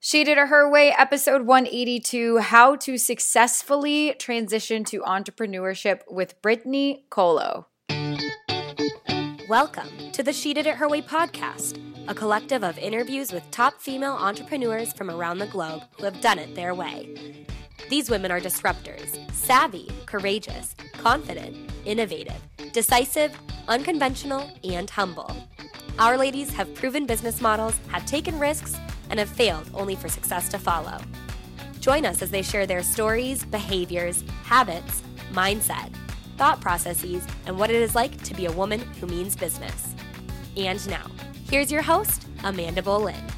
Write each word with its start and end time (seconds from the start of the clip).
She 0.00 0.22
Did 0.22 0.38
It 0.38 0.46
Her 0.46 0.70
Way, 0.70 0.94
episode 0.96 1.42
182 1.42 2.38
How 2.38 2.76
to 2.76 2.96
Successfully 2.96 4.14
Transition 4.16 4.84
to 4.84 5.00
Entrepreneurship 5.00 6.02
with 6.08 6.40
Brittany 6.40 7.04
Colo. 7.10 7.66
Welcome 9.48 9.88
to 10.12 10.22
the 10.22 10.32
She 10.32 10.54
Did 10.54 10.68
It 10.68 10.76
Her 10.76 10.88
Way 10.88 11.02
podcast, 11.02 11.80
a 12.06 12.14
collective 12.14 12.62
of 12.62 12.78
interviews 12.78 13.32
with 13.32 13.50
top 13.50 13.80
female 13.80 14.12
entrepreneurs 14.12 14.92
from 14.92 15.10
around 15.10 15.38
the 15.38 15.48
globe 15.48 15.82
who 15.98 16.04
have 16.04 16.20
done 16.20 16.38
it 16.38 16.54
their 16.54 16.76
way. 16.76 17.44
These 17.90 18.08
women 18.08 18.30
are 18.30 18.40
disruptors, 18.40 19.18
savvy, 19.32 19.90
courageous, 20.06 20.76
confident, 20.92 21.72
innovative, 21.84 22.40
decisive, 22.72 23.36
unconventional, 23.66 24.48
and 24.62 24.88
humble. 24.88 25.36
Our 25.98 26.16
ladies 26.16 26.52
have 26.52 26.72
proven 26.76 27.04
business 27.04 27.40
models, 27.40 27.80
have 27.88 28.06
taken 28.06 28.38
risks, 28.38 28.76
and 29.10 29.18
have 29.18 29.28
failed 29.28 29.70
only 29.74 29.94
for 29.96 30.08
success 30.08 30.48
to 30.50 30.58
follow. 30.58 30.98
Join 31.80 32.04
us 32.04 32.22
as 32.22 32.30
they 32.30 32.42
share 32.42 32.66
their 32.66 32.82
stories, 32.82 33.44
behaviors, 33.44 34.22
habits, 34.44 35.02
mindset, 35.32 35.92
thought 36.36 36.60
processes, 36.60 37.26
and 37.46 37.58
what 37.58 37.70
it 37.70 37.76
is 37.76 37.94
like 37.94 38.22
to 38.22 38.34
be 38.34 38.46
a 38.46 38.52
woman 38.52 38.80
who 39.00 39.06
means 39.06 39.36
business. 39.36 39.94
And 40.56 40.86
now, 40.88 41.06
here's 41.48 41.70
your 41.72 41.82
host, 41.82 42.26
Amanda 42.44 42.82
Boleyn. 42.82 43.37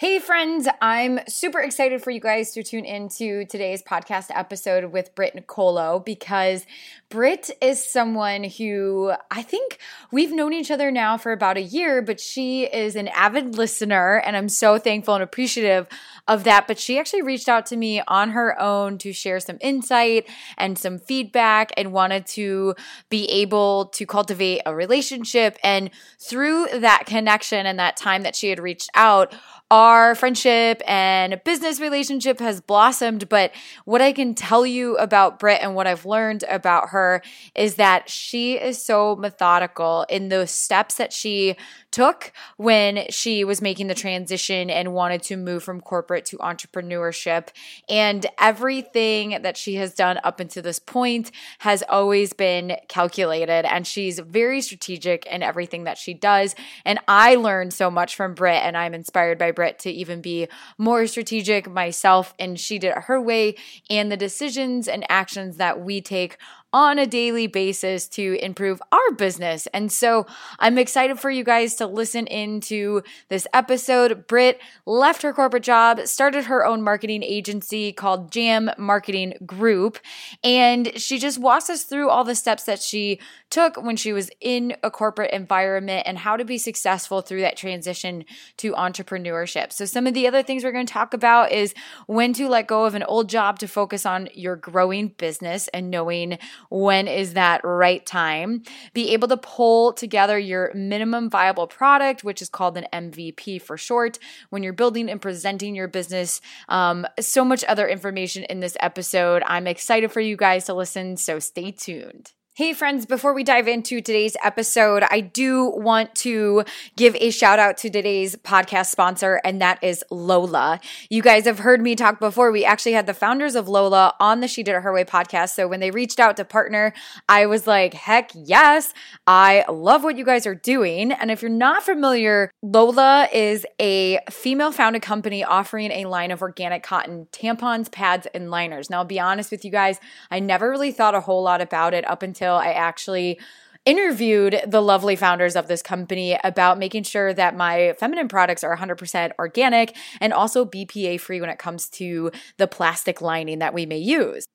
Hey, 0.00 0.20
friends, 0.20 0.68
I'm 0.80 1.18
super 1.26 1.58
excited 1.58 2.04
for 2.04 2.12
you 2.12 2.20
guys 2.20 2.52
to 2.52 2.62
tune 2.62 2.84
into 2.84 3.44
today's 3.46 3.82
podcast 3.82 4.26
episode 4.30 4.92
with 4.92 5.12
Britt 5.16 5.34
Nicolo 5.34 5.98
because 5.98 6.64
Britt 7.08 7.50
is 7.60 7.84
someone 7.84 8.44
who 8.44 9.12
I 9.28 9.42
think 9.42 9.78
we've 10.12 10.30
known 10.30 10.52
each 10.52 10.70
other 10.70 10.92
now 10.92 11.16
for 11.16 11.32
about 11.32 11.56
a 11.56 11.62
year, 11.62 12.00
but 12.00 12.20
she 12.20 12.62
is 12.66 12.94
an 12.94 13.08
avid 13.08 13.56
listener, 13.56 14.18
and 14.24 14.36
I'm 14.36 14.48
so 14.48 14.78
thankful 14.78 15.14
and 15.14 15.24
appreciative 15.24 15.88
of 16.28 16.44
that. 16.44 16.68
But 16.68 16.78
she 16.78 16.96
actually 17.00 17.22
reached 17.22 17.48
out 17.48 17.66
to 17.66 17.76
me 17.76 18.00
on 18.06 18.30
her 18.30 18.60
own 18.60 18.98
to 18.98 19.12
share 19.12 19.40
some 19.40 19.58
insight 19.60 20.28
and 20.56 20.78
some 20.78 20.98
feedback 20.98 21.72
and 21.76 21.92
wanted 21.92 22.24
to 22.26 22.76
be 23.08 23.24
able 23.30 23.86
to 23.86 24.06
cultivate 24.06 24.60
a 24.64 24.72
relationship. 24.72 25.58
And 25.64 25.90
through 26.20 26.68
that 26.78 27.04
connection 27.06 27.66
and 27.66 27.80
that 27.80 27.96
time 27.96 28.22
that 28.22 28.36
she 28.36 28.50
had 28.50 28.60
reached 28.60 28.90
out, 28.94 29.34
our 29.70 30.14
friendship 30.14 30.82
and 30.86 31.40
business 31.44 31.78
relationship 31.78 32.40
has 32.40 32.60
blossomed. 32.60 33.28
But 33.28 33.52
what 33.84 34.00
I 34.00 34.12
can 34.12 34.34
tell 34.34 34.64
you 34.64 34.96
about 34.96 35.38
Britt 35.38 35.60
and 35.62 35.74
what 35.74 35.86
I've 35.86 36.06
learned 36.06 36.44
about 36.48 36.90
her 36.90 37.22
is 37.54 37.74
that 37.74 38.08
she 38.08 38.54
is 38.54 38.82
so 38.82 39.16
methodical 39.16 40.06
in 40.08 40.28
the 40.28 40.46
steps 40.46 40.94
that 40.96 41.12
she 41.12 41.56
took 41.98 42.32
when 42.56 43.04
she 43.10 43.42
was 43.42 43.60
making 43.60 43.88
the 43.88 43.94
transition 43.94 44.70
and 44.70 44.94
wanted 44.94 45.20
to 45.20 45.36
move 45.36 45.64
from 45.64 45.80
corporate 45.80 46.24
to 46.24 46.36
entrepreneurship. 46.38 47.48
And 47.88 48.24
everything 48.38 49.42
that 49.42 49.56
she 49.56 49.74
has 49.74 49.94
done 49.94 50.20
up 50.22 50.38
until 50.38 50.62
this 50.62 50.78
point 50.78 51.32
has 51.58 51.82
always 51.88 52.32
been 52.32 52.76
calculated. 52.86 53.66
And 53.66 53.84
she's 53.84 54.20
very 54.20 54.60
strategic 54.60 55.26
in 55.26 55.42
everything 55.42 55.82
that 55.84 55.98
she 55.98 56.14
does. 56.14 56.54
And 56.84 57.00
I 57.08 57.34
learned 57.34 57.72
so 57.72 57.90
much 57.90 58.14
from 58.14 58.32
Britt, 58.32 58.62
and 58.62 58.76
I'm 58.76 58.94
inspired 58.94 59.36
by 59.36 59.50
Britt 59.50 59.80
to 59.80 59.90
even 59.90 60.20
be 60.20 60.46
more 60.78 61.04
strategic 61.08 61.68
myself. 61.68 62.32
And 62.38 62.60
she 62.60 62.78
did 62.78 62.92
it 62.96 63.04
her 63.04 63.20
way. 63.20 63.56
And 63.90 64.12
the 64.12 64.16
decisions 64.16 64.86
and 64.86 65.04
actions 65.08 65.56
that 65.56 65.80
we 65.80 66.00
take 66.00 66.36
on 66.72 66.98
a 66.98 67.06
daily 67.06 67.46
basis 67.46 68.06
to 68.08 68.38
improve 68.42 68.82
our 68.92 69.12
business. 69.16 69.66
And 69.68 69.90
so 69.90 70.26
I'm 70.58 70.76
excited 70.76 71.18
for 71.18 71.30
you 71.30 71.42
guys 71.42 71.76
to 71.76 71.86
listen 71.86 72.26
into 72.26 73.02
this 73.28 73.46
episode. 73.54 74.26
Britt 74.26 74.60
left 74.84 75.22
her 75.22 75.32
corporate 75.32 75.62
job, 75.62 76.00
started 76.06 76.44
her 76.44 76.66
own 76.66 76.82
marketing 76.82 77.22
agency 77.22 77.92
called 77.92 78.30
Jam 78.30 78.70
Marketing 78.76 79.34
Group, 79.46 79.98
and 80.44 80.92
she 81.00 81.18
just 81.18 81.38
walks 81.38 81.70
us 81.70 81.84
through 81.84 82.10
all 82.10 82.24
the 82.24 82.34
steps 82.34 82.64
that 82.64 82.82
she 82.82 83.18
took 83.50 83.82
when 83.82 83.96
she 83.96 84.12
was 84.12 84.30
in 84.40 84.76
a 84.82 84.90
corporate 84.90 85.32
environment 85.32 86.02
and 86.06 86.18
how 86.18 86.36
to 86.36 86.44
be 86.44 86.58
successful 86.58 87.22
through 87.22 87.40
that 87.40 87.56
transition 87.56 88.24
to 88.58 88.72
entrepreneurship. 88.72 89.72
So 89.72 89.86
some 89.86 90.06
of 90.06 90.12
the 90.12 90.26
other 90.26 90.42
things 90.42 90.64
we're 90.64 90.72
going 90.72 90.86
to 90.86 90.92
talk 90.92 91.14
about 91.14 91.50
is 91.50 91.72
when 92.06 92.34
to 92.34 92.48
let 92.48 92.66
go 92.66 92.84
of 92.84 92.94
an 92.94 93.02
old 93.04 93.28
job 93.28 93.58
to 93.60 93.68
focus 93.68 94.04
on 94.04 94.28
your 94.34 94.56
growing 94.56 95.08
business 95.08 95.68
and 95.68 95.90
knowing 95.90 96.38
when 96.70 97.08
is 97.08 97.34
that 97.34 97.60
right 97.64 98.04
time. 98.04 98.62
Be 98.94 99.12
able 99.12 99.28
to 99.28 99.36
pull 99.36 99.92
together 99.92 100.38
your 100.38 100.72
minimum 100.74 101.30
viable 101.30 101.66
product, 101.66 102.24
which 102.24 102.42
is 102.42 102.48
called 102.48 102.76
an 102.76 102.86
MVP 102.92 103.60
for 103.62 103.76
short, 103.76 104.18
when 104.50 104.62
you're 104.62 104.72
building 104.72 105.10
and 105.10 105.20
presenting 105.20 105.74
your 105.74 105.88
business. 105.88 106.40
Um, 106.68 107.06
so 107.20 107.44
much 107.44 107.64
other 107.64 107.88
information 107.88 108.44
in 108.44 108.60
this 108.60 108.76
episode. 108.80 109.42
I'm 109.46 109.66
excited 109.66 110.12
for 110.12 110.20
you 110.20 110.36
guys 110.36 110.64
to 110.66 110.74
listen, 110.74 111.16
so 111.16 111.38
stay 111.38 111.70
tuned. 111.70 112.32
Hey, 112.58 112.72
friends, 112.72 113.06
before 113.06 113.34
we 113.34 113.44
dive 113.44 113.68
into 113.68 114.00
today's 114.00 114.36
episode, 114.42 115.04
I 115.12 115.20
do 115.20 115.70
want 115.76 116.12
to 116.16 116.64
give 116.96 117.14
a 117.20 117.30
shout 117.30 117.60
out 117.60 117.76
to 117.76 117.88
today's 117.88 118.34
podcast 118.34 118.86
sponsor, 118.86 119.40
and 119.44 119.60
that 119.60 119.78
is 119.80 120.02
Lola. 120.10 120.80
You 121.08 121.22
guys 121.22 121.44
have 121.44 121.60
heard 121.60 121.80
me 121.80 121.94
talk 121.94 122.18
before. 122.18 122.50
We 122.50 122.64
actually 122.64 122.94
had 122.94 123.06
the 123.06 123.14
founders 123.14 123.54
of 123.54 123.68
Lola 123.68 124.12
on 124.18 124.40
the 124.40 124.48
She 124.48 124.64
Did 124.64 124.74
It 124.74 124.82
Her 124.82 124.92
Way 124.92 125.04
podcast. 125.04 125.50
So 125.50 125.68
when 125.68 125.78
they 125.78 125.92
reached 125.92 126.18
out 126.18 126.36
to 126.38 126.44
partner, 126.44 126.92
I 127.28 127.46
was 127.46 127.68
like, 127.68 127.94
heck 127.94 128.32
yes, 128.34 128.92
I 129.24 129.64
love 129.68 130.02
what 130.02 130.18
you 130.18 130.24
guys 130.24 130.44
are 130.44 130.56
doing. 130.56 131.12
And 131.12 131.30
if 131.30 131.42
you're 131.42 131.52
not 131.52 131.84
familiar, 131.84 132.50
Lola 132.60 133.28
is 133.32 133.66
a 133.80 134.18
female 134.30 134.72
founded 134.72 135.02
company 135.02 135.44
offering 135.44 135.92
a 135.92 136.06
line 136.06 136.32
of 136.32 136.42
organic 136.42 136.82
cotton 136.82 137.28
tampons, 137.30 137.88
pads, 137.88 138.26
and 138.34 138.50
liners. 138.50 138.90
Now, 138.90 138.98
I'll 138.98 139.04
be 139.04 139.20
honest 139.20 139.52
with 139.52 139.64
you 139.64 139.70
guys, 139.70 140.00
I 140.28 140.40
never 140.40 140.68
really 140.68 140.90
thought 140.90 141.14
a 141.14 141.20
whole 141.20 141.44
lot 141.44 141.60
about 141.60 141.94
it 141.94 142.04
up 142.10 142.24
until 142.24 142.47
until 142.48 142.56
I 142.56 142.72
actually 142.72 143.38
interviewed 143.84 144.60
the 144.66 144.82
lovely 144.82 145.16
founders 145.16 145.54
of 145.56 145.68
this 145.68 145.82
company 145.82 146.38
about 146.44 146.78
making 146.78 147.04
sure 147.04 147.32
that 147.32 147.56
my 147.56 147.94
feminine 147.98 148.28
products 148.28 148.64
are 148.64 148.76
100% 148.76 149.32
organic 149.38 149.96
and 150.20 150.32
also 150.32 150.64
BPA 150.64 151.20
free 151.20 151.40
when 151.40 151.50
it 151.50 151.58
comes 151.58 151.88
to 151.90 152.30
the 152.56 152.66
plastic 152.66 153.20
lining 153.20 153.60
that 153.60 153.72
we 153.72 153.86
may 153.86 153.98
use. 153.98 154.46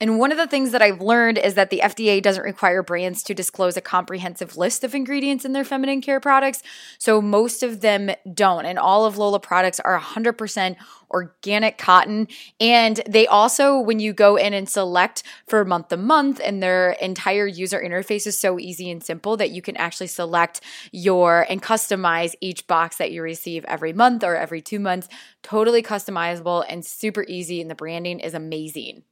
And 0.00 0.20
one 0.20 0.30
of 0.30 0.38
the 0.38 0.46
things 0.46 0.70
that 0.70 0.82
I've 0.82 1.00
learned 1.00 1.38
is 1.38 1.54
that 1.54 1.70
the 1.70 1.80
FDA 1.82 2.22
doesn't 2.22 2.44
require 2.44 2.84
brands 2.84 3.24
to 3.24 3.34
disclose 3.34 3.76
a 3.76 3.80
comprehensive 3.80 4.56
list 4.56 4.84
of 4.84 4.94
ingredients 4.94 5.44
in 5.44 5.52
their 5.52 5.64
feminine 5.64 6.00
care 6.00 6.20
products. 6.20 6.62
So 6.98 7.20
most 7.20 7.64
of 7.64 7.80
them 7.80 8.10
don't. 8.32 8.64
And 8.64 8.78
all 8.78 9.06
of 9.06 9.18
Lola 9.18 9.40
products 9.40 9.80
are 9.80 9.98
100% 9.98 10.76
organic 11.10 11.78
cotton. 11.78 12.28
And 12.60 13.00
they 13.08 13.26
also, 13.26 13.80
when 13.80 13.98
you 13.98 14.12
go 14.12 14.36
in 14.36 14.54
and 14.54 14.68
select 14.68 15.24
for 15.48 15.64
month 15.64 15.88
to 15.88 15.96
month, 15.96 16.40
and 16.44 16.62
their 16.62 16.90
entire 16.92 17.48
user 17.48 17.82
interface 17.82 18.24
is 18.24 18.38
so 18.38 18.60
easy 18.60 18.92
and 18.92 19.02
simple 19.02 19.36
that 19.36 19.50
you 19.50 19.62
can 19.62 19.76
actually 19.76 20.06
select 20.06 20.60
your 20.92 21.44
and 21.50 21.60
customize 21.60 22.36
each 22.40 22.68
box 22.68 22.98
that 22.98 23.10
you 23.10 23.20
receive 23.20 23.64
every 23.64 23.92
month 23.92 24.22
or 24.22 24.36
every 24.36 24.62
two 24.62 24.78
months. 24.78 25.08
Totally 25.42 25.82
customizable 25.82 26.64
and 26.68 26.84
super 26.84 27.24
easy. 27.26 27.60
And 27.60 27.68
the 27.68 27.74
branding 27.74 28.20
is 28.20 28.34
amazing. 28.34 29.02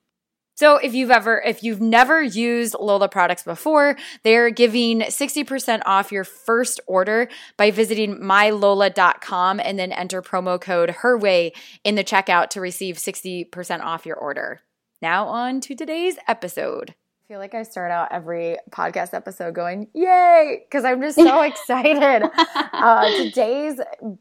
So 0.56 0.77
if 0.77 0.94
you've 0.94 1.11
ever, 1.11 1.43
if 1.43 1.62
you've 1.62 1.83
never 1.83 2.22
used 2.22 2.75
Lola 2.81 3.11
products 3.11 3.43
before, 3.43 3.97
they're 4.22 4.49
giving 4.49 5.00
60% 5.03 5.83
off 5.84 6.11
your 6.11 6.25
first 6.25 6.81
order 6.87 7.28
by 7.59 7.71
visiting 7.71 8.17
mylola.com 8.17 9.61
and 9.61 9.78
then 9.78 9.93
enter 9.93 10.22
promo 10.22 10.59
code 10.59 10.89
HERWAY 11.03 11.53
in 11.84 11.95
the 11.95 12.05
checkout 12.05 12.49
to 12.50 12.62
receive 12.62 12.97
60% 12.97 13.81
off 13.81 14.06
your 14.06 14.16
order. 14.16 14.62
Now 15.03 15.27
on 15.27 15.61
to 15.61 15.75
today's 15.75 16.16
episode. 16.27 16.95
I 17.27 17.28
feel 17.28 17.39
like 17.39 17.55
I 17.55 17.62
start 17.62 17.91
out 17.91 18.09
every 18.11 18.56
podcast 18.71 19.12
episode 19.12 19.55
going, 19.55 19.89
yay, 19.93 20.65
because 20.66 20.87
I'm 20.87 21.03
just 21.03 21.16
so 21.16 21.43
excited. 21.43 22.31
uh, 22.72 23.11
today's 23.11 23.78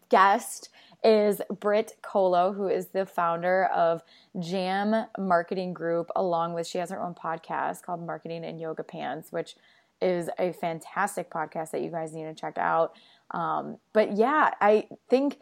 guest 0.10 0.70
is 1.04 1.42
Britt 1.60 1.94
Colo, 2.02 2.54
who 2.54 2.68
is 2.68 2.88
the 2.88 3.06
founder 3.06 3.66
of 3.66 4.02
Jam 4.40 5.06
Marketing 5.18 5.74
Group, 5.74 6.10
along 6.16 6.54
with 6.54 6.68
she 6.68 6.78
has 6.78 6.90
her 6.90 7.02
own 7.02 7.14
podcast 7.14 7.84
called 7.84 8.06
Marketing 8.06 8.44
in 8.44 8.60
Yoga 8.60 8.84
Pants, 8.84 9.32
which 9.32 9.56
is 10.02 10.30
a 10.40 10.52
fantastic 10.54 11.30
podcast 11.30 11.72
that 11.72 11.82
you 11.82 11.90
guys 11.90 12.14
need 12.14 12.26
to 12.26 12.34
check 12.34 12.58
out. 12.58 12.96
Um, 13.32 13.78
but 13.94 14.16
yeah, 14.18 14.52
I 14.62 14.88
think, 15.10 15.40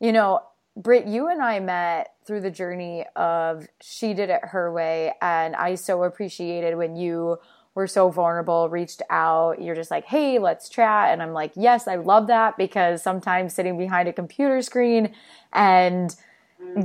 you 0.00 0.12
know, 0.12 0.40
Britt, 0.76 1.06
you 1.06 1.28
and 1.28 1.40
I 1.40 1.58
met 1.60 2.14
through 2.26 2.42
the 2.42 2.50
journey 2.50 3.04
of 3.16 3.66
She 3.80 4.12
Did 4.12 4.28
It 4.28 4.44
Her 4.44 4.70
Way. 4.70 5.14
And 5.22 5.56
I 5.56 5.74
so 5.74 6.02
appreciated 6.02 6.76
when 6.76 6.96
you 6.96 7.38
were 7.76 7.86
so 7.86 8.10
vulnerable, 8.10 8.68
reached 8.70 9.02
out. 9.10 9.60
You're 9.62 9.74
just 9.74 9.90
like, 9.90 10.06
hey, 10.06 10.38
let's 10.38 10.68
chat. 10.68 11.12
And 11.12 11.22
I'm 11.22 11.34
like, 11.34 11.52
yes, 11.54 11.86
I 11.86 11.96
love 11.96 12.26
that 12.26 12.56
because 12.56 13.02
sometimes 13.02 13.54
sitting 13.54 13.76
behind 13.78 14.08
a 14.08 14.12
computer 14.14 14.62
screen 14.62 15.14
and 15.52 16.16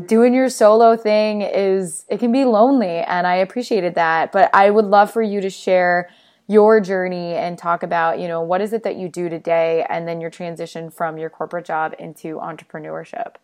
doing 0.06 0.34
your 0.34 0.50
solo 0.50 0.98
thing 0.98 1.42
is, 1.42 2.06
it 2.10 2.20
can 2.20 2.34
be 2.34 2.44
lonely. 2.44 3.00
And 3.00 3.26
I 3.26 3.36
appreciated 3.36 3.96
that. 3.96 4.34
But 4.34 4.50
I 4.54 4.70
would 4.70 4.86
love 4.86 5.12
for 5.12 5.22
you 5.22 5.40
to 5.40 5.50
share 5.50 6.10
your 6.48 6.82
journey 6.82 7.36
and 7.36 7.58
talk 7.58 7.84
about, 7.84 8.20
you 8.20 8.28
know, 8.28 8.42
what 8.42 8.60
is 8.60 8.74
it 8.74 8.84
that 8.84 8.98
you 8.98 9.08
do 9.08 9.30
today 9.30 9.86
and 9.90 10.06
then 10.06 10.20
your 10.20 10.30
transition 10.30 10.92
from 10.92 11.18
your 11.18 11.30
corporate 11.30 11.66
job 11.66 11.96
into 11.98 12.36
entrepreneurship. 12.36 13.36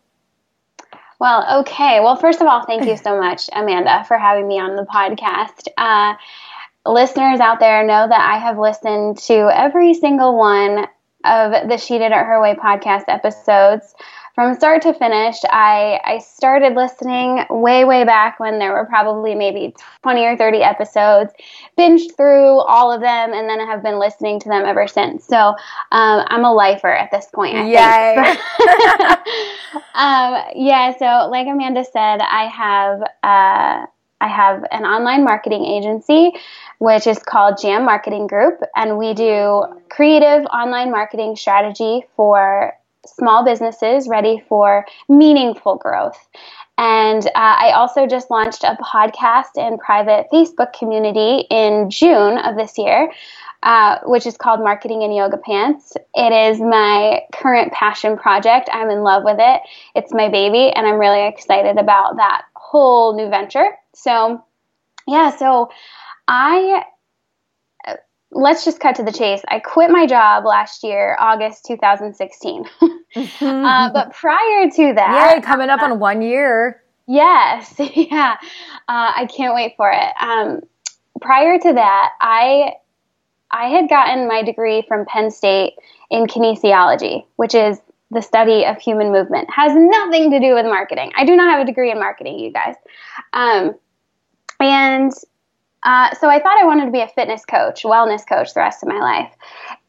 Well, 1.20 1.62
okay. 1.62 2.02
Well, 2.02 2.18
first 2.18 2.42
of 2.42 2.48
all, 2.48 2.66
thank 2.66 2.86
you 2.86 2.98
so 3.04 3.18
much, 3.18 3.50
Amanda, 3.54 4.04
for 4.06 4.18
having 4.18 4.48
me 4.50 4.60
on 4.60 4.76
the 4.76 4.84
podcast. 4.84 5.70
Uh, 5.78 6.16
listeners 6.88 7.40
out 7.40 7.60
there 7.60 7.86
know 7.86 8.08
that 8.08 8.34
I 8.34 8.38
have 8.40 8.58
listened 8.58 9.18
to 9.20 9.50
every 9.54 9.94
single 9.94 10.38
one 10.38 10.88
of 11.24 11.70
the 11.70 11.78
She 11.78 11.98
Did 11.98 12.12
It 12.12 12.14
Her 12.14 12.42
Way 12.42 12.56
podcast 12.56 13.06
episodes 13.08 13.94
from 14.38 14.54
start 14.54 14.84
to 14.84 14.94
finish. 14.94 15.38
I, 15.50 16.00
I 16.06 16.20
started 16.20 16.76
listening 16.76 17.44
way, 17.50 17.86
way 17.86 18.04
back 18.04 18.40
when 18.40 18.60
there 18.60 18.72
were 18.72 18.86
probably 18.86 19.34
maybe 19.34 19.76
20 20.04 20.26
or 20.26 20.38
30 20.38 20.60
episodes, 20.60 21.34
binged 21.76 22.16
through 22.16 22.60
all 22.60 22.92
of 22.92 23.02
them, 23.02 23.34
and 23.34 23.50
then 23.50 23.60
I 23.60 23.66
have 23.66 23.82
been 23.82 23.98
listening 23.98 24.40
to 24.42 24.50
them 24.50 24.64
ever 24.64 24.88
since. 24.88 25.26
So 25.26 25.36
um, 25.38 25.56
I'm 25.92 26.46
a 26.46 26.54
lifer 26.54 26.94
at 26.94 27.10
this 27.10 27.26
point. 27.34 27.58
I 27.58 27.66
Yay. 27.66 28.16
um, 29.96 30.44
yeah, 30.56 30.96
so 30.98 31.30
like 31.32 31.48
Amanda 31.48 31.84
said, 31.84 32.20
I 32.22 32.48
have. 32.48 33.02
Uh, 33.24 33.88
I 34.20 34.28
have 34.28 34.64
an 34.72 34.86
online 34.86 35.24
marketing 35.24 35.66
agency, 35.66 36.32
which 36.80 37.08
is 37.08 37.20
called 37.20 37.60
Jam 37.62 37.86
Marketing 37.86 38.28
Group, 38.28 38.62
and 38.76 38.98
we 38.98 39.14
do 39.14 39.64
creative 39.90 40.46
online 40.48 40.92
marketing 40.92 41.36
strategy 41.36 42.04
for 42.16 42.74
small 43.06 43.46
businesses 43.46 44.08
ready 44.08 44.44
for 44.50 44.86
meaningful 45.08 45.76
growth. 45.76 46.28
And 46.78 47.26
uh, 47.28 47.32
I 47.36 47.72
also 47.72 48.06
just 48.06 48.30
launched 48.30 48.64
a 48.64 48.78
podcast 48.84 49.58
and 49.58 49.80
private 49.80 50.28
Facebook 50.32 50.74
community 50.74 51.48
in 51.50 51.90
June 51.90 52.38
of 52.38 52.56
this 52.56 52.78
year, 52.78 53.12
uh, 53.64 53.98
which 54.04 54.28
is 54.28 54.38
called 54.38 54.60
Marketing 54.60 55.02
in 55.02 55.12
Yoga 55.12 55.38
Pants. 55.38 55.94
It 56.14 56.32
is 56.32 56.60
my 56.60 57.22
current 57.34 57.74
passion 57.74 58.18
project. 58.18 58.70
I'm 58.72 58.92
in 58.92 59.02
love 59.02 59.24
with 59.24 59.38
it. 59.40 59.62
It's 59.96 60.14
my 60.14 60.30
baby, 60.30 60.72
and 60.72 60.86
I'm 60.86 61.00
really 61.00 61.26
excited 61.26 61.78
about 61.78 62.18
that 62.18 62.44
whole 62.68 63.16
new 63.16 63.30
venture. 63.30 63.70
So, 63.94 64.44
yeah, 65.08 65.36
so 65.36 65.70
I 66.28 66.84
let's 68.32 68.66
just 68.66 68.80
cut 68.80 68.96
to 68.96 69.04
the 69.04 69.12
chase. 69.12 69.42
I 69.48 69.60
quit 69.60 69.90
my 69.90 70.06
job 70.06 70.46
last 70.46 70.84
year, 70.84 71.16
August 71.20 71.66
2016. 71.66 72.66
mm-hmm. 72.66 73.46
uh, 73.46 73.90
but 73.94 74.14
prior 74.14 74.70
to 74.70 74.94
that, 74.96 75.34
yeah, 75.36 75.42
coming 75.42 75.70
up 75.70 75.82
uh, 75.82 75.86
on 75.86 76.00
one 76.00 76.22
year. 76.22 76.82
Yes, 77.08 77.74
yeah, 77.80 78.36
uh, 78.88 79.12
I 79.16 79.28
can't 79.34 79.56
wait 79.56 79.76
for 79.78 79.90
it. 79.90 80.14
Um, 80.22 80.62
prior 81.22 81.58
to 81.58 81.74
that, 81.74 82.10
I 82.20 82.74
I 83.50 83.70
had 83.70 83.88
gotten 83.88 84.28
my 84.28 84.44
degree 84.44 84.84
from 84.90 85.06
Penn 85.06 85.32
State 85.32 85.76
in 86.10 86.28
kinesiology, 86.28 87.26
which 87.38 87.56
is 87.56 87.80
the 88.12 88.22
study 88.22 88.66
of 88.66 88.78
human 88.78 89.12
movement. 89.12 89.50
Has 89.50 89.74
nothing 89.76 90.32
to 90.32 90.40
do 90.40 90.54
with 90.54 90.66
marketing. 90.66 91.12
I 91.16 91.26
do 91.26 91.36
not 91.36 91.52
have 91.52 91.62
a 91.62 91.66
degree 91.66 91.92
in 91.92 92.00
marketing, 92.00 92.40
you 92.40 92.52
guys. 92.52 92.76
Um, 93.34 93.76
and 94.60 95.12
uh, 95.84 96.14
so 96.16 96.30
I 96.30 96.40
thought 96.40 96.60
I 96.62 96.66
wanted 96.66 96.86
to 96.86 96.92
be 96.92 97.02
a 97.02 97.08
fitness 97.08 97.46
coach, 97.46 97.84
wellness 97.84 98.28
coach 98.28 98.54
the 98.54 98.62
rest 98.62 98.84
of 98.84 98.90
my 98.90 99.00
life. 99.00 99.32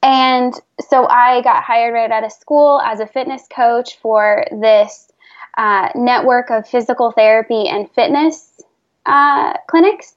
And 0.02 0.54
so 0.88 1.06
I 1.06 1.42
got 1.42 1.64
hired 1.64 1.94
right 1.94 2.10
out 2.10 2.24
of 2.24 2.32
school 2.32 2.80
as 2.84 3.00
a 3.00 3.06
fitness 3.06 3.42
coach 3.54 3.98
for 4.00 4.44
this 4.60 5.10
uh, 5.56 5.88
network 5.94 6.50
of 6.50 6.68
physical 6.68 7.10
therapy 7.12 7.66
and 7.68 7.90
fitness 7.92 8.60
uh, 9.06 9.54
clinics. 9.68 10.14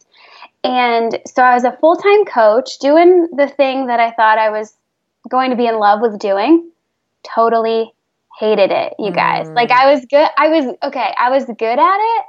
And 0.64 1.20
so 1.26 1.42
I 1.42 1.56
was 1.56 1.64
a 1.64 1.76
full 1.78 1.96
time 1.96 2.26
coach 2.26 2.78
doing 2.80 3.28
the 3.36 3.48
thing 3.48 3.88
that 3.88 4.00
I 4.00 4.12
thought 4.12 4.38
I 4.38 4.50
was 4.50 4.76
going 5.30 5.50
to 5.50 5.56
be 5.56 5.66
in 5.66 5.80
love 5.80 6.02
with 6.02 6.20
doing. 6.20 6.70
Totally 7.24 7.92
hated 8.40 8.72
it, 8.72 8.94
you 9.00 9.12
guys. 9.12 9.48
Mm. 9.48 9.56
Like 9.56 9.72
I 9.72 9.94
was 9.94 10.06
good. 10.06 10.28
I 10.38 10.48
was 10.50 10.76
okay. 10.84 11.14
I 11.18 11.30
was 11.30 11.46
good 11.46 11.80
at 11.80 12.18
it, 12.18 12.26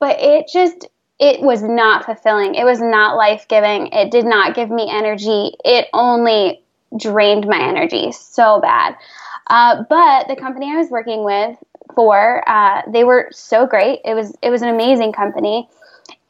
but 0.00 0.16
it 0.20 0.48
just 0.52 0.88
it 1.18 1.40
was 1.40 1.62
not 1.62 2.04
fulfilling. 2.04 2.54
It 2.54 2.64
was 2.64 2.80
not 2.80 3.16
life 3.16 3.46
giving. 3.48 3.88
It 3.88 4.10
did 4.10 4.24
not 4.24 4.54
give 4.54 4.70
me 4.70 4.90
energy. 4.90 5.52
It 5.64 5.86
only 5.92 6.62
drained 6.96 7.46
my 7.46 7.60
energy 7.60 8.12
so 8.12 8.60
bad. 8.60 8.96
Uh, 9.46 9.84
but 9.88 10.28
the 10.28 10.36
company 10.36 10.72
I 10.72 10.76
was 10.76 10.90
working 10.90 11.24
with 11.24 11.56
for, 11.94 12.48
uh, 12.48 12.82
they 12.88 13.04
were 13.04 13.28
so 13.32 13.66
great. 13.66 14.00
It 14.04 14.14
was 14.14 14.36
it 14.42 14.50
was 14.50 14.62
an 14.62 14.68
amazing 14.68 15.12
company, 15.12 15.68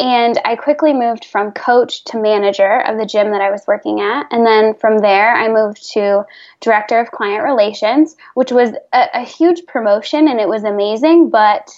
and 0.01 0.41
I 0.45 0.57
quickly 0.57 0.93
moved 0.93 1.25
from 1.25 1.53
coach 1.53 2.05
to 2.05 2.21
manager 2.21 2.81
of 2.81 2.99
the 2.99 3.07
gym 3.07 3.31
that 3.31 3.41
I 3.41 3.51
was 3.51 3.65
working 3.67 4.01
at, 4.01 4.27
and 4.31 4.45
then 4.45 4.75
from 4.75 4.99
there 4.99 5.35
I 5.35 5.49
moved 5.49 5.93
to 5.93 6.25
director 6.61 6.99
of 6.99 7.13
client 7.13 7.45
relations, 7.45 8.17
which 8.35 8.51
was 8.51 8.71
a, 8.93 9.07
a 9.15 9.25
huge 9.25 9.67
promotion, 9.67 10.27
and 10.27 10.41
it 10.41 10.49
was 10.49 10.65
amazing, 10.65 11.31
but 11.31 11.71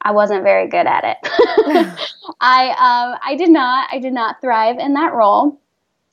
I 0.00 0.12
wasn't 0.12 0.44
very 0.44 0.68
good 0.68 0.86
at 0.86 1.04
it. 1.04 1.18
I 2.40 2.70
um, 2.70 3.18
I 3.24 3.34
did 3.36 3.50
not 3.50 3.88
I 3.92 3.98
did 3.98 4.12
not 4.14 4.40
thrive 4.40 4.78
in 4.78 4.94
that 4.94 5.12
role, 5.12 5.60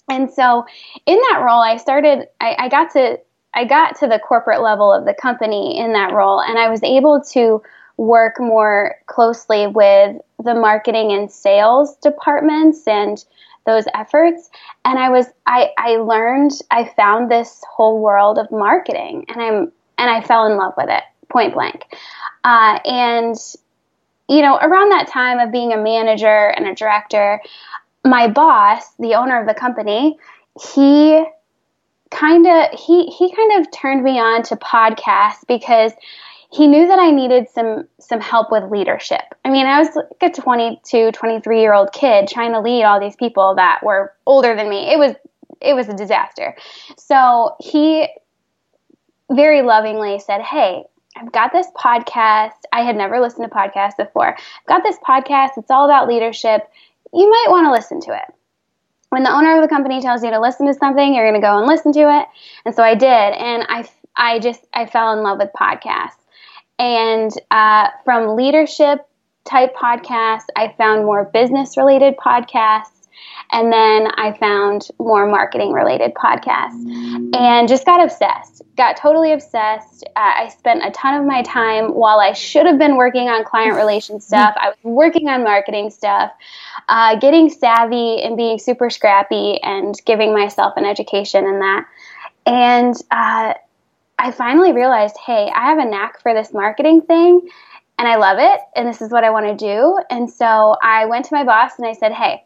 and 0.10 0.30
so 0.30 0.66
in 1.06 1.16
that 1.30 1.42
role 1.46 1.62
I 1.62 1.78
started 1.78 2.28
I, 2.42 2.56
I 2.60 2.70
got 2.70 2.92
to 2.94 3.20
I 3.54 3.64
got 3.64 3.98
to 4.00 4.08
the 4.08 4.20
corporate 4.20 4.62
level 4.62 4.92
of 4.92 5.06
the 5.06 5.14
company 5.14 5.80
in 5.80 5.94
that 5.94 6.12
role, 6.12 6.42
and 6.42 6.60
I 6.60 6.68
was 6.70 6.84
able 6.84 7.22
to 7.32 7.62
work 7.98 8.40
more 8.40 8.96
closely 9.08 9.68
with 9.68 10.18
the 10.44 10.54
marketing 10.54 11.12
and 11.12 11.32
sales 11.32 11.96
departments 11.98 12.88
and 12.88 13.24
those 13.66 13.86
efforts. 13.96 14.50
And 14.84 15.00
i 15.00 15.10
was 15.10 15.28
i 15.48 15.70
i 15.78 15.96
learned 15.98 16.52
i 16.72 16.86
found 16.96 17.32
this 17.32 17.64
whole 17.72 18.00
world 18.00 18.38
of 18.38 18.52
marketing 18.52 19.26
and 19.28 19.42
i'm 19.42 19.72
and 19.98 20.10
i 20.10 20.22
fell 20.22 20.46
in 20.46 20.58
love 20.58 20.74
with 20.78 20.90
it 20.90 21.04
point 21.30 21.54
blank. 21.54 21.84
Uh, 22.44 22.80
and 22.86 23.36
you 24.28 24.42
know, 24.42 24.58
around 24.58 24.90
that 24.90 25.08
time 25.08 25.40
of 25.40 25.52
being 25.52 25.72
a 25.72 25.78
manager 25.78 26.48
and 26.56 26.68
a 26.68 26.74
director, 26.74 27.40
my 28.04 28.28
boss, 28.28 28.84
the 28.98 29.14
owner 29.14 29.40
of 29.40 29.48
the 29.48 29.54
company, 29.54 30.18
he 30.60 31.24
kind 32.12 32.48
of 32.48 32.80
he 32.80 33.06
he 33.08 33.36
kind 33.36 33.60
of 33.60 33.72
turned 33.72 34.04
me 34.04 34.20
on 34.20 34.42
to 34.44 34.56
podcasts 34.56 35.46
because 35.48 35.92
he 36.52 36.68
knew 36.68 36.88
that 36.88 37.00
I 37.00 37.12
needed 37.12 37.50
some 37.50 37.88
some 38.00 38.22
help 38.22 38.52
with 38.52 38.72
leadership. 38.72 39.24
I 39.44 39.50
mean, 39.50 39.66
I 39.66 39.80
was 39.80 39.90
like 39.96 40.32
a 40.38 40.42
22, 40.42 41.12
23 41.12 41.62
year 41.62 41.74
old 41.74 41.92
kid 41.92 42.28
trying 42.28 42.54
to 42.54 42.60
lead 42.60 42.84
all 42.84 43.00
these 43.00 43.16
people 43.16 43.56
that 43.56 43.82
were 43.84 44.14
older 44.26 44.56
than 44.56 44.70
me. 44.70 44.92
It 44.92 44.98
was 44.98 45.16
it 45.62 45.74
was 45.74 45.88
a 45.88 45.94
disaster. 45.94 46.56
So 46.98 47.56
he 47.60 48.08
very 49.32 49.62
lovingly 49.62 50.20
said, 50.20 50.42
"Hey, 50.42 50.84
I've 51.16 51.32
got 51.32 51.52
this 51.52 51.68
podcast. 51.76 52.52
I 52.72 52.82
had 52.82 52.96
never 52.96 53.20
listened 53.20 53.50
to 53.50 53.56
podcasts 53.56 53.98
before. 53.98 54.36
I've 54.36 54.66
got 54.68 54.84
this 54.84 54.98
podcast. 55.08 55.52
It's 55.58 55.72
all 55.72 55.86
about 55.86 56.08
leadership. 56.08 56.62
You 57.14 57.30
might 57.30 57.48
want 57.50 57.66
to 57.68 57.72
listen 57.72 58.02
to 58.02 58.14
it. 58.14 58.34
When 59.10 59.24
the 59.24 59.32
owner 59.32 59.56
of 59.56 59.62
the 59.62 59.70
company 59.70 60.02
tells 60.02 60.24
you 60.24 60.32
to 60.32 60.42
listen 60.42 60.68
to 60.68 60.74
something, 60.74 61.14
you're 61.14 61.30
going 61.30 61.40
to 61.40 61.46
go 61.46 61.58
and 61.58 61.68
listen 61.68 61.94
to 61.94 62.20
it. 62.20 62.28
And 62.66 62.76
so 62.76 62.84
I 62.84 62.96
did. 62.96 63.08
And 63.08 63.66
I, 63.70 63.88
I 64.16 64.40
just, 64.40 64.68
I 64.74 64.88
fell 64.88 65.14
in 65.14 65.24
love 65.24 65.38
with 65.38 65.52
podcasts. 65.58 66.25
And 66.80 67.32
uh, 67.52 67.90
from 68.04 68.36
leadership 68.36 69.08
type 69.46 69.76
podcasts, 69.76 70.48
I 70.56 70.74
found 70.78 71.06
more 71.06 71.26
business 71.26 71.78
related 71.78 72.18
podcasts. 72.18 72.90
And 73.52 73.72
then 73.72 74.08
I 74.18 74.36
found 74.40 74.88
more 75.00 75.28
marketing 75.28 75.72
related 75.72 76.14
podcasts 76.16 76.84
and 77.34 77.68
just 77.68 77.86
got 77.86 78.04
obsessed. 78.04 78.62
Got 78.76 78.98
totally 78.98 79.32
obsessed. 79.32 80.04
Uh, 80.16 80.34
I 80.38 80.50
spent 80.50 80.84
a 80.84 80.92
ton 80.92 81.22
of 81.22 81.26
my 81.26 81.42
time 81.44 81.94
while 81.94 82.20
I 82.20 82.34
should 82.34 82.66
have 82.66 82.78
been 82.78 82.98
working 82.98 83.30
on 83.30 83.46
client 83.46 83.76
relations 83.76 84.26
stuff. 84.28 84.56
I 84.58 84.70
was 84.70 84.78
working 84.84 85.30
on 85.30 85.44
marketing 85.44 85.92
stuff, 85.92 86.32
uh, 86.90 87.18
getting 87.18 87.50
savvy 87.50 88.22
and 88.22 88.36
being 88.36 88.60
super 88.60 88.90
scrappy 88.90 89.62
and 89.62 89.96
giving 90.06 90.34
myself 90.34 90.74
an 90.76 90.86
education 90.86 91.46
in 91.46 91.60
that. 91.60 91.86
And 92.48 92.96
uh, 93.12 93.54
I 94.18 94.32
finally 94.32 94.72
realized 94.72 95.18
hey, 95.26 95.52
I 95.54 95.70
have 95.70 95.78
a 95.78 95.86
knack 95.86 96.22
for 96.22 96.34
this 96.34 96.54
marketing 96.54 97.02
thing 97.02 97.50
and 97.98 98.08
I 98.08 98.16
love 98.18 98.38
it. 98.40 98.62
And 98.76 98.88
this 98.88 99.02
is 99.02 99.12
what 99.12 99.24
I 99.24 99.30
want 99.30 99.46
to 99.48 99.56
do. 99.56 100.00
And 100.10 100.30
so 100.30 100.76
I 100.82 101.06
went 101.06 101.26
to 101.26 101.34
my 101.34 101.44
boss 101.44 101.74
and 101.78 101.88
I 101.88 101.94
said, 101.94 102.12
hey, 102.12 102.44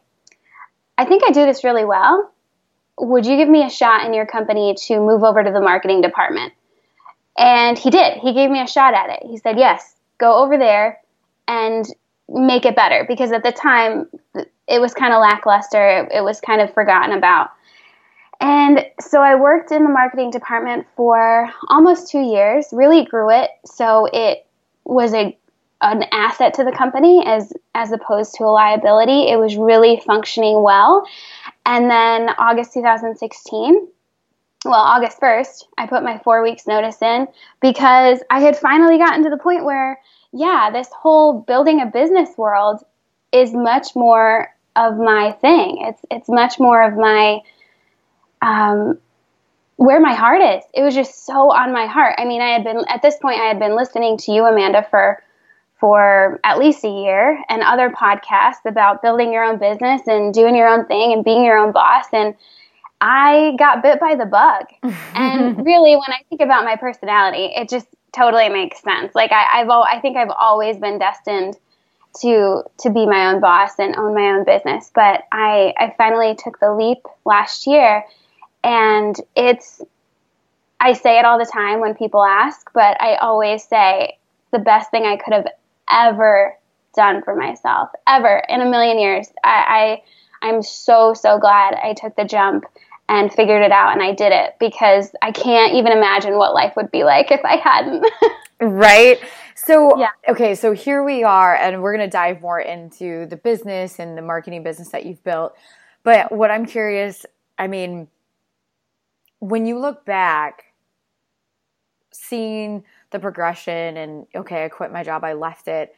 I 0.98 1.06
think 1.06 1.24
I 1.26 1.32
do 1.32 1.46
this 1.46 1.64
really 1.64 1.86
well. 1.86 2.32
Would 3.00 3.26
you 3.26 3.38
give 3.38 3.50
me 3.50 3.64
a 3.64 3.70
shot 3.70 4.06
in 4.06 4.14
your 4.14 4.26
company 4.26 4.76
to 4.88 5.00
move 5.00 5.24
over 5.24 5.44
to 5.44 5.52
the 5.52 5.62
marketing 5.62 6.02
department? 6.02 6.54
And 7.38 7.78
he 7.78 7.90
did. 7.90 8.18
He 8.18 8.34
gave 8.34 8.50
me 8.50 8.62
a 8.62 8.68
shot 8.68 8.94
at 8.94 9.10
it. 9.10 9.26
He 9.26 9.38
said, 9.38 9.58
Yes, 9.58 9.96
go 10.18 10.44
over 10.44 10.58
there 10.58 11.00
and 11.48 11.86
make 12.28 12.66
it 12.66 12.76
better. 12.76 13.06
Because 13.08 13.32
at 13.32 13.44
the 13.44 13.54
time, 13.54 14.10
it 14.68 14.82
was 14.82 14.94
kind 14.94 15.14
of 15.14 15.22
lackluster, 15.22 16.10
it, 16.14 16.22
was 16.22 16.42
kind 16.42 16.60
of 16.60 16.74
forgotten 16.74 17.18
about. 17.18 17.52
And 18.42 18.86
so 19.02 19.22
I 19.22 19.36
worked 19.36 19.72
in 19.72 19.84
the 19.84 19.90
marketing 19.90 20.32
department 20.32 20.88
for 20.96 21.50
almost 21.68 22.10
two 22.10 22.22
years, 22.22 22.68
really 22.72 23.06
grew 23.06 23.30
it. 23.30 23.50
So 23.66 24.08
it 24.12 24.46
was 24.86 25.14
a 25.14 25.38
an 25.82 26.04
asset 26.12 26.56
to 26.56 26.66
the 26.66 26.74
company 26.74 27.24
as 27.26 27.54
as 27.74 27.92
opposed 27.92 28.36
to 28.36 28.44
a 28.44 28.52
liability. 28.52 29.30
It 29.30 29.38
was 29.38 29.56
really 29.56 30.02
functioning 30.06 30.62
well. 30.62 31.06
And 31.66 31.90
then 31.90 32.30
August 32.38 32.74
2016, 32.74 33.88
well, 34.66 34.74
August 34.74 35.22
1st, 35.22 35.66
I 35.78 35.88
put 35.88 36.04
my 36.04 36.18
four 36.20 36.44
weeks 36.44 36.68
notice 36.68 37.02
in 37.02 37.28
because 37.62 38.22
I 38.30 38.42
had 38.42 38.58
finally 38.58 38.98
gotten 38.98 39.24
to 39.24 39.30
the 39.30 39.38
point 39.38 39.64
where, 39.64 40.00
yeah, 40.34 40.70
this 40.72 40.90
whole 40.92 41.42
building 41.42 41.82
a 41.82 41.86
business 41.86 42.30
world 42.38 42.84
is 43.32 43.54
much 43.54 43.96
more 43.96 44.54
of 44.76 44.98
my 44.98 45.32
thing. 45.40 45.86
It's 45.88 46.02
it's 46.12 46.30
much 46.30 46.60
more 46.60 46.84
of 46.84 46.98
my 46.98 47.40
um, 48.42 48.98
where 49.76 50.00
my 50.00 50.14
heart 50.14 50.42
is. 50.42 50.64
It 50.74 50.82
was 50.82 50.94
just 50.94 51.26
so 51.26 51.52
on 51.54 51.72
my 51.72 51.86
heart. 51.86 52.16
I 52.18 52.26
mean, 52.26 52.42
I 52.42 52.50
had 52.50 52.64
been 52.64 52.84
at 52.90 53.02
this 53.02 53.18
point 53.18 53.40
I 53.40 53.48
had 53.48 53.60
been 53.60 53.76
listening 53.76 54.18
to 54.18 54.32
you, 54.32 54.46
Amanda, 54.46 54.86
for 54.90 55.24
for 55.80 56.42
at 56.44 56.58
least 56.58 56.84
a 56.84 56.90
year 56.90 57.42
and 57.48 57.62
other 57.62 57.90
podcasts 57.90 58.66
about 58.66 59.02
building 59.02 59.32
your 59.32 59.46
own 59.46 59.58
business 59.58 60.02
and 60.08 60.34
doing 60.34 60.54
your 60.54 60.68
own 60.68 60.86
thing 60.88 61.14
and 61.14 61.24
being 61.24 61.46
your 61.46 61.58
own 61.58 61.72
boss 61.72 62.06
and 62.12 62.36
I 63.02 63.56
got 63.58 63.82
bit 63.82 64.00
by 64.00 64.16
the 64.16 64.26
bug. 64.26 64.66
and 65.16 65.66
really 65.66 65.96
when 65.96 66.10
I 66.12 66.20
think 66.28 66.42
about 66.42 66.66
my 66.66 66.76
personality, 66.76 67.46
it 67.56 67.70
just 67.70 67.88
totally 68.12 68.50
makes 68.50 68.82
sense. 68.82 69.16
Like 69.16 69.32
I, 69.32 69.62
I've 69.62 69.70
I 69.70 70.00
think 70.02 70.18
I've 70.18 70.32
always 70.38 70.78
been 70.78 71.00
destined 71.00 71.58
to 72.22 72.64
to 72.80 72.90
be 72.90 73.06
my 73.06 73.32
own 73.32 73.40
boss 73.40 73.80
and 73.80 73.96
own 73.96 74.16
my 74.16 74.32
own 74.32 74.44
business. 74.44 74.92
But 74.94 75.24
I 75.32 75.74
I 75.78 75.94
finally 75.98 76.36
took 76.36 76.60
the 76.60 76.74
leap 76.74 77.00
last 77.26 77.68
year 77.68 78.04
and 78.64 79.16
it's 79.36 79.82
I 80.80 80.94
say 80.94 81.20
it 81.20 81.26
all 81.26 81.38
the 81.38 81.50
time 81.52 81.82
when 81.82 81.94
people 81.94 82.24
ask, 82.24 82.70
but 82.74 83.02
I 83.02 83.16
always 83.16 83.64
say 83.64 84.18
the 84.52 84.60
best 84.60 84.92
thing 84.92 85.04
I 85.04 85.18
could 85.18 85.34
have 85.34 85.48
ever 85.92 86.58
done 86.96 87.22
for 87.24 87.36
myself, 87.36 87.90
ever 88.08 88.44
in 88.48 88.62
a 88.62 88.70
million 88.70 88.98
years. 88.98 89.28
I, 89.44 90.02
I 90.42 90.48
I'm 90.48 90.62
so 90.62 91.14
so 91.14 91.38
glad 91.38 91.76
I 91.76 91.94
took 91.94 92.16
the 92.16 92.26
jump 92.26 92.66
and 93.10 93.34
figured 93.34 93.64
it 93.64 93.72
out 93.72 93.94
and 93.94 94.04
I 94.04 94.14
did 94.14 94.32
it 94.32 94.56
because 94.60 95.12
I 95.22 95.32
can't 95.32 95.74
even 95.74 95.92
imagine 95.92 96.38
what 96.38 96.54
life 96.54 96.74
would 96.76 96.92
be 96.92 97.04
like 97.04 97.32
if 97.32 97.42
I 97.44 97.58
hadn't. 97.58 98.06
right? 98.62 99.20
So, 99.56 100.00
yeah. 100.00 100.10
okay, 100.28 100.56
so 100.56 100.72
here 100.72 101.04
we 101.04 101.24
are, 101.24 101.56
and 101.56 101.82
we're 101.82 101.96
going 101.96 102.08
to 102.08 102.12
dive 102.12 102.42
more 102.42 102.60
into 102.60 103.26
the 103.26 103.36
business 103.36 104.00
and 104.00 104.18
the 104.18 104.22
marketing 104.22 104.64
business 104.64 104.90
that 104.90 105.06
you've 105.06 105.24
built. 105.24 105.56
But 106.04 106.32
what 106.32 106.50
I'm 106.50 106.66
curious, 106.66 107.26
I 107.58 107.68
mean, 107.68 108.08
when 109.40 109.66
you 109.66 109.80
look 109.80 110.06
back, 110.06 110.74
seeing 112.12 112.84
the 113.12 113.20
progression 113.20 113.98
and, 113.98 114.28
okay, 114.36 114.66
I 114.66 114.70
quit 114.70 114.92
my 114.92 115.04
job, 115.04 115.24
I 115.24 115.34
left 115.34 115.68
it, 115.68 115.96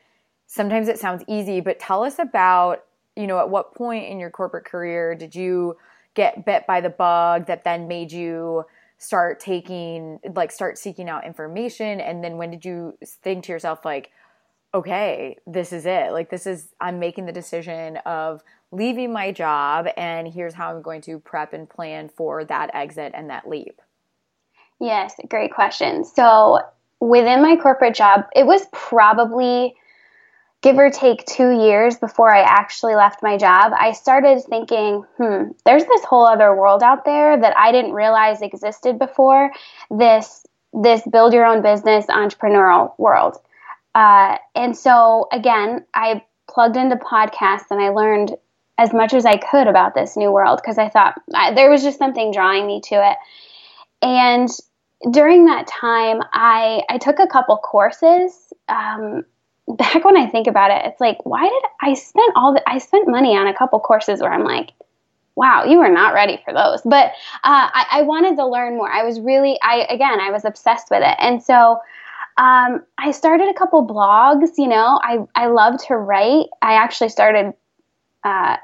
sometimes 0.48 0.88
it 0.88 1.00
sounds 1.00 1.24
easy, 1.28 1.62
but 1.62 1.80
tell 1.80 2.04
us 2.04 2.20
about, 2.20 2.84
you 3.16 3.28
know, 3.28 3.40
at 3.40 3.50
what 3.50 3.74
point 3.74 4.10
in 4.10 4.20
your 4.20 4.30
corporate 4.30 4.66
career 4.66 5.16
did 5.16 5.36
you 5.36 5.78
get 6.14 6.46
bit 6.46 6.68
by 6.68 6.82
the 6.82 6.90
bug 6.90 7.48
that 7.48 7.64
then 7.64 7.88
made 7.88 8.12
you 8.12 8.66
start 8.98 9.40
taking 9.40 10.20
like 10.36 10.52
start 10.52 10.78
seeking 10.78 11.10
out 11.10 11.26
information? 11.26 12.00
And 12.00 12.24
then 12.24 12.38
when 12.38 12.52
did 12.52 12.66
you 12.66 12.98
think 13.04 13.46
to 13.46 13.52
yourself 13.52 13.84
like 13.86 14.12
okay 14.74 15.38
this 15.48 15.74
is 15.74 15.86
it. 15.86 16.12
Like 16.12 16.30
this 16.30 16.46
is 16.46 16.68
i'm 16.80 17.00
making 17.00 17.26
the 17.26 17.32
decision 17.32 17.98
of 17.98 18.44
leaving 18.72 19.12
my 19.12 19.32
job 19.32 19.88
and 19.98 20.28
here's 20.28 20.54
how 20.54 20.76
i'm 20.76 20.82
going 20.82 21.02
to 21.02 21.20
prep 21.20 21.54
and 21.54 21.70
plan 21.70 22.10
for 22.10 22.44
that 22.46 22.70
exit 22.74 23.12
and 23.16 23.30
that 23.30 23.48
leap 23.48 23.82
yes 24.80 25.14
great 25.30 25.54
question 25.54 26.04
so 26.06 26.60
within 27.00 27.42
my 27.42 27.56
corporate 27.56 27.96
job 27.96 28.26
it 28.36 28.46
was 28.46 28.66
probably 28.72 29.76
give 30.62 30.78
or 30.78 30.90
take 30.90 31.26
two 31.26 31.52
years 31.52 31.98
before 31.98 32.34
I 32.34 32.42
actually 32.42 32.96
left 32.96 33.24
my 33.24 33.38
job, 33.38 33.74
I 33.76 33.94
started 33.94 34.44
thinking, 34.44 35.04
hmm, 35.18 35.52
there's 35.66 35.86
this 35.86 36.04
whole 36.04 36.26
other 36.26 36.56
world 36.56 36.84
out 36.84 37.04
there 37.04 37.40
that 37.40 37.58
I 37.58 37.72
didn't 37.72 37.94
realize 37.94 38.42
existed 38.42 39.00
before. 39.00 39.52
This 39.90 40.46
this 40.74 41.02
build 41.12 41.34
your 41.34 41.46
own 41.46 41.62
business 41.62 42.06
entrepreneurial 42.06 42.98
world. 42.98 43.38
Uh, 43.94 44.38
and 44.56 44.78
so 44.78 45.28
again, 45.34 45.86
I 45.94 46.24
plugged 46.50 46.78
into 46.78 46.96
podcasts 46.96 47.72
and 47.72 47.82
I 47.82 47.90
learned 47.90 48.38
as 48.82 48.94
much 48.94 49.14
as 49.14 49.26
I 49.26 49.38
could 49.38 49.68
about 49.68 49.94
this 49.94 50.18
new 50.18 50.32
world 50.32 50.60
because 50.62 50.80
I 50.80 50.90
thought 50.90 51.22
I, 51.36 51.54
there 51.54 51.70
was 51.70 51.84
just 51.84 52.00
something 52.00 52.32
drawing 52.32 52.66
me 52.66 52.82
to 52.86 52.96
it. 52.96 53.18
And 54.02 54.50
during 55.12 55.46
that 55.46 55.68
time, 55.68 56.22
I 56.34 56.82
I 56.90 56.98
took 56.98 57.20
a 57.20 57.28
couple 57.28 57.58
courses. 57.58 58.52
Um, 58.68 59.24
back 59.78 60.04
when 60.04 60.18
I 60.18 60.28
think 60.28 60.48
about 60.48 60.72
it, 60.72 60.82
it's 60.86 61.00
like, 61.00 61.24
why 61.24 61.44
did 61.44 61.64
I 61.82 61.94
spend 61.94 62.34
all 62.36 62.54
the, 62.54 62.70
I 62.70 62.80
spent 62.80 63.08
money 63.08 63.38
on 63.38 63.48
a 63.48 63.54
couple 63.54 63.80
courses 63.80 64.20
where 64.20 64.34
I'm 64.34 64.44
like, 64.44 64.72
wow, 65.36 65.64
you 65.64 65.78
were 65.78 65.90
not 65.90 66.14
ready 66.14 66.42
for 66.44 66.52
those. 66.52 66.82
But 66.84 67.12
uh, 67.44 67.70
I, 67.72 67.86
I, 67.92 68.02
wanted 68.02 68.36
to 68.36 68.46
learn 68.46 68.76
more. 68.76 68.92
I 68.92 69.04
was 69.04 69.22
really, 69.22 69.58
I 69.62 69.86
again, 69.90 70.20
I 70.20 70.32
was 70.32 70.44
obsessed 70.44 70.90
with 70.90 71.04
it, 71.04 71.16
and 71.20 71.42
so 71.42 71.80
um, 72.38 72.84
I 72.98 73.12
started 73.12 73.48
a 73.48 73.54
couple 73.54 73.88
blogs. 73.88 74.58
You 74.58 74.68
know, 74.68 75.00
I 75.02 75.20
I 75.36 75.48
love 75.48 75.82
to 75.88 75.96
write. 75.96 76.48
I 76.62 76.74
actually 76.74 77.10
started. 77.10 77.54
Uh, 78.24 78.58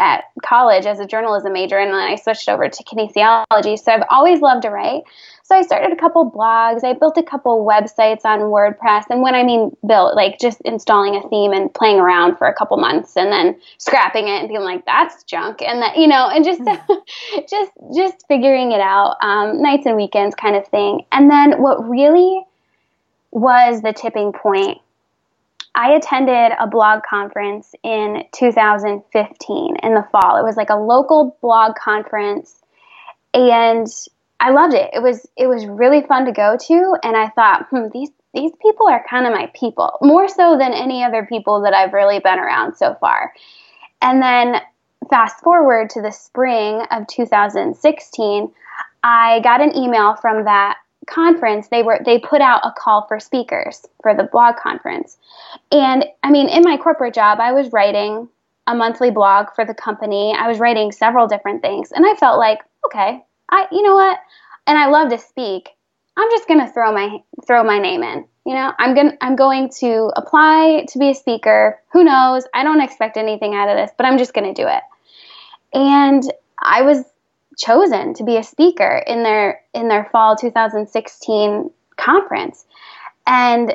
at 0.00 0.24
college 0.42 0.86
as 0.86 0.98
a 0.98 1.06
journalism 1.06 1.52
major 1.52 1.78
and 1.78 1.92
then 1.92 2.00
I 2.00 2.16
switched 2.16 2.48
over 2.48 2.68
to 2.68 2.84
kinesiology. 2.84 3.78
So 3.78 3.92
I've 3.92 4.06
always 4.10 4.40
loved 4.40 4.62
to 4.62 4.70
write. 4.70 5.02
So 5.44 5.56
I 5.56 5.62
started 5.62 5.92
a 5.92 5.96
couple 5.96 6.30
blogs. 6.30 6.84
I 6.84 6.94
built 6.94 7.18
a 7.18 7.22
couple 7.22 7.66
websites 7.66 8.24
on 8.24 8.38
WordPress. 8.50 9.04
And 9.10 9.20
when 9.20 9.34
I 9.34 9.42
mean 9.42 9.76
built, 9.86 10.14
like 10.14 10.38
just 10.38 10.60
installing 10.62 11.16
a 11.16 11.28
theme 11.28 11.52
and 11.52 11.72
playing 11.74 11.98
around 11.98 12.38
for 12.38 12.46
a 12.46 12.54
couple 12.54 12.76
months 12.76 13.16
and 13.16 13.32
then 13.32 13.60
scrapping 13.78 14.28
it 14.28 14.38
and 14.40 14.48
being 14.48 14.62
like, 14.62 14.86
that's 14.86 15.24
junk. 15.24 15.60
And 15.60 15.82
that, 15.82 15.96
you 15.96 16.06
know, 16.06 16.28
and 16.28 16.44
just, 16.44 16.60
just, 17.50 17.72
just 17.94 18.26
figuring 18.28 18.72
it 18.72 18.80
out, 18.80 19.16
um, 19.22 19.60
nights 19.60 19.86
and 19.86 19.96
weekends 19.96 20.34
kind 20.36 20.56
of 20.56 20.66
thing. 20.68 21.04
And 21.12 21.28
then 21.28 21.60
what 21.60 21.86
really 21.86 22.44
was 23.32 23.82
the 23.82 23.92
tipping 23.92 24.32
point 24.32 24.78
I 25.74 25.92
attended 25.92 26.52
a 26.58 26.66
blog 26.66 27.02
conference 27.08 27.74
in 27.82 28.24
2015 28.32 29.76
in 29.82 29.94
the 29.94 30.06
fall. 30.10 30.36
It 30.36 30.44
was 30.44 30.56
like 30.56 30.70
a 30.70 30.76
local 30.76 31.36
blog 31.40 31.76
conference 31.76 32.60
and 33.32 33.86
I 34.40 34.50
loved 34.50 34.74
it. 34.74 34.90
It 34.92 35.02
was 35.02 35.26
it 35.36 35.46
was 35.46 35.66
really 35.66 36.02
fun 36.02 36.24
to 36.24 36.32
go 36.32 36.56
to, 36.56 36.96
and 37.02 37.16
I 37.16 37.28
thought, 37.28 37.66
hmm, 37.68 37.88
these 37.92 38.10
these 38.32 38.52
people 38.62 38.88
are 38.88 39.04
kind 39.08 39.26
of 39.26 39.32
my 39.32 39.50
people, 39.54 39.98
more 40.00 40.28
so 40.28 40.56
than 40.58 40.72
any 40.72 41.04
other 41.04 41.26
people 41.26 41.62
that 41.62 41.74
I've 41.74 41.92
really 41.92 42.20
been 42.20 42.38
around 42.38 42.76
so 42.76 42.96
far. 43.00 43.32
And 44.00 44.22
then 44.22 44.60
fast 45.10 45.42
forward 45.42 45.90
to 45.90 46.02
the 46.02 46.12
spring 46.12 46.82
of 46.90 47.06
2016, 47.08 48.52
I 49.02 49.40
got 49.40 49.60
an 49.60 49.76
email 49.76 50.14
from 50.16 50.44
that 50.44 50.78
conference. 51.06 51.68
They 51.68 51.82
were 51.82 52.00
they 52.04 52.18
put 52.18 52.40
out 52.40 52.60
a 52.64 52.72
call 52.72 53.06
for 53.06 53.20
speakers 53.20 53.86
for 54.02 54.14
the 54.14 54.24
blog 54.24 54.56
conference. 54.56 55.16
And 55.72 56.04
I 56.22 56.30
mean, 56.30 56.48
in 56.48 56.62
my 56.62 56.76
corporate 56.76 57.14
job, 57.14 57.38
I 57.40 57.52
was 57.52 57.72
writing 57.72 58.28
a 58.66 58.74
monthly 58.74 59.10
blog 59.10 59.46
for 59.54 59.64
the 59.64 59.74
company. 59.74 60.34
I 60.38 60.48
was 60.48 60.58
writing 60.58 60.92
several 60.92 61.26
different 61.26 61.62
things, 61.62 61.92
and 61.92 62.06
I 62.06 62.14
felt 62.14 62.38
like, 62.38 62.60
okay, 62.86 63.24
I 63.50 63.66
you 63.72 63.82
know 63.82 63.94
what? 63.94 64.18
And 64.66 64.78
I 64.78 64.86
love 64.86 65.10
to 65.10 65.18
speak. 65.18 65.70
I'm 66.16 66.30
just 66.30 66.46
going 66.46 66.60
to 66.60 66.72
throw 66.72 66.92
my 66.92 67.18
throw 67.46 67.64
my 67.64 67.78
name 67.78 68.02
in. 68.02 68.26
You 68.44 68.54
know, 68.54 68.72
I'm 68.78 68.94
going 68.94 69.16
I'm 69.20 69.36
going 69.36 69.70
to 69.80 70.10
apply 70.16 70.86
to 70.88 70.98
be 70.98 71.10
a 71.10 71.14
speaker. 71.14 71.80
Who 71.92 72.04
knows? 72.04 72.44
I 72.54 72.62
don't 72.62 72.80
expect 72.80 73.16
anything 73.16 73.54
out 73.54 73.68
of 73.68 73.76
this, 73.76 73.90
but 73.96 74.06
I'm 74.06 74.18
just 74.18 74.34
going 74.34 74.54
to 74.54 74.62
do 74.62 74.68
it. 74.68 74.82
And 75.72 76.22
I 76.58 76.82
was 76.82 77.04
chosen 77.58 78.14
to 78.14 78.24
be 78.24 78.36
a 78.36 78.42
speaker 78.42 79.02
in 79.06 79.22
their 79.22 79.60
in 79.74 79.88
their 79.88 80.08
fall 80.12 80.36
2016 80.36 81.70
conference. 81.96 82.64
And 83.26 83.74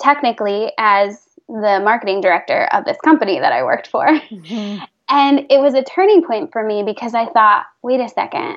technically 0.00 0.72
as 0.78 1.22
the 1.48 1.80
marketing 1.82 2.20
director 2.20 2.64
of 2.72 2.84
this 2.84 2.98
company 3.04 3.38
that 3.38 3.52
I 3.52 3.62
worked 3.64 3.88
for. 3.88 4.06
Mm-hmm. 4.06 4.84
And 5.06 5.40
it 5.50 5.60
was 5.60 5.74
a 5.74 5.84
turning 5.84 6.24
point 6.24 6.50
for 6.50 6.64
me 6.64 6.82
because 6.82 7.14
I 7.14 7.26
thought, 7.26 7.66
wait 7.82 8.00
a 8.00 8.08
second, 8.08 8.56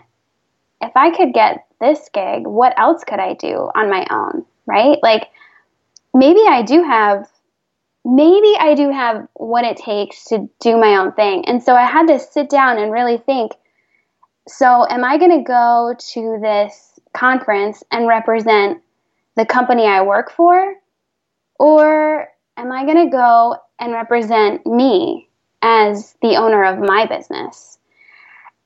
if 0.81 0.91
I 0.95 1.13
could 1.13 1.33
get 1.33 1.65
this 1.81 2.09
gig, 2.13 2.47
what 2.47 2.73
else 2.79 3.03
could 3.03 3.19
I 3.19 3.33
do 3.33 3.69
on 3.75 3.89
my 3.89 4.07
own? 4.09 4.45
Right? 4.65 4.97
Like 5.03 5.27
maybe 6.13 6.39
I 6.47 6.61
do 6.61 6.83
have 6.83 7.29
maybe 8.05 8.55
I 8.57 8.75
do 8.75 8.89
have 8.91 9.27
what 9.33 9.65
it 9.65 9.75
takes 9.75 10.23
to 10.25 10.49
do 10.61 10.77
my 10.77 10.95
own 10.95 11.11
thing. 11.11 11.43
And 11.45 11.61
so 11.61 11.75
I 11.75 11.83
had 11.85 12.07
to 12.07 12.17
sit 12.17 12.49
down 12.49 12.77
and 12.77 12.93
really 12.93 13.17
think 13.17 13.51
so 14.47 14.87
am 14.89 15.03
I 15.03 15.17
going 15.17 15.37
to 15.37 15.43
go 15.43 15.95
to 16.13 16.39
this 16.41 16.99
conference 17.13 17.83
and 17.91 18.07
represent 18.07 18.81
the 19.35 19.45
company 19.45 19.85
I 19.85 20.01
work 20.01 20.31
for? 20.31 20.75
Or 21.59 22.27
am 22.55 22.71
I 22.71 22.85
going 22.85 23.05
to 23.05 23.11
go 23.11 23.57
and 23.79 23.93
represent 23.93 24.65
me 24.65 25.29
as 25.61 26.15
the 26.21 26.35
owner 26.37 26.63
of 26.63 26.79
my 26.79 27.05
business? 27.05 27.77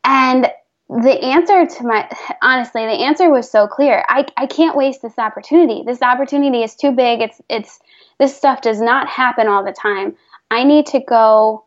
And 0.04 0.48
the 0.90 1.24
answer 1.24 1.66
to 1.66 1.84
my 1.86 2.10
honestly 2.42 2.86
the 2.86 2.92
answer 2.92 3.30
was 3.30 3.50
so 3.50 3.66
clear 3.66 4.04
I, 4.10 4.26
I 4.36 4.46
can't 4.46 4.76
waste 4.76 5.02
this 5.02 5.18
opportunity 5.18 5.84
this 5.86 6.02
opportunity 6.02 6.64
is 6.64 6.76
too 6.76 6.92
big 6.92 7.22
it's 7.22 7.42
it's 7.50 7.80
this 8.20 8.36
stuff 8.36 8.60
does 8.60 8.82
not 8.82 9.08
happen 9.08 9.48
all 9.48 9.64
the 9.64 9.72
time 9.72 10.18
i 10.50 10.66
need 10.66 10.88
to 10.88 11.00
go 11.00 11.64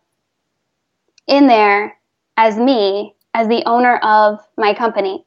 in 1.27 1.47
there 1.47 1.97
as 2.37 2.57
me, 2.57 3.14
as 3.35 3.49
the 3.49 3.63
owner 3.67 3.97
of 3.99 4.41
my 4.57 4.73
company. 4.73 5.25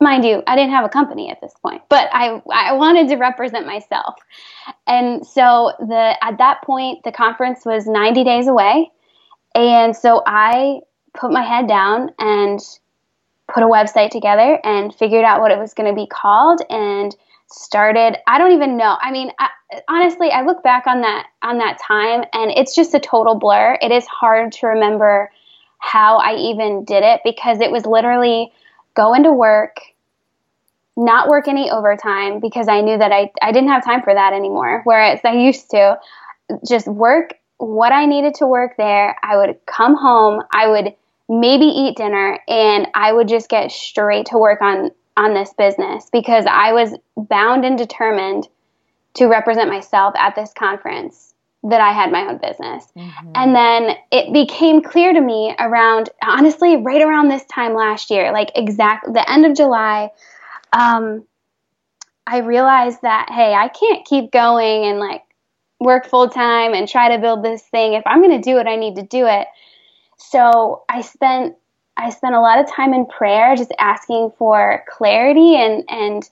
Mind 0.00 0.24
you, 0.24 0.42
I 0.46 0.56
didn't 0.56 0.72
have 0.72 0.84
a 0.84 0.88
company 0.88 1.30
at 1.30 1.40
this 1.40 1.54
point, 1.62 1.82
but 1.88 2.08
I, 2.12 2.42
I 2.52 2.72
wanted 2.72 3.08
to 3.08 3.16
represent 3.16 3.66
myself. 3.66 4.16
And 4.86 5.26
so 5.26 5.72
the, 5.78 6.16
at 6.22 6.38
that 6.38 6.62
point, 6.62 7.04
the 7.04 7.12
conference 7.12 7.64
was 7.64 7.86
90 7.86 8.24
days 8.24 8.48
away. 8.48 8.90
And 9.54 9.96
so 9.96 10.22
I 10.26 10.80
put 11.14 11.30
my 11.30 11.42
head 11.42 11.68
down 11.68 12.10
and 12.18 12.60
put 13.52 13.62
a 13.62 13.66
website 13.66 14.10
together 14.10 14.58
and 14.64 14.94
figured 14.94 15.24
out 15.24 15.40
what 15.40 15.50
it 15.50 15.58
was 15.58 15.74
going 15.74 15.88
to 15.88 15.94
be 15.94 16.06
called 16.06 16.62
and 16.70 17.14
started 17.48 18.16
i 18.26 18.38
don't 18.38 18.52
even 18.52 18.78
know 18.78 18.96
i 19.02 19.10
mean 19.10 19.30
I, 19.38 19.48
honestly 19.88 20.30
i 20.30 20.42
look 20.42 20.62
back 20.62 20.86
on 20.86 21.02
that 21.02 21.26
on 21.42 21.58
that 21.58 21.78
time 21.86 22.24
and 22.32 22.50
it's 22.50 22.74
just 22.74 22.94
a 22.94 23.00
total 23.00 23.34
blur 23.34 23.76
it 23.82 23.92
is 23.92 24.06
hard 24.06 24.52
to 24.52 24.68
remember 24.68 25.30
how 25.82 26.16
i 26.18 26.34
even 26.36 26.84
did 26.84 27.02
it 27.02 27.20
because 27.24 27.60
it 27.60 27.70
was 27.70 27.84
literally 27.84 28.52
go 28.94 29.14
into 29.14 29.32
work 29.32 29.76
not 30.96 31.28
work 31.28 31.48
any 31.48 31.70
overtime 31.70 32.38
because 32.40 32.68
i 32.68 32.80
knew 32.80 32.96
that 32.96 33.12
i, 33.12 33.30
I 33.42 33.52
didn't 33.52 33.70
have 33.70 33.84
time 33.84 34.02
for 34.02 34.14
that 34.14 34.32
anymore. 34.32 34.82
Whereas 34.84 35.20
i 35.24 35.32
used 35.32 35.70
to 35.70 35.98
just 36.66 36.86
work 36.86 37.34
what 37.58 37.92
i 37.92 38.06
needed 38.06 38.34
to 38.36 38.46
work 38.46 38.76
there. 38.76 39.16
I 39.22 39.36
would 39.36 39.58
come 39.66 39.96
home 39.96 40.42
i 40.52 40.68
would 40.68 40.94
maybe 41.28 41.66
eat 41.66 41.96
dinner 41.96 42.38
and 42.46 42.88
i 42.94 43.12
would 43.12 43.28
just 43.28 43.48
get 43.48 43.72
straight 43.72 44.26
to 44.26 44.38
work 44.38 44.62
on 44.62 44.90
on 45.16 45.34
this 45.34 45.52
business 45.52 46.08
because 46.10 46.46
I 46.48 46.72
was 46.72 46.96
bound 47.16 47.64
and 47.64 47.76
determined 47.76 48.48
to 49.14 49.26
represent 49.26 49.68
myself 49.68 50.14
at 50.16 50.34
this 50.34 50.52
conference 50.54 51.31
that 51.64 51.80
I 51.80 51.92
had 51.92 52.10
my 52.10 52.26
own 52.26 52.38
business. 52.38 52.86
Mm-hmm. 52.96 53.32
And 53.34 53.54
then 53.54 53.96
it 54.10 54.32
became 54.32 54.82
clear 54.82 55.12
to 55.12 55.20
me 55.20 55.54
around, 55.58 56.10
honestly, 56.22 56.76
right 56.76 57.00
around 57.00 57.28
this 57.28 57.44
time 57.44 57.74
last 57.74 58.10
year, 58.10 58.32
like 58.32 58.50
exact 58.56 59.12
the 59.12 59.30
end 59.30 59.46
of 59.46 59.54
July, 59.54 60.10
um, 60.72 61.24
I 62.26 62.38
realized 62.38 63.02
that, 63.02 63.28
hey, 63.30 63.54
I 63.54 63.68
can't 63.68 64.04
keep 64.04 64.32
going 64.32 64.84
and 64.84 64.98
like 64.98 65.22
work 65.80 66.06
full 66.06 66.28
time 66.28 66.74
and 66.74 66.88
try 66.88 67.14
to 67.14 67.20
build 67.20 67.44
this 67.44 67.62
thing. 67.62 67.94
If 67.94 68.02
I'm 68.06 68.22
going 68.22 68.40
to 68.40 68.50
do 68.50 68.58
it, 68.58 68.66
I 68.66 68.76
need 68.76 68.96
to 68.96 69.02
do 69.02 69.26
it. 69.26 69.46
So 70.18 70.84
I 70.88 71.02
spent 71.02 71.56
I 71.94 72.08
spent 72.08 72.34
a 72.34 72.40
lot 72.40 72.58
of 72.58 72.70
time 72.70 72.94
in 72.94 73.06
prayer, 73.06 73.54
just 73.54 73.72
asking 73.78 74.32
for 74.38 74.84
clarity 74.88 75.56
and 75.56 75.84
and 75.88 76.28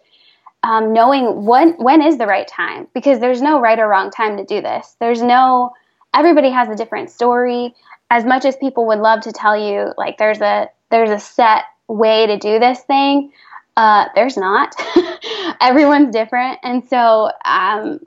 um, 0.62 0.92
knowing 0.92 1.44
when 1.44 1.72
when 1.72 2.02
is 2.02 2.18
the 2.18 2.26
right 2.26 2.46
time 2.46 2.86
because 2.94 3.18
there's 3.20 3.40
no 3.40 3.60
right 3.60 3.78
or 3.78 3.88
wrong 3.88 4.10
time 4.10 4.36
to 4.36 4.44
do 4.44 4.60
this. 4.60 4.96
There's 5.00 5.22
no 5.22 5.72
everybody 6.14 6.50
has 6.50 6.68
a 6.68 6.76
different 6.76 7.10
story. 7.10 7.74
As 8.10 8.24
much 8.24 8.44
as 8.44 8.56
people 8.56 8.86
would 8.88 8.98
love 8.98 9.20
to 9.22 9.32
tell 9.32 9.56
you 9.56 9.92
like 9.96 10.18
there's 10.18 10.40
a 10.40 10.68
there's 10.90 11.10
a 11.10 11.18
set 11.18 11.64
way 11.88 12.26
to 12.26 12.38
do 12.38 12.58
this 12.58 12.80
thing, 12.80 13.32
uh, 13.76 14.06
there's 14.14 14.36
not. 14.36 14.74
Everyone's 15.60 16.12
different, 16.12 16.58
and 16.62 16.86
so 16.88 17.30
um, 17.44 18.00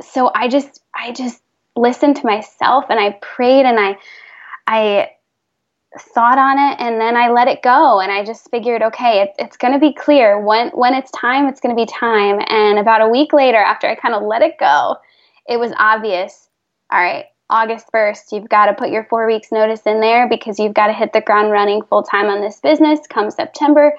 so 0.00 0.30
I 0.34 0.48
just 0.48 0.80
I 0.94 1.12
just 1.12 1.42
listened 1.76 2.16
to 2.16 2.26
myself 2.26 2.86
and 2.90 3.00
I 3.00 3.12
prayed 3.20 3.66
and 3.66 3.78
I 3.78 3.96
I 4.66 5.10
thought 5.98 6.38
on 6.38 6.58
it 6.58 6.80
and 6.80 7.00
then 7.00 7.16
I 7.16 7.28
let 7.28 7.48
it 7.48 7.62
go 7.62 8.00
and 8.00 8.10
I 8.10 8.24
just 8.24 8.50
figured 8.50 8.82
okay 8.82 9.22
it, 9.22 9.30
it's 9.38 9.56
going 9.56 9.74
to 9.74 9.78
be 9.78 9.92
clear 9.92 10.40
when 10.40 10.68
when 10.70 10.94
it's 10.94 11.10
time 11.10 11.46
it's 11.46 11.60
going 11.60 11.76
to 11.76 11.80
be 11.80 11.86
time 11.86 12.40
and 12.48 12.78
about 12.78 13.02
a 13.02 13.08
week 13.08 13.32
later 13.32 13.58
after 13.58 13.86
I 13.86 13.94
kind 13.94 14.14
of 14.14 14.22
let 14.22 14.42
it 14.42 14.58
go 14.58 14.96
it 15.46 15.58
was 15.58 15.72
obvious 15.76 16.48
all 16.90 17.00
right 17.00 17.26
August 17.50 17.86
1st 17.92 18.32
you've 18.32 18.48
got 18.48 18.66
to 18.66 18.74
put 18.74 18.90
your 18.90 19.04
4 19.04 19.26
weeks 19.26 19.52
notice 19.52 19.82
in 19.82 20.00
there 20.00 20.28
because 20.28 20.58
you've 20.58 20.74
got 20.74 20.86
to 20.86 20.94
hit 20.94 21.12
the 21.12 21.20
ground 21.20 21.52
running 21.52 21.82
full 21.82 22.02
time 22.02 22.26
on 22.26 22.40
this 22.40 22.60
business 22.60 23.00
come 23.10 23.30
September 23.30 23.94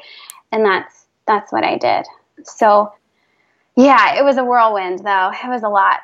and 0.51 0.65
that's 0.65 1.05
that's 1.27 1.51
what 1.51 1.63
I 1.63 1.77
did 1.77 2.05
so 2.43 2.91
yeah, 3.75 4.19
it 4.19 4.23
was 4.23 4.37
a 4.37 4.43
whirlwind 4.43 4.99
though. 4.99 5.31
It 5.33 5.47
was 5.47 5.63
a 5.63 5.69
lot. 5.69 6.01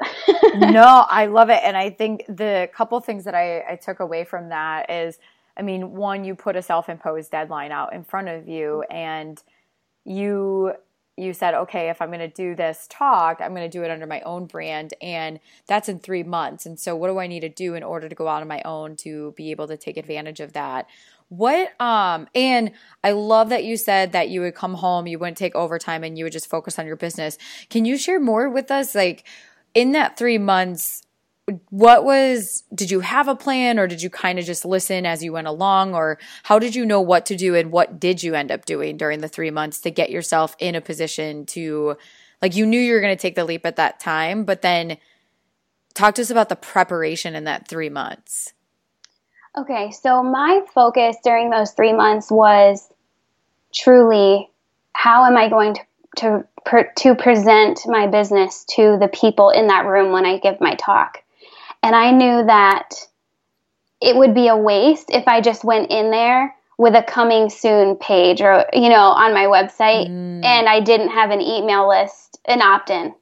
no, 0.72 1.06
I 1.08 1.28
love 1.28 1.50
it. 1.50 1.62
And 1.64 1.78
I 1.78 1.92
think 1.92 2.26
the 2.28 2.68
couple 2.74 3.00
things 3.00 3.26
that 3.26 3.36
I, 3.36 3.60
I 3.70 3.76
took 3.76 4.00
away 4.00 4.24
from 4.24 4.50
that 4.50 4.90
is 4.90 5.20
I 5.60 5.62
mean, 5.62 5.92
one, 5.92 6.24
you 6.24 6.36
put 6.36 6.56
a 6.56 6.62
self-imposed 6.62 7.32
deadline 7.32 7.72
out 7.72 7.94
in 7.94 8.06
front 8.06 8.30
of 8.30 8.48
you, 8.48 8.84
and 8.90 9.42
you 10.06 10.74
you 11.20 11.34
said, 11.34 11.54
okay, 11.54 11.90
if 11.90 12.02
I'm 12.02 12.08
going 12.10 12.20
to 12.20 12.30
do 12.30 12.56
this 12.56 12.88
talk, 12.90 13.42
I'm 13.42 13.54
going 13.54 13.70
to 13.70 13.78
do 13.78 13.84
it 13.84 13.92
under 13.92 14.08
my 14.08 14.22
own 14.22 14.46
brand, 14.46 14.94
and 15.02 15.42
that's 15.68 15.90
in 15.90 16.00
three 16.00 16.24
months. 16.24 16.66
And 16.66 16.80
so, 16.80 16.96
what 16.96 17.10
do 17.10 17.20
I 17.20 17.28
need 17.28 17.42
to 17.42 17.50
do 17.50 17.76
in 17.76 17.84
order 17.84 18.08
to 18.08 18.16
go 18.16 18.30
out 18.30 18.42
on 18.42 18.48
my 18.48 18.62
own 18.64 18.96
to 18.98 19.34
be 19.36 19.52
able 19.52 19.68
to 19.68 19.76
take 19.76 19.98
advantage 19.98 20.40
of 20.40 20.54
that? 20.54 20.88
What 21.28 21.80
um 21.80 22.28
and 22.34 22.72
I 23.04 23.12
love 23.12 23.50
that 23.50 23.64
you 23.64 23.78
said 23.78 24.14
that 24.14 24.30
you 24.30 24.42
would 24.42 24.56
come 24.56 24.74
home, 24.76 25.06
you 25.06 25.20
wouldn't 25.20 25.38
take 25.38 25.56
overtime 25.56 26.04
and 26.04 26.18
you 26.18 26.24
would 26.24 26.34
just 26.34 26.50
focus 26.50 26.80
on 26.80 26.88
your 26.88 26.96
business. 26.96 27.38
Can 27.70 27.86
you 27.86 27.98
share 27.98 28.20
more 28.20 28.50
with 28.50 28.72
us 28.72 28.96
like 28.96 29.26
in 29.76 29.92
that 29.92 30.18
3 30.18 30.40
months 30.40 31.04
what 31.70 32.04
was 32.04 32.64
did 32.74 32.92
you 32.92 33.00
have 33.00 33.28
a 33.28 33.36
plan 33.36 33.80
or 33.80 33.88
did 33.88 34.02
you 34.02 34.10
kind 34.10 34.40
of 34.40 34.46
just 34.46 34.66
listen 34.66 35.06
as 35.06 35.24
you 35.24 35.32
went 35.32 35.48
along 35.48 35.94
or 35.94 36.18
how 36.44 36.60
did 36.60 36.76
you 36.76 36.86
know 36.86 37.02
what 37.02 37.26
to 37.26 37.36
do 37.36 37.56
and 37.56 37.72
what 37.72 38.00
did 38.00 38.24
you 38.24 38.36
end 38.36 38.52
up 38.52 38.66
doing 38.66 38.98
during 38.98 39.22
the 39.22 39.28
3 39.28 39.52
months 39.52 39.80
to 39.82 39.92
get 39.92 40.10
yourself 40.10 40.56
in 40.60 40.76
a 40.76 40.82
position 40.82 41.46
to 41.46 41.98
like 42.42 42.56
you 42.56 42.66
knew 42.66 42.80
you 42.80 42.94
were 42.94 43.02
going 43.02 43.16
to 43.16 43.22
take 43.22 43.36
the 43.36 43.46
leap 43.46 43.66
at 43.66 43.76
that 43.76 44.00
time 44.00 44.44
but 44.44 44.62
then 44.62 44.98
talk 45.94 46.16
to 46.16 46.22
us 46.22 46.30
about 46.30 46.50
the 46.50 46.56
preparation 46.56 47.36
in 47.36 47.44
that 47.46 47.68
3 47.68 47.90
months 47.90 48.54
okay 49.58 49.92
so 49.92 50.24
my 50.24 50.62
focus 50.74 51.18
during 51.24 51.50
those 51.50 51.72
3 51.72 51.94
months 51.94 52.32
was 52.32 52.92
truly 53.74 54.50
how 54.94 55.26
am 55.26 55.38
i 55.38 55.50
going 55.50 55.74
to 55.76 55.82
to 56.18 56.44
to 56.98 57.16
present 57.16 57.82
my 57.86 58.08
business 58.08 58.66
to 58.76 58.98
the 59.00 59.08
people 59.08 59.50
in 59.50 59.68
that 59.68 59.86
room 59.86 60.12
when 60.12 60.26
I 60.26 60.40
give 60.40 60.60
my 60.60 60.76
talk. 60.76 61.24
And 61.84 61.96
I 61.96 62.12
knew 62.12 62.46
that 62.46 62.90
it 64.02 64.16
would 64.16 64.34
be 64.34 64.48
a 64.48 64.58
waste 64.58 65.10
if 65.10 65.28
I 65.28 65.42
just 65.42 65.64
went 65.64 65.92
in 65.92 66.12
there 66.12 66.56
with 66.78 66.96
a 66.96 67.04
coming 67.04 67.50
soon 67.50 67.96
page 67.98 68.42
or, 68.42 68.66
you 68.74 68.90
know, 68.90 69.10
on 69.10 69.34
my 69.34 69.46
website 69.46 70.08
mm. 70.08 70.46
and 70.46 70.70
I 70.70 70.80
didn't 70.80 71.10
have 71.10 71.32
an 71.32 71.42
email 71.42 71.90
list, 71.90 72.40
an 72.46 72.62
opt 72.62 72.90
in 72.90 73.14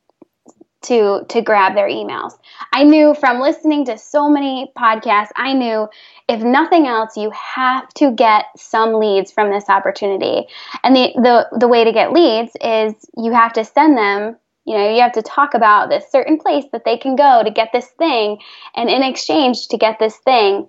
to 0.83 1.25
to 1.29 1.41
grab 1.41 1.75
their 1.75 1.89
emails. 1.89 2.33
I 2.71 2.83
knew 2.83 3.15
from 3.15 3.39
listening 3.39 3.85
to 3.85 3.97
so 3.97 4.29
many 4.29 4.71
podcasts, 4.77 5.31
I 5.35 5.53
knew 5.53 5.87
if 6.29 6.41
nothing 6.41 6.87
else, 6.87 7.17
you 7.17 7.31
have 7.31 7.89
to 7.95 8.11
get 8.11 8.45
some 8.55 8.93
leads 8.93 9.31
from 9.31 9.49
this 9.49 9.69
opportunity. 9.69 10.47
And 10.83 10.95
the 10.95 11.13
the, 11.15 11.57
the 11.59 11.67
way 11.67 11.83
to 11.83 11.91
get 11.91 12.13
leads 12.13 12.51
is 12.61 12.93
you 13.17 13.33
have 13.33 13.53
to 13.53 13.65
send 13.65 13.97
them 13.97 14.37
you 14.67 14.77
know, 14.77 14.93
you 14.93 15.01
have 15.01 15.13
to 15.13 15.21
talk 15.21 15.53
about 15.53 15.89
this 15.89 16.11
certain 16.11 16.37
place 16.37 16.65
that 16.73 16.83
they 16.83 16.97
can 16.97 17.15
go 17.15 17.41
to 17.41 17.49
get 17.49 17.69
this 17.71 17.87
thing, 17.97 18.37
and 18.75 18.89
in 18.89 19.01
exchange 19.01 19.69
to 19.69 19.77
get 19.77 19.97
this 19.97 20.17
thing, 20.17 20.67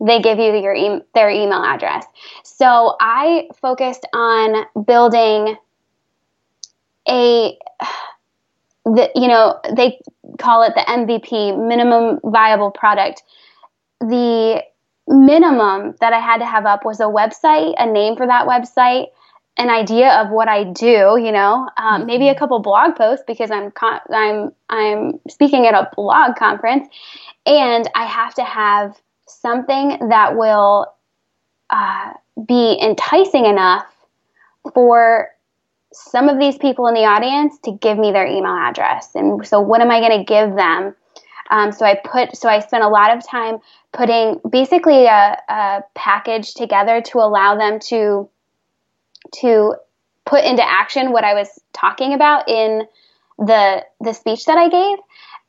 they 0.00 0.20
give 0.20 0.38
you 0.38 0.54
your 0.54 0.74
e- 0.74 1.00
their 1.14 1.30
email 1.30 1.64
address. 1.64 2.04
So 2.44 2.94
I 3.00 3.48
focused 3.60 4.06
on 4.12 4.66
building 4.84 5.56
a 7.08 7.58
the, 8.84 9.10
you 9.14 9.28
know 9.28 9.58
they 9.74 9.98
call 10.38 10.62
it 10.62 10.74
the 10.74 10.82
MVP 10.82 11.66
minimum 11.66 12.20
viable 12.22 12.70
product. 12.70 13.22
The 14.00 14.62
minimum 15.08 15.94
that 16.00 16.12
I 16.12 16.20
had 16.20 16.38
to 16.38 16.44
have 16.44 16.66
up 16.66 16.84
was 16.84 17.00
a 17.00 17.04
website, 17.04 17.74
a 17.78 17.90
name 17.90 18.14
for 18.14 18.26
that 18.26 18.46
website, 18.46 19.06
an 19.58 19.70
idea 19.70 20.10
of 20.20 20.30
what 20.30 20.48
I 20.48 20.64
do, 20.64 21.18
you 21.20 21.32
know, 21.32 21.68
um, 21.76 22.06
maybe 22.06 22.28
a 22.28 22.30
mm-hmm. 22.30 22.38
couple 22.38 22.60
blog 22.60 22.94
posts 22.96 23.24
because 23.26 23.50
I'm 23.50 23.70
con- 23.72 24.00
I'm 24.10 24.52
I'm 24.68 25.20
speaking 25.28 25.66
at 25.66 25.74
a 25.74 25.90
blog 25.94 26.36
conference, 26.36 26.88
and 27.44 27.90
I 27.94 28.06
have 28.06 28.34
to 28.34 28.44
have 28.44 28.96
something 29.26 30.08
that 30.08 30.36
will 30.36 30.86
uh, 31.70 32.12
be 32.46 32.78
enticing 32.80 33.44
enough 33.44 33.86
for 34.72 35.28
some 35.92 36.28
of 36.28 36.38
these 36.38 36.56
people 36.56 36.86
in 36.86 36.94
the 36.94 37.04
audience 37.04 37.58
to 37.64 37.72
give 37.72 37.98
me 37.98 38.12
their 38.12 38.26
email 38.26 38.56
address. 38.56 39.10
And 39.14 39.44
so, 39.46 39.60
what 39.60 39.80
am 39.80 39.90
I 39.90 40.00
going 40.00 40.18
to 40.18 40.24
give 40.24 40.54
them? 40.54 40.94
Um, 41.50 41.72
so 41.72 41.84
I 41.84 41.94
put 41.94 42.36
so 42.36 42.48
I 42.48 42.60
spent 42.60 42.84
a 42.84 42.88
lot 42.88 43.16
of 43.16 43.26
time 43.26 43.58
putting 43.92 44.40
basically 44.48 45.06
a, 45.06 45.36
a 45.48 45.84
package 45.94 46.54
together 46.54 47.00
to 47.00 47.18
allow 47.18 47.56
them 47.56 47.80
to 47.88 48.28
to 49.36 49.74
put 50.26 50.44
into 50.44 50.62
action 50.66 51.12
what 51.12 51.24
I 51.24 51.34
was 51.34 51.48
talking 51.72 52.12
about 52.12 52.48
in 52.48 52.82
the 53.38 53.84
the 54.00 54.12
speech 54.12 54.44
that 54.46 54.58
I 54.58 54.68
gave. 54.68 54.98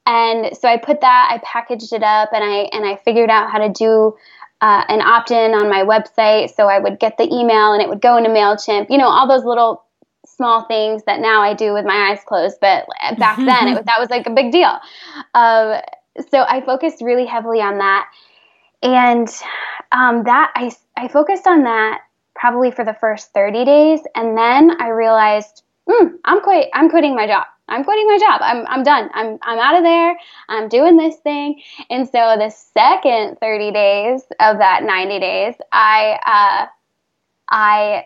And 0.05 0.57
so 0.57 0.67
I 0.67 0.77
put 0.77 1.01
that, 1.01 1.29
I 1.31 1.39
packaged 1.43 1.93
it 1.93 2.03
up, 2.03 2.29
and 2.33 2.43
I 2.43 2.69
and 2.71 2.85
I 2.85 2.95
figured 3.03 3.29
out 3.29 3.51
how 3.51 3.59
to 3.59 3.69
do 3.69 4.15
uh, 4.61 4.83
an 4.87 5.01
opt-in 5.01 5.53
on 5.53 5.69
my 5.69 5.83
website. 5.83 6.55
So 6.55 6.67
I 6.67 6.79
would 6.79 6.99
get 6.99 7.17
the 7.17 7.25
email, 7.25 7.73
and 7.73 7.81
it 7.81 7.89
would 7.89 8.01
go 8.01 8.17
into 8.17 8.29
Mailchimp. 8.29 8.87
You 8.89 8.97
know, 8.97 9.07
all 9.07 9.27
those 9.27 9.45
little 9.45 9.83
small 10.25 10.63
things 10.63 11.03
that 11.05 11.19
now 11.19 11.41
I 11.41 11.53
do 11.53 11.73
with 11.73 11.85
my 11.85 12.11
eyes 12.11 12.19
closed, 12.25 12.57
but 12.61 12.87
back 13.17 13.37
then 13.45 13.67
it 13.67 13.75
was, 13.75 13.85
that 13.85 13.99
was 13.99 14.09
like 14.09 14.25
a 14.25 14.31
big 14.31 14.51
deal. 14.51 14.79
Uh, 15.33 15.81
so 16.31 16.43
I 16.47 16.61
focused 16.61 17.01
really 17.01 17.25
heavily 17.25 17.59
on 17.61 17.77
that. 17.79 18.07
and 18.81 19.27
um, 19.91 20.23
that 20.23 20.51
I, 20.55 20.71
I 20.95 21.07
focused 21.07 21.47
on 21.47 21.63
that 21.63 22.01
probably 22.39 22.71
for 22.71 22.85
the 22.85 22.95
first 22.99 23.33
30 23.33 23.65
days. 23.65 23.99
And 24.15 24.37
then 24.37 24.81
I 24.81 24.89
realized, 24.89 25.63
mm, 25.87 26.13
I'm 26.23 26.41
quit, 26.41 26.69
I'm 26.73 26.89
quitting 26.89 27.15
my 27.15 27.27
job. 27.27 27.45
I'm 27.67 27.83
quitting 27.83 28.07
my 28.07 28.17
job. 28.17 28.41
I'm, 28.41 28.65
I'm 28.67 28.83
done. 28.83 29.09
I'm, 29.13 29.37
I'm 29.43 29.59
out 29.59 29.77
of 29.77 29.83
there. 29.83 30.17
I'm 30.47 30.69
doing 30.69 30.97
this 30.97 31.17
thing. 31.17 31.61
And 31.89 32.07
so 32.07 32.35
the 32.37 32.49
second 32.49 33.37
30 33.39 33.71
days 33.71 34.23
of 34.39 34.57
that 34.57 34.83
90 34.83 35.19
days, 35.19 35.55
I, 35.71 36.19
uh, 36.25 36.65
I 37.51 38.05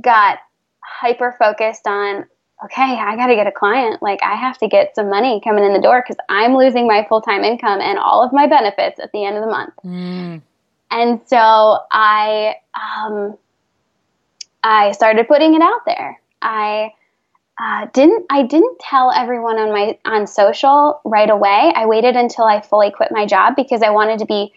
got 0.00 0.38
hyper 0.84 1.34
focused 1.38 1.86
on, 1.86 2.26
okay, 2.64 2.96
I 3.00 3.16
got 3.16 3.28
to 3.28 3.34
get 3.34 3.46
a 3.46 3.52
client. 3.52 4.02
Like 4.02 4.20
I 4.22 4.36
have 4.36 4.58
to 4.58 4.68
get 4.68 4.94
some 4.94 5.08
money 5.08 5.40
coming 5.42 5.64
in 5.64 5.72
the 5.72 5.80
door 5.80 6.04
because 6.06 6.22
I'm 6.28 6.54
losing 6.54 6.86
my 6.86 7.06
full 7.08 7.22
time 7.22 7.42
income 7.42 7.80
and 7.80 7.98
all 7.98 8.22
of 8.22 8.32
my 8.32 8.46
benefits 8.46 9.00
at 9.00 9.10
the 9.12 9.24
end 9.24 9.36
of 9.36 9.42
the 9.42 9.50
month. 9.50 9.74
Mm. 9.84 10.42
And 10.90 11.20
so 11.26 11.78
I, 11.90 12.56
um, 12.74 13.36
I 14.62 14.92
started 14.92 15.28
putting 15.28 15.54
it 15.54 15.62
out 15.62 15.80
there. 15.86 16.20
I, 16.42 16.92
uh, 17.62 17.86
didn't 17.92 18.24
I 18.30 18.44
didn't 18.44 18.78
tell 18.78 19.12
everyone 19.12 19.58
on 19.58 19.70
my 19.70 19.98
on 20.06 20.26
social 20.26 21.02
right 21.04 21.28
away. 21.28 21.72
I 21.76 21.84
waited 21.84 22.16
until 22.16 22.46
I 22.46 22.62
fully 22.62 22.90
quit 22.90 23.10
my 23.12 23.26
job 23.26 23.54
because 23.54 23.82
I 23.82 23.90
wanted 23.90 24.20
to 24.20 24.24
be 24.24 24.54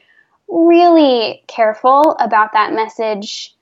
really 0.47 1.43
careful 1.47 2.15
about 2.19 2.53
that 2.53 2.71
message 2.71 3.53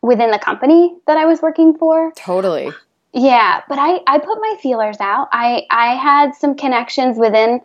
within 0.00 0.30
the 0.30 0.38
company 0.38 0.94
that 1.06 1.16
I 1.16 1.24
was 1.24 1.42
working 1.42 1.76
for. 1.76 2.12
Totally. 2.14 2.70
Yeah, 3.14 3.62
but 3.68 3.78
I, 3.78 4.00
I 4.06 4.18
put 4.18 4.38
my 4.40 4.56
feelers 4.60 4.98
out. 5.00 5.28
I, 5.32 5.66
I 5.70 5.94
had 5.94 6.34
some 6.34 6.56
connections 6.56 7.16
within 7.16 7.60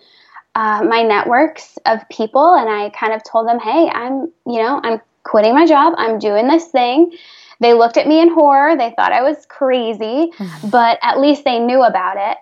uh, 0.55 0.83
my 0.83 1.03
networks 1.03 1.77
of 1.85 2.07
people, 2.09 2.55
and 2.55 2.69
I 2.69 2.89
kind 2.89 3.13
of 3.13 3.23
told 3.23 3.47
them, 3.47 3.59
hey, 3.59 3.89
I'm, 3.89 4.31
you 4.45 4.61
know, 4.61 4.81
I'm 4.83 4.99
quitting 5.23 5.53
my 5.53 5.65
job. 5.65 5.93
I'm 5.97 6.19
doing 6.19 6.47
this 6.47 6.65
thing. 6.65 7.11
They 7.59 7.73
looked 7.73 7.97
at 7.97 8.07
me 8.07 8.21
in 8.21 8.29
horror. 8.29 8.77
They 8.77 8.93
thought 8.95 9.11
I 9.11 9.21
was 9.21 9.45
crazy, 9.45 10.31
but 10.71 10.97
at 11.01 11.19
least 11.19 11.43
they 11.43 11.59
knew 11.59 11.83
about 11.83 12.17
it. 12.17 12.37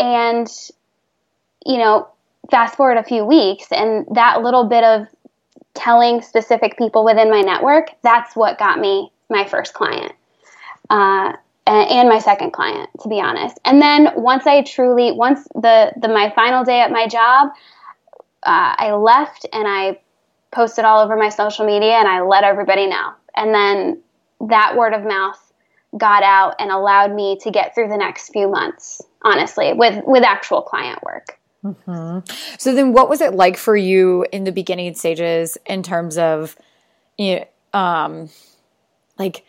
And, 0.00 0.48
you 1.64 1.78
know, 1.78 2.08
fast 2.50 2.76
forward 2.76 2.96
a 2.96 3.04
few 3.04 3.24
weeks, 3.24 3.66
and 3.70 4.06
that 4.14 4.42
little 4.42 4.64
bit 4.64 4.82
of 4.82 5.06
telling 5.74 6.20
specific 6.20 6.76
people 6.76 7.04
within 7.04 7.30
my 7.30 7.40
network, 7.40 7.90
that's 8.02 8.34
what 8.34 8.58
got 8.58 8.78
me 8.78 9.10
my 9.30 9.44
first 9.46 9.72
client. 9.74 10.12
Uh, 10.90 11.32
and 11.66 12.08
my 12.08 12.18
second 12.18 12.52
client 12.52 12.90
to 13.00 13.08
be 13.08 13.20
honest. 13.20 13.58
And 13.64 13.80
then 13.80 14.10
once 14.16 14.46
i 14.46 14.62
truly 14.62 15.12
once 15.12 15.46
the 15.54 15.92
the 15.96 16.08
my 16.08 16.30
final 16.34 16.64
day 16.64 16.80
at 16.80 16.90
my 16.90 17.06
job 17.06 17.48
uh, 18.44 18.74
i 18.78 18.92
left 18.92 19.46
and 19.52 19.66
i 19.66 19.98
posted 20.50 20.84
all 20.84 21.02
over 21.02 21.16
my 21.16 21.28
social 21.28 21.64
media 21.64 21.92
and 21.92 22.08
i 22.08 22.20
let 22.20 22.44
everybody 22.44 22.86
know. 22.86 23.12
And 23.34 23.54
then 23.54 24.02
that 24.48 24.76
word 24.76 24.92
of 24.92 25.04
mouth 25.04 25.38
got 25.96 26.22
out 26.22 26.56
and 26.58 26.70
allowed 26.70 27.14
me 27.14 27.38
to 27.42 27.50
get 27.50 27.74
through 27.74 27.88
the 27.88 27.96
next 27.96 28.30
few 28.30 28.48
months 28.48 29.02
honestly 29.22 29.72
with 29.72 30.02
with 30.06 30.24
actual 30.24 30.62
client 30.62 31.02
work. 31.02 31.38
Mm-hmm. 31.64 32.28
so 32.58 32.74
then 32.74 32.92
what 32.92 33.08
was 33.08 33.20
it 33.20 33.34
like 33.34 33.56
for 33.56 33.76
you 33.76 34.26
in 34.32 34.42
the 34.42 34.50
beginning 34.50 34.94
stages 34.94 35.56
in 35.64 35.84
terms 35.84 36.18
of 36.18 36.56
you 37.16 37.36
know, 37.72 37.78
um 37.78 38.30
like 39.16 39.44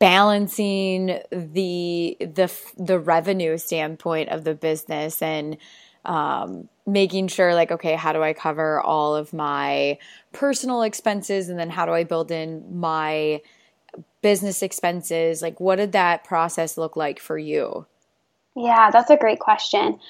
balancing 0.00 1.20
the 1.30 2.16
the 2.20 2.50
the 2.78 2.98
revenue 2.98 3.56
standpoint 3.58 4.30
of 4.30 4.44
the 4.44 4.54
business 4.54 5.22
and 5.22 5.58
um, 6.06 6.68
making 6.86 7.28
sure 7.28 7.54
like 7.54 7.70
okay 7.70 7.94
how 7.94 8.12
do 8.12 8.22
i 8.22 8.32
cover 8.32 8.80
all 8.80 9.14
of 9.14 9.32
my 9.32 9.98
personal 10.32 10.82
expenses? 10.82 11.48
And 11.48 11.58
then 11.58 11.70
how 11.70 11.86
do 11.86 11.92
i 11.92 12.02
build 12.04 12.32
in 12.32 12.64
my 12.80 13.42
business 14.22 14.62
expenses? 14.62 15.42
Like 15.42 15.60
what 15.60 15.76
did 15.76 15.92
that 15.92 16.24
process 16.24 16.78
look 16.78 16.96
like 16.96 17.20
for 17.20 17.38
you? 17.38 17.86
Yeah 18.56 18.90
that's 18.90 19.10
a 19.10 19.16
great 19.16 19.38
question. 19.38 20.00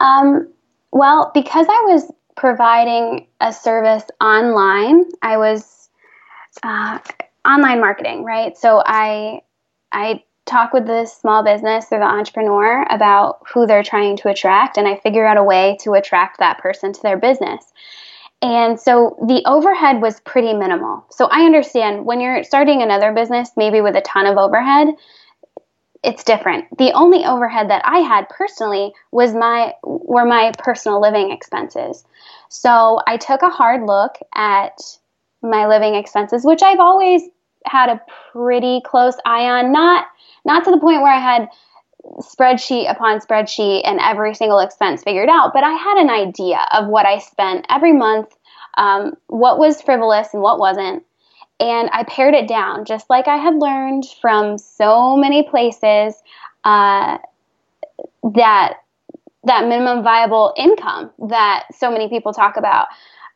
Um, 0.00 0.48
well 0.92 1.32
because 1.34 1.66
i 1.68 1.82
was 1.86 2.10
providing 2.36 3.26
a 3.40 3.52
service 3.52 4.04
online 4.20 5.04
i 5.22 5.36
was 5.36 5.88
uh, 6.62 6.98
online 7.46 7.80
marketing 7.80 8.24
right 8.24 8.56
so 8.56 8.82
i 8.86 9.40
i 9.92 10.22
talk 10.46 10.72
with 10.72 10.86
the 10.86 11.04
small 11.06 11.42
business 11.42 11.86
or 11.90 11.98
the 11.98 12.04
entrepreneur 12.04 12.84
about 12.90 13.38
who 13.52 13.66
they're 13.66 13.82
trying 13.82 14.16
to 14.16 14.28
attract 14.28 14.76
and 14.76 14.86
i 14.88 14.96
figure 14.96 15.26
out 15.26 15.36
a 15.36 15.44
way 15.44 15.76
to 15.80 15.92
attract 15.92 16.38
that 16.38 16.58
person 16.58 16.92
to 16.92 17.02
their 17.02 17.16
business 17.16 17.72
and 18.42 18.78
so 18.78 19.16
the 19.26 19.42
overhead 19.46 20.02
was 20.02 20.20
pretty 20.20 20.52
minimal. 20.52 21.06
So 21.10 21.26
I 21.26 21.40
understand 21.44 22.04
when 22.04 22.20
you're 22.20 22.44
starting 22.44 22.82
another 22.82 23.12
business, 23.12 23.50
maybe 23.56 23.80
with 23.80 23.96
a 23.96 24.02
ton 24.02 24.26
of 24.26 24.36
overhead, 24.36 24.88
it's 26.04 26.22
different. 26.22 26.66
The 26.78 26.92
only 26.92 27.24
overhead 27.24 27.70
that 27.70 27.82
I 27.84 28.00
had 28.00 28.28
personally 28.28 28.92
was 29.10 29.34
my 29.34 29.72
were 29.82 30.26
my 30.26 30.52
personal 30.58 31.00
living 31.00 31.32
expenses. 31.32 32.04
So 32.48 33.00
I 33.06 33.16
took 33.16 33.42
a 33.42 33.48
hard 33.48 33.84
look 33.84 34.16
at 34.34 34.78
my 35.42 35.66
living 35.66 35.94
expenses, 35.94 36.44
which 36.44 36.62
I've 36.62 36.78
always 36.78 37.22
had 37.66 37.88
a 37.88 38.00
pretty 38.32 38.80
close 38.84 39.16
eye 39.24 39.44
on, 39.44 39.72
not 39.72 40.06
not 40.44 40.64
to 40.64 40.70
the 40.70 40.78
point 40.78 41.02
where 41.02 41.12
I 41.12 41.20
had 41.20 41.48
spreadsheet 42.20 42.90
upon 42.90 43.20
spreadsheet 43.20 43.82
and 43.84 44.00
every 44.00 44.34
single 44.34 44.60
expense 44.60 45.02
figured 45.02 45.28
out, 45.28 45.52
but 45.52 45.64
I 45.64 45.72
had 45.72 45.98
an 45.98 46.10
idea 46.10 46.60
of 46.72 46.86
what 46.86 47.04
I 47.04 47.18
spent 47.18 47.66
every 47.68 47.92
month, 47.92 48.34
um, 48.74 49.16
what 49.26 49.58
was 49.58 49.82
frivolous 49.82 50.32
and 50.32 50.42
what 50.42 50.58
wasn't. 50.58 51.04
And 51.58 51.88
I 51.92 52.04
pared 52.04 52.34
it 52.34 52.48
down, 52.48 52.84
just 52.84 53.08
like 53.08 53.28
I 53.28 53.38
had 53.38 53.54
learned 53.54 54.04
from 54.20 54.58
so 54.58 55.16
many 55.16 55.42
places 55.42 56.22
uh, 56.64 57.18
that 58.34 58.74
that 59.44 59.68
minimum 59.68 60.02
viable 60.02 60.52
income 60.56 61.10
that 61.28 61.66
so 61.72 61.90
many 61.90 62.08
people 62.08 62.32
talk 62.32 62.56
about. 62.56 62.88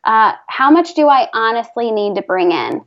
Uh, 0.03 0.33
how 0.47 0.69
much 0.69 0.93
do 0.93 1.07
I 1.07 1.29
honestly 1.33 1.89
need 1.91 2.15
to 2.15 2.21
bring 2.21 2.51
in? 2.51 2.83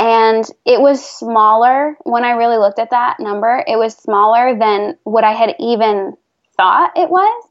And 0.00 0.46
it 0.64 0.80
was 0.80 1.04
smaller 1.04 1.98
when 2.04 2.24
I 2.24 2.30
really 2.30 2.56
looked 2.56 2.78
at 2.78 2.90
that 2.90 3.20
number. 3.20 3.62
It 3.66 3.76
was 3.76 3.94
smaller 3.94 4.58
than 4.58 4.96
what 5.04 5.24
I 5.24 5.32
had 5.32 5.54
even 5.60 6.16
thought 6.56 6.92
it 6.96 7.10
was. 7.10 7.44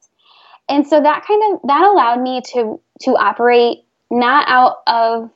And 0.68 0.88
so 0.88 1.00
that 1.00 1.26
kind 1.28 1.54
of 1.54 1.62
that 1.68 1.84
allowed 1.84 2.22
me 2.22 2.42
to 2.54 2.82
to 3.02 3.12
operate 3.12 3.86
not 4.10 4.48
out 4.48 4.78
of 4.88 5.30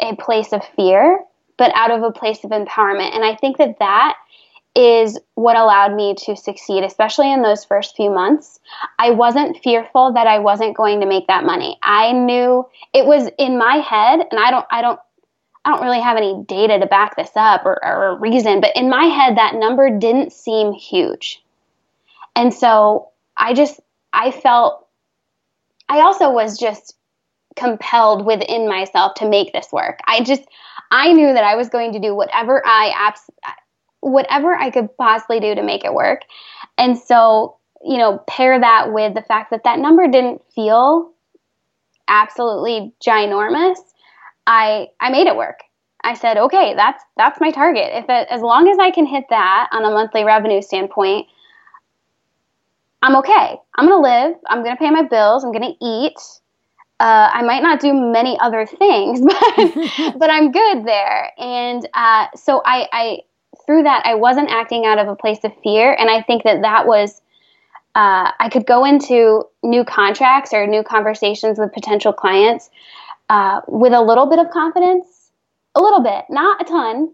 a 0.00 0.16
place 0.16 0.54
of 0.54 0.62
fear, 0.74 1.20
but 1.58 1.70
out 1.74 1.90
of 1.90 2.02
a 2.02 2.12
place 2.12 2.42
of 2.44 2.50
empowerment. 2.50 3.14
And 3.14 3.24
I 3.24 3.34
think 3.34 3.58
that 3.58 3.78
that 3.80 4.16
is 4.74 5.18
what 5.34 5.56
allowed 5.56 5.94
me 5.94 6.14
to 6.14 6.34
succeed, 6.34 6.82
especially 6.82 7.30
in 7.30 7.42
those 7.42 7.64
first 7.64 7.94
few 7.94 8.10
months. 8.10 8.58
I 8.98 9.10
wasn't 9.10 9.58
fearful 9.62 10.14
that 10.14 10.26
I 10.26 10.38
wasn't 10.38 10.76
going 10.76 11.00
to 11.00 11.06
make 11.06 11.26
that 11.26 11.44
money. 11.44 11.78
I 11.82 12.12
knew 12.12 12.64
it 12.94 13.04
was 13.04 13.28
in 13.38 13.58
my 13.58 13.76
head, 13.76 14.20
and 14.30 14.40
I 14.40 14.50
don't, 14.50 14.66
I 14.70 14.80
don't 14.80 15.00
I 15.68 15.72
don't 15.72 15.82
really 15.82 16.00
have 16.00 16.16
any 16.16 16.44
data 16.48 16.78
to 16.78 16.86
back 16.86 17.14
this 17.14 17.32
up 17.36 17.66
or, 17.66 17.78
or 17.84 18.06
a 18.06 18.14
reason, 18.18 18.62
but 18.62 18.74
in 18.74 18.88
my 18.88 19.04
head, 19.04 19.36
that 19.36 19.54
number 19.54 19.90
didn't 19.90 20.32
seem 20.32 20.72
huge. 20.72 21.42
And 22.34 22.54
so 22.54 23.10
I 23.36 23.52
just, 23.52 23.78
I 24.14 24.30
felt, 24.30 24.86
I 25.86 26.00
also 26.00 26.30
was 26.30 26.58
just 26.58 26.96
compelled 27.54 28.24
within 28.24 28.66
myself 28.66 29.12
to 29.16 29.28
make 29.28 29.52
this 29.52 29.70
work. 29.70 29.98
I 30.06 30.22
just, 30.22 30.40
I 30.90 31.12
knew 31.12 31.34
that 31.34 31.44
I 31.44 31.56
was 31.56 31.68
going 31.68 31.92
to 31.92 31.98
do 31.98 32.14
whatever 32.14 32.62
I 32.64 32.90
abs- 32.96 33.30
whatever 34.00 34.54
I 34.54 34.70
could 34.70 34.96
possibly 34.96 35.38
do 35.38 35.54
to 35.54 35.62
make 35.62 35.84
it 35.84 35.92
work. 35.92 36.22
And 36.78 36.98
so, 36.98 37.58
you 37.84 37.98
know, 37.98 38.22
pair 38.26 38.58
that 38.58 38.94
with 38.94 39.12
the 39.12 39.20
fact 39.20 39.50
that 39.50 39.64
that 39.64 39.80
number 39.80 40.08
didn't 40.08 40.40
feel 40.54 41.12
absolutely 42.08 42.94
ginormous 43.06 43.76
I 44.48 44.88
I 44.98 45.10
made 45.10 45.26
it 45.26 45.36
work. 45.36 45.60
I 46.02 46.14
said, 46.14 46.38
okay, 46.38 46.74
that's 46.74 47.04
that's 47.16 47.40
my 47.40 47.50
target. 47.50 47.90
If 47.92 48.06
it, 48.08 48.28
as 48.30 48.40
long 48.40 48.68
as 48.68 48.78
I 48.78 48.90
can 48.90 49.04
hit 49.04 49.24
that 49.30 49.68
on 49.72 49.84
a 49.84 49.90
monthly 49.90 50.24
revenue 50.24 50.62
standpoint, 50.62 51.26
I'm 53.02 53.14
okay. 53.16 53.56
I'm 53.76 53.86
gonna 53.86 54.00
live. 54.02 54.36
I'm 54.48 54.64
gonna 54.64 54.76
pay 54.76 54.90
my 54.90 55.02
bills. 55.02 55.44
I'm 55.44 55.52
gonna 55.52 55.74
eat. 55.80 56.18
Uh, 56.98 57.30
I 57.32 57.42
might 57.42 57.62
not 57.62 57.78
do 57.78 57.92
many 57.92 58.38
other 58.40 58.64
things, 58.66 59.20
but 59.24 60.18
but 60.18 60.30
I'm 60.30 60.50
good 60.50 60.86
there. 60.86 61.30
And 61.38 61.86
uh, 61.92 62.26
so 62.34 62.62
I, 62.64 62.88
I 62.92 63.18
through 63.66 63.82
that 63.82 64.02
I 64.06 64.14
wasn't 64.14 64.50
acting 64.50 64.86
out 64.86 64.98
of 64.98 65.08
a 65.08 65.14
place 65.14 65.40
of 65.44 65.52
fear, 65.62 65.92
and 65.92 66.08
I 66.10 66.22
think 66.22 66.42
that 66.44 66.62
that 66.62 66.86
was. 66.86 67.20
Uh, 67.94 68.30
I 68.38 68.48
could 68.48 68.64
go 68.64 68.84
into 68.84 69.42
new 69.64 69.82
contracts 69.82 70.52
or 70.52 70.68
new 70.68 70.84
conversations 70.84 71.58
with 71.58 71.72
potential 71.72 72.12
clients 72.12 72.70
uh, 73.28 73.60
with 73.68 73.92
a 73.92 74.00
little 74.00 74.26
bit 74.26 74.38
of 74.38 74.50
confidence, 74.50 75.30
a 75.74 75.80
little 75.80 76.02
bit, 76.02 76.24
not 76.30 76.60
a 76.62 76.64
ton, 76.64 77.12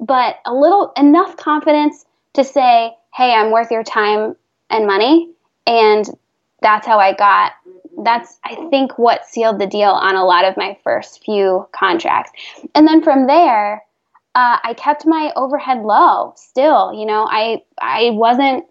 but 0.00 0.36
a 0.46 0.52
little 0.52 0.92
enough 0.96 1.36
confidence 1.36 2.04
to 2.34 2.44
say, 2.44 2.94
hey, 3.14 3.32
I'm 3.32 3.50
worth 3.50 3.70
your 3.70 3.84
time 3.84 4.36
and 4.70 4.86
money. 4.86 5.30
And 5.66 6.04
that's 6.60 6.86
how 6.86 6.98
I 6.98 7.14
got 7.14 7.52
that's 8.02 8.38
I 8.44 8.56
think 8.70 8.98
what 8.98 9.26
sealed 9.26 9.60
the 9.60 9.66
deal 9.66 9.90
on 9.90 10.16
a 10.16 10.24
lot 10.24 10.44
of 10.44 10.56
my 10.56 10.76
first 10.82 11.24
few 11.24 11.68
contracts. 11.72 12.32
And 12.74 12.88
then 12.88 13.02
from 13.02 13.26
there, 13.26 13.84
uh, 14.34 14.58
I 14.64 14.74
kept 14.76 15.06
my 15.06 15.32
overhead 15.36 15.78
low. 15.78 16.32
Still, 16.36 16.92
you 16.92 17.06
know, 17.06 17.26
I 17.30 17.62
I 17.80 18.10
wasn't 18.10 18.64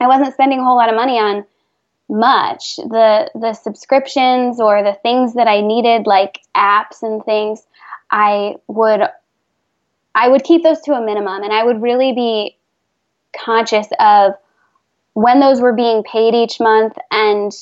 I 0.00 0.06
wasn't 0.08 0.34
spending 0.34 0.60
a 0.60 0.64
whole 0.64 0.76
lot 0.76 0.88
of 0.88 0.96
money 0.96 1.18
on 1.18 1.44
much. 2.08 2.76
The 2.76 3.30
the 3.34 3.52
subscriptions 3.54 4.60
or 4.60 4.82
the 4.82 4.96
things 5.02 5.34
that 5.34 5.48
I 5.48 5.60
needed, 5.60 6.06
like 6.06 6.40
apps 6.56 7.02
and 7.02 7.24
things, 7.24 7.66
I 8.10 8.56
would 8.66 9.02
I 10.14 10.28
would 10.28 10.44
keep 10.44 10.62
those 10.62 10.80
to 10.82 10.92
a 10.92 11.04
minimum, 11.04 11.42
and 11.42 11.52
I 11.52 11.64
would 11.64 11.82
really 11.82 12.12
be 12.12 12.56
conscious 13.36 13.86
of 13.98 14.32
when 15.12 15.40
those 15.40 15.60
were 15.60 15.74
being 15.74 16.02
paid 16.02 16.34
each 16.34 16.60
month 16.60 16.96
and 17.10 17.52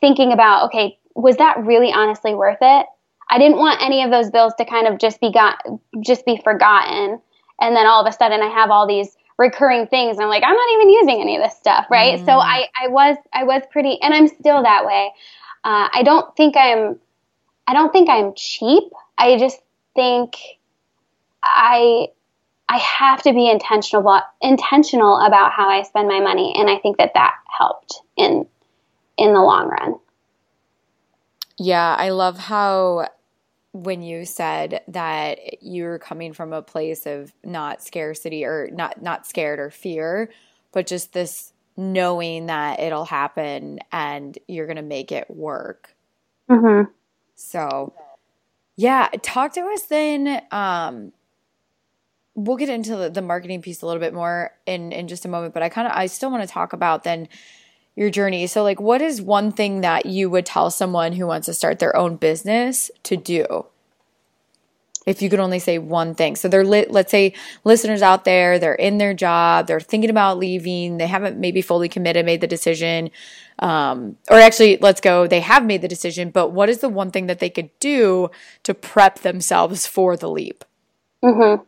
thinking 0.00 0.32
about, 0.32 0.66
okay, 0.66 0.98
was 1.14 1.36
that 1.36 1.64
really 1.64 1.92
honestly 1.92 2.34
worth 2.34 2.58
it? 2.60 2.86
I 3.30 3.38
didn't 3.38 3.58
want 3.58 3.82
any 3.82 4.02
of 4.02 4.10
those 4.10 4.30
bills 4.30 4.52
to 4.58 4.64
kind 4.64 4.86
of 4.86 4.98
just 4.98 5.20
be 5.20 5.32
got 5.32 5.58
just 6.00 6.26
be 6.26 6.40
forgotten 6.42 7.20
and 7.60 7.76
then 7.76 7.86
all 7.86 8.04
of 8.04 8.12
a 8.12 8.16
sudden 8.16 8.42
I 8.42 8.48
have 8.48 8.70
all 8.70 8.86
these 8.86 9.16
recurring 9.36 9.86
things 9.86 10.16
and 10.16 10.24
I'm 10.24 10.28
like 10.28 10.44
I'm 10.44 10.54
not 10.54 10.72
even 10.74 10.90
using 10.90 11.20
any 11.20 11.36
of 11.36 11.42
this 11.42 11.56
stuff, 11.56 11.86
right? 11.90 12.20
Mm. 12.20 12.24
So 12.24 12.32
I 12.32 12.68
I 12.80 12.88
was 12.88 13.16
I 13.32 13.44
was 13.44 13.62
pretty 13.70 14.00
and 14.00 14.14
I'm 14.14 14.28
still 14.28 14.62
that 14.62 14.86
way. 14.86 15.12
Uh, 15.64 15.88
I 15.92 16.02
don't 16.04 16.34
think 16.36 16.56
I'm 16.56 16.98
I 17.66 17.72
don't 17.72 17.92
think 17.92 18.08
I'm 18.08 18.34
cheap. 18.34 18.84
I 19.18 19.38
just 19.38 19.58
think 19.94 20.36
I 21.42 22.08
I 22.68 22.78
have 22.78 23.22
to 23.22 23.32
be 23.32 23.50
intentional 23.50 24.02
about, 24.02 24.22
intentional 24.40 25.18
about 25.18 25.52
how 25.52 25.68
I 25.68 25.82
spend 25.82 26.08
my 26.08 26.20
money, 26.20 26.54
and 26.56 26.70
I 26.70 26.78
think 26.78 26.96
that 26.96 27.12
that 27.14 27.34
helped 27.58 28.00
in 28.16 28.46
in 29.18 29.34
the 29.34 29.40
long 29.40 29.68
run. 29.68 29.96
Yeah, 31.58 31.94
I 31.98 32.10
love 32.10 32.38
how 32.38 33.08
when 33.74 34.02
you 34.02 34.24
said 34.24 34.82
that 34.86 35.62
you're 35.62 35.98
coming 35.98 36.32
from 36.32 36.52
a 36.52 36.62
place 36.62 37.06
of 37.06 37.34
not 37.42 37.82
scarcity 37.82 38.44
or 38.44 38.70
not 38.72 39.02
not 39.02 39.26
scared 39.26 39.58
or 39.58 39.68
fear, 39.68 40.30
but 40.72 40.86
just 40.86 41.12
this 41.12 41.52
knowing 41.76 42.46
that 42.46 42.78
it'll 42.78 43.04
happen 43.04 43.80
and 43.90 44.38
you're 44.46 44.66
going 44.66 44.76
to 44.76 44.82
make 44.82 45.10
it 45.10 45.28
work. 45.28 45.94
Mm-hmm. 46.48 46.88
So, 47.34 47.92
yeah, 48.76 49.08
talk 49.22 49.54
to 49.54 49.60
us 49.62 49.82
then 49.82 50.40
um, 50.52 51.12
we'll 52.36 52.56
get 52.56 52.68
into 52.68 52.94
the, 52.96 53.10
the 53.10 53.22
marketing 53.22 53.60
piece 53.60 53.82
a 53.82 53.86
little 53.86 54.00
bit 54.00 54.14
more 54.14 54.52
in 54.66 54.92
in 54.92 55.08
just 55.08 55.24
a 55.24 55.28
moment 55.28 55.54
but 55.54 55.62
i 55.62 55.68
kind 55.68 55.86
of 55.86 55.92
i 55.94 56.06
still 56.06 56.30
want 56.30 56.42
to 56.42 56.48
talk 56.48 56.72
about 56.72 57.04
then 57.04 57.28
your 57.96 58.10
journey. 58.10 58.46
So 58.46 58.62
like 58.62 58.80
what 58.80 59.02
is 59.02 59.22
one 59.22 59.52
thing 59.52 59.80
that 59.82 60.06
you 60.06 60.28
would 60.30 60.46
tell 60.46 60.70
someone 60.70 61.12
who 61.12 61.26
wants 61.26 61.46
to 61.46 61.54
start 61.54 61.78
their 61.78 61.96
own 61.96 62.16
business 62.16 62.90
to 63.04 63.16
do? 63.16 63.66
If 65.06 65.20
you 65.20 65.28
could 65.28 65.40
only 65.40 65.58
say 65.58 65.76
one 65.76 66.14
thing. 66.14 66.34
So 66.34 66.48
they're 66.48 66.64
lit, 66.64 66.90
let's 66.90 67.10
say 67.10 67.34
listeners 67.62 68.00
out 68.00 68.24
there 68.24 68.58
they're 68.58 68.74
in 68.74 68.98
their 68.98 69.14
job 69.14 69.66
they're 69.66 69.80
thinking 69.80 70.10
about 70.10 70.38
leaving 70.38 70.96
they 70.96 71.06
haven't 71.06 71.38
maybe 71.38 71.62
fully 71.62 71.88
committed 71.88 72.24
made 72.24 72.40
the 72.40 72.46
decision 72.46 73.10
um, 73.58 74.16
or 74.30 74.38
actually 74.38 74.78
let's 74.78 75.00
go 75.00 75.26
they 75.26 75.40
have 75.40 75.64
made 75.64 75.82
the 75.82 75.88
decision 75.88 76.30
but 76.30 76.48
what 76.50 76.68
is 76.68 76.78
the 76.78 76.88
one 76.88 77.10
thing 77.10 77.26
that 77.26 77.38
they 77.38 77.50
could 77.50 77.70
do 77.80 78.30
to 78.62 78.74
prep 78.74 79.20
themselves 79.20 79.86
for 79.86 80.16
the 80.16 80.28
leap? 80.28 80.64
Mm-hmm. 81.22 81.62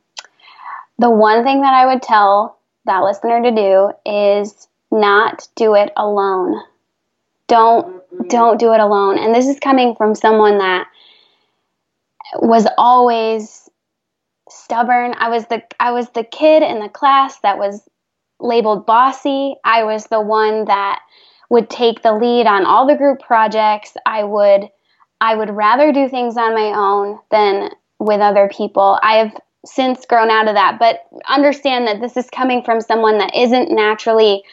The 0.98 1.10
one 1.10 1.44
thing 1.44 1.60
that 1.60 1.74
I 1.74 1.86
would 1.86 2.02
tell 2.02 2.58
that 2.86 3.00
listener 3.00 3.42
to 3.42 3.50
do 3.50 3.92
is 4.10 4.65
not 4.90 5.48
do 5.56 5.74
it 5.74 5.92
alone. 5.96 6.60
Don't 7.48 7.86
mm-hmm. 7.86 8.28
don't 8.28 8.58
do 8.58 8.72
it 8.72 8.80
alone. 8.80 9.18
And 9.18 9.34
this 9.34 9.46
is 9.46 9.58
coming 9.60 9.94
from 9.94 10.14
someone 10.14 10.58
that 10.58 10.86
was 12.40 12.66
always 12.76 13.68
stubborn. 14.48 15.14
I 15.18 15.28
was 15.28 15.46
the 15.46 15.62
I 15.80 15.92
was 15.92 16.08
the 16.10 16.24
kid 16.24 16.62
in 16.62 16.80
the 16.80 16.88
class 16.88 17.38
that 17.40 17.58
was 17.58 17.88
labeled 18.40 18.86
bossy. 18.86 19.56
I 19.64 19.84
was 19.84 20.06
the 20.06 20.20
one 20.20 20.66
that 20.66 21.00
would 21.48 21.70
take 21.70 22.02
the 22.02 22.12
lead 22.12 22.46
on 22.46 22.66
all 22.66 22.86
the 22.86 22.96
group 22.96 23.20
projects. 23.20 23.94
I 24.04 24.24
would 24.24 24.68
I 25.20 25.34
would 25.34 25.50
rather 25.50 25.92
do 25.92 26.08
things 26.08 26.36
on 26.36 26.54
my 26.54 26.72
own 26.76 27.18
than 27.30 27.70
with 27.98 28.20
other 28.20 28.50
people. 28.54 28.98
I 29.02 29.16
have 29.16 29.36
since 29.64 30.06
grown 30.06 30.30
out 30.30 30.48
of 30.48 30.54
that, 30.54 30.78
but 30.78 31.06
understand 31.28 31.88
that 31.88 32.00
this 32.00 32.16
is 32.16 32.28
coming 32.30 32.62
from 32.62 32.80
someone 32.80 33.18
that 33.18 33.34
isn't 33.34 33.70
naturally 33.72 34.44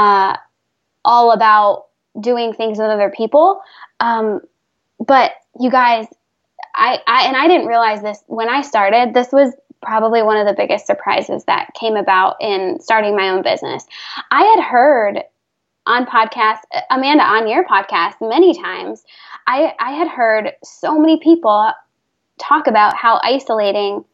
uh, 0.00 0.34
all 1.04 1.32
about 1.32 1.88
doing 2.18 2.54
things 2.54 2.78
with 2.78 2.88
other 2.88 3.12
people. 3.14 3.60
Um, 4.00 4.40
but 4.98 5.32
you 5.60 5.70
guys, 5.70 6.06
I, 6.74 7.00
I 7.06 7.26
and 7.26 7.36
I 7.36 7.46
didn't 7.48 7.66
realize 7.66 8.00
this 8.00 8.22
when 8.26 8.48
I 8.48 8.62
started. 8.62 9.12
This 9.12 9.30
was 9.30 9.52
probably 9.82 10.22
one 10.22 10.38
of 10.38 10.46
the 10.46 10.54
biggest 10.54 10.86
surprises 10.86 11.44
that 11.44 11.74
came 11.78 11.96
about 11.96 12.36
in 12.40 12.78
starting 12.80 13.14
my 13.14 13.28
own 13.28 13.42
business. 13.42 13.86
I 14.30 14.42
had 14.44 14.64
heard 14.64 15.22
on 15.86 16.06
podcasts, 16.06 16.62
Amanda, 16.90 17.24
on 17.24 17.46
your 17.46 17.66
podcast 17.66 18.14
many 18.22 18.58
times, 18.58 19.04
I, 19.46 19.74
I 19.78 19.92
had 19.92 20.08
heard 20.08 20.52
so 20.62 20.98
many 20.98 21.18
people 21.18 21.72
talk 22.38 22.66
about 22.66 22.94
how 22.96 23.20
isolating 23.22 24.04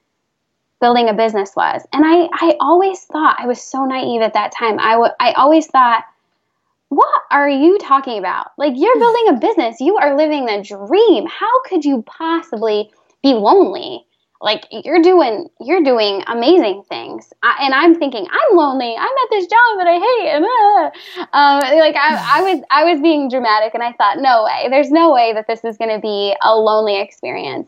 building 0.81 1.09
a 1.09 1.15
business 1.15 1.53
was. 1.57 1.87
And 1.93 2.05
I, 2.05 2.29
I 2.33 2.57
always 2.61 3.01
thought, 3.05 3.37
I 3.39 3.47
was 3.47 3.62
so 3.62 3.85
naive 3.85 4.23
at 4.23 4.35
that 4.35 4.53
time. 4.53 4.79
I, 4.79 4.93
w- 4.93 5.12
I 5.21 5.33
always 5.33 5.67
thought, 5.67 6.05
what 6.89 7.23
are 7.31 7.49
you 7.49 7.79
talking 7.79 8.19
about? 8.19 8.53
Like, 8.59 8.75
you're 8.77 8.95
hmm. 8.95 9.01
building 9.01 9.29
a 9.31 9.41
business, 9.41 9.81
you 9.81 9.97
are 9.97 10.17
living 10.17 10.47
the 10.47 10.62
dream. 10.62 11.27
How 11.27 11.62
could 11.65 11.85
you 11.85 12.03
possibly 12.03 12.91
be 13.23 13.33
lonely? 13.33 14.07
Like 14.43 14.67
you're 14.71 15.01
doing, 15.01 15.49
you're 15.61 15.83
doing 15.83 16.23
amazing 16.27 16.83
things, 16.91 17.33
I, 17.43 17.57
and 17.62 17.73
I'm 17.73 17.99
thinking 17.99 18.27
I'm 18.31 18.57
lonely. 18.57 18.95
I'm 18.95 19.05
at 19.05 19.31
this 19.31 19.47
job 19.47 19.79
that 19.79 19.87
I 19.87 19.95
hate, 19.95 20.29
and 20.29 20.45
uh, 20.45 21.37
um, 21.37 21.79
like 21.79 21.97
I, 21.97 22.39
I 22.39 22.43
was, 22.43 22.62
I 22.71 22.85
was 22.85 23.01
being 23.01 23.31
dramatic, 23.31 23.73
and 23.73 23.83
I 23.83 23.93
thought, 23.93 24.19
no 24.19 24.45
way, 24.45 24.69
there's 24.69 24.91
no 24.91 25.11
way 25.11 25.33
that 25.33 25.47
this 25.47 25.65
is 25.65 25.79
going 25.79 25.91
to 25.91 26.01
be 26.01 26.37
a 26.43 26.55
lonely 26.55 27.01
experience. 27.01 27.67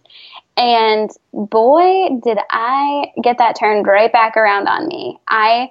And 0.59 1.09
boy, 1.33 2.09
did 2.23 2.39
I 2.51 3.13
get 3.23 3.39
that 3.39 3.57
turned 3.59 3.87
right 3.87 4.13
back 4.13 4.37
around 4.37 4.67
on 4.67 4.89
me. 4.89 5.19
I 5.29 5.71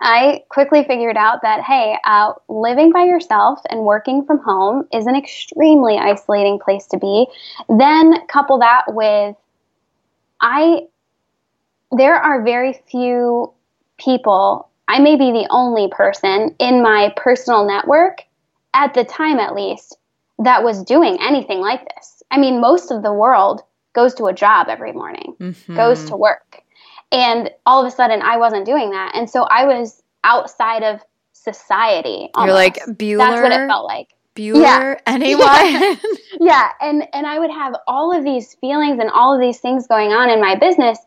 I 0.00 0.44
quickly 0.48 0.84
figured 0.84 1.16
out 1.16 1.42
that 1.42 1.62
hey, 1.62 1.96
uh, 2.04 2.34
living 2.48 2.92
by 2.92 3.04
yourself 3.04 3.58
and 3.68 3.80
working 3.80 4.24
from 4.24 4.38
home 4.38 4.86
is 4.92 5.06
an 5.06 5.16
extremely 5.16 5.98
isolating 5.98 6.60
place 6.60 6.86
to 6.88 6.98
be. 6.98 7.26
Then 7.68 8.14
couple 8.28 8.60
that 8.60 8.84
with 8.88 9.34
I 10.40 10.82
there 11.90 12.16
are 12.16 12.44
very 12.44 12.80
few 12.90 13.52
people. 13.98 14.68
I 14.86 15.00
may 15.00 15.16
be 15.16 15.32
the 15.32 15.48
only 15.50 15.88
person 15.88 16.54
in 16.60 16.82
my 16.82 17.12
personal 17.16 17.66
network 17.66 18.22
at 18.72 18.94
the 18.94 19.04
time, 19.04 19.38
at 19.38 19.54
least, 19.54 19.96
that 20.38 20.62
was 20.62 20.82
doing 20.84 21.18
anything 21.20 21.60
like 21.60 21.88
this. 21.94 22.13
I 22.30 22.38
mean, 22.38 22.60
most 22.60 22.90
of 22.90 23.02
the 23.02 23.12
world 23.12 23.62
goes 23.94 24.14
to 24.14 24.26
a 24.26 24.32
job 24.32 24.68
every 24.68 24.92
morning, 24.92 25.36
mm-hmm. 25.40 25.76
goes 25.76 26.04
to 26.06 26.16
work. 26.16 26.62
And 27.12 27.50
all 27.64 27.84
of 27.84 27.86
a 27.86 27.94
sudden, 27.94 28.22
I 28.22 28.36
wasn't 28.36 28.66
doing 28.66 28.90
that. 28.90 29.12
And 29.14 29.30
so 29.30 29.44
I 29.44 29.66
was 29.66 30.02
outside 30.24 30.82
of 30.82 31.00
society. 31.32 32.30
Almost. 32.34 32.46
You're 32.46 32.54
like 32.54 32.76
Bueller. 32.98 33.18
That's 33.18 33.42
what 33.42 33.52
it 33.52 33.66
felt 33.68 33.86
like. 33.86 34.08
Bueller, 34.34 34.60
yeah. 34.60 34.94
anyone? 35.06 35.46
Yeah. 35.46 35.94
yeah. 36.40 36.68
And, 36.80 37.06
and 37.12 37.26
I 37.26 37.38
would 37.38 37.50
have 37.50 37.74
all 37.86 38.16
of 38.16 38.24
these 38.24 38.54
feelings 38.54 38.98
and 38.98 39.10
all 39.10 39.32
of 39.34 39.40
these 39.40 39.60
things 39.60 39.86
going 39.86 40.10
on 40.10 40.28
in 40.28 40.40
my 40.40 40.56
business. 40.56 40.98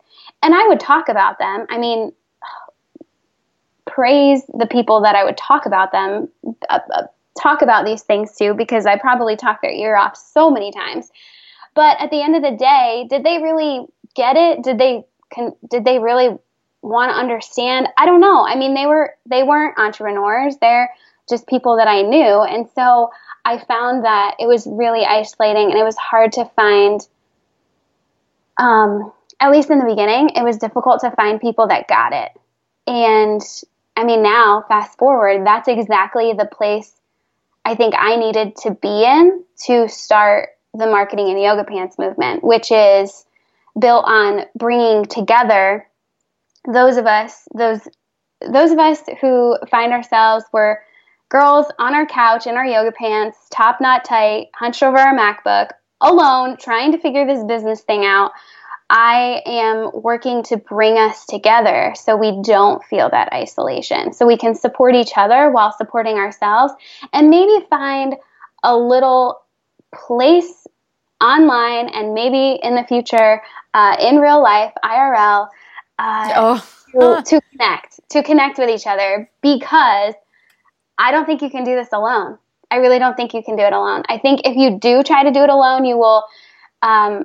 And 0.42 0.54
I 0.54 0.66
would 0.68 0.80
talk 0.80 1.08
about 1.08 1.38
them. 1.38 1.66
I 1.68 1.78
mean, 1.78 2.12
praise 3.86 4.42
the 4.54 4.66
people 4.66 5.02
that 5.02 5.14
I 5.14 5.24
would 5.24 5.36
talk 5.36 5.66
about 5.66 5.92
them, 5.92 6.28
uh, 6.70 6.78
uh, 6.94 7.02
talk 7.38 7.62
about 7.62 7.84
these 7.84 8.02
things 8.02 8.34
to 8.36 8.54
because 8.54 8.86
I 8.86 8.98
probably 8.98 9.36
talked 9.36 9.62
their 9.62 9.70
ear 9.70 9.96
off 9.96 10.16
so 10.16 10.50
many 10.50 10.72
times. 10.72 11.10
But 11.74 12.00
at 12.00 12.10
the 12.10 12.22
end 12.22 12.36
of 12.36 12.42
the 12.42 12.56
day, 12.56 13.06
did 13.08 13.24
they 13.24 13.38
really 13.42 13.86
get 14.14 14.36
it? 14.36 14.62
Did 14.62 14.78
they 14.78 15.04
can, 15.30 15.54
did 15.68 15.84
they 15.84 15.98
really 15.98 16.36
want 16.82 17.10
to 17.12 17.16
understand? 17.16 17.88
I 17.96 18.06
don't 18.06 18.20
know. 18.20 18.46
I 18.46 18.56
mean, 18.56 18.74
they 18.74 18.86
were 18.86 19.14
they 19.26 19.42
weren't 19.42 19.78
entrepreneurs. 19.78 20.56
They're 20.56 20.90
just 21.28 21.46
people 21.46 21.76
that 21.76 21.88
I 21.88 22.02
knew. 22.02 22.42
And 22.42 22.68
so 22.74 23.10
I 23.44 23.58
found 23.58 24.04
that 24.04 24.36
it 24.38 24.46
was 24.46 24.66
really 24.66 25.04
isolating 25.04 25.70
and 25.70 25.78
it 25.78 25.84
was 25.84 25.96
hard 25.96 26.32
to 26.32 26.46
find 26.56 27.00
um, 28.58 29.12
at 29.40 29.50
least 29.50 29.70
in 29.70 29.78
the 29.78 29.84
beginning, 29.84 30.30
it 30.30 30.42
was 30.42 30.56
difficult 30.56 31.00
to 31.00 31.10
find 31.12 31.40
people 31.40 31.68
that 31.68 31.86
got 31.86 32.12
it. 32.12 32.32
And 32.86 33.40
I 33.96 34.04
mean, 34.04 34.22
now, 34.22 34.64
fast 34.68 34.98
forward, 34.98 35.46
that's 35.46 35.68
exactly 35.68 36.32
the 36.32 36.46
place 36.46 36.92
I 37.68 37.74
think 37.74 37.94
I 37.98 38.16
needed 38.16 38.56
to 38.62 38.70
be 38.70 39.04
in 39.04 39.44
to 39.66 39.88
start 39.88 40.48
the 40.72 40.86
marketing 40.86 41.28
and 41.28 41.38
yoga 41.38 41.64
pants 41.64 41.98
movement, 41.98 42.42
which 42.42 42.72
is 42.72 43.26
built 43.78 44.06
on 44.06 44.46
bringing 44.56 45.04
together 45.04 45.86
those 46.66 46.96
of 46.96 47.04
us, 47.04 47.46
those 47.54 47.86
those 48.50 48.70
of 48.70 48.78
us 48.78 49.02
who 49.20 49.58
find 49.70 49.92
ourselves 49.92 50.46
we're 50.50 50.78
girls 51.28 51.66
on 51.78 51.94
our 51.94 52.06
couch 52.06 52.46
in 52.46 52.54
our 52.56 52.64
yoga 52.64 52.92
pants, 52.92 53.36
top 53.50 53.82
knot 53.82 54.02
tight, 54.02 54.46
hunched 54.54 54.82
over 54.82 54.96
our 54.96 55.14
MacBook, 55.14 55.68
alone, 56.00 56.56
trying 56.56 56.92
to 56.92 56.98
figure 56.98 57.26
this 57.26 57.44
business 57.44 57.82
thing 57.82 58.02
out. 58.06 58.32
I 58.90 59.42
am 59.44 59.90
working 59.92 60.42
to 60.44 60.56
bring 60.56 60.96
us 60.96 61.26
together 61.26 61.92
so 61.94 62.16
we 62.16 62.40
don't 62.42 62.82
feel 62.84 63.10
that 63.10 63.32
isolation. 63.32 64.14
So 64.14 64.26
we 64.26 64.38
can 64.38 64.54
support 64.54 64.94
each 64.94 65.12
other 65.16 65.50
while 65.50 65.72
supporting 65.72 66.16
ourselves 66.16 66.72
and 67.12 67.28
maybe 67.28 67.66
find 67.68 68.16
a 68.62 68.76
little 68.76 69.42
place 69.94 70.66
online 71.20 71.88
and 71.88 72.14
maybe 72.14 72.58
in 72.62 72.76
the 72.76 72.84
future 72.84 73.42
uh, 73.74 73.96
in 74.00 74.16
real 74.16 74.42
life, 74.42 74.72
IRL, 74.82 75.48
uh, 75.98 76.32
oh. 76.36 76.68
to, 76.92 77.22
to 77.22 77.40
connect, 77.50 78.00
to 78.10 78.22
connect 78.22 78.58
with 78.58 78.70
each 78.70 78.86
other 78.86 79.30
because 79.42 80.14
I 80.96 81.10
don't 81.10 81.26
think 81.26 81.42
you 81.42 81.50
can 81.50 81.64
do 81.64 81.74
this 81.74 81.88
alone. 81.92 82.38
I 82.70 82.76
really 82.76 82.98
don't 82.98 83.16
think 83.16 83.34
you 83.34 83.42
can 83.42 83.56
do 83.56 83.62
it 83.62 83.72
alone. 83.72 84.02
I 84.08 84.18
think 84.18 84.42
if 84.44 84.56
you 84.56 84.78
do 84.78 85.02
try 85.02 85.24
to 85.24 85.30
do 85.30 85.42
it 85.42 85.50
alone, 85.50 85.84
you 85.84 85.96
will, 85.96 86.24
um, 86.82 87.24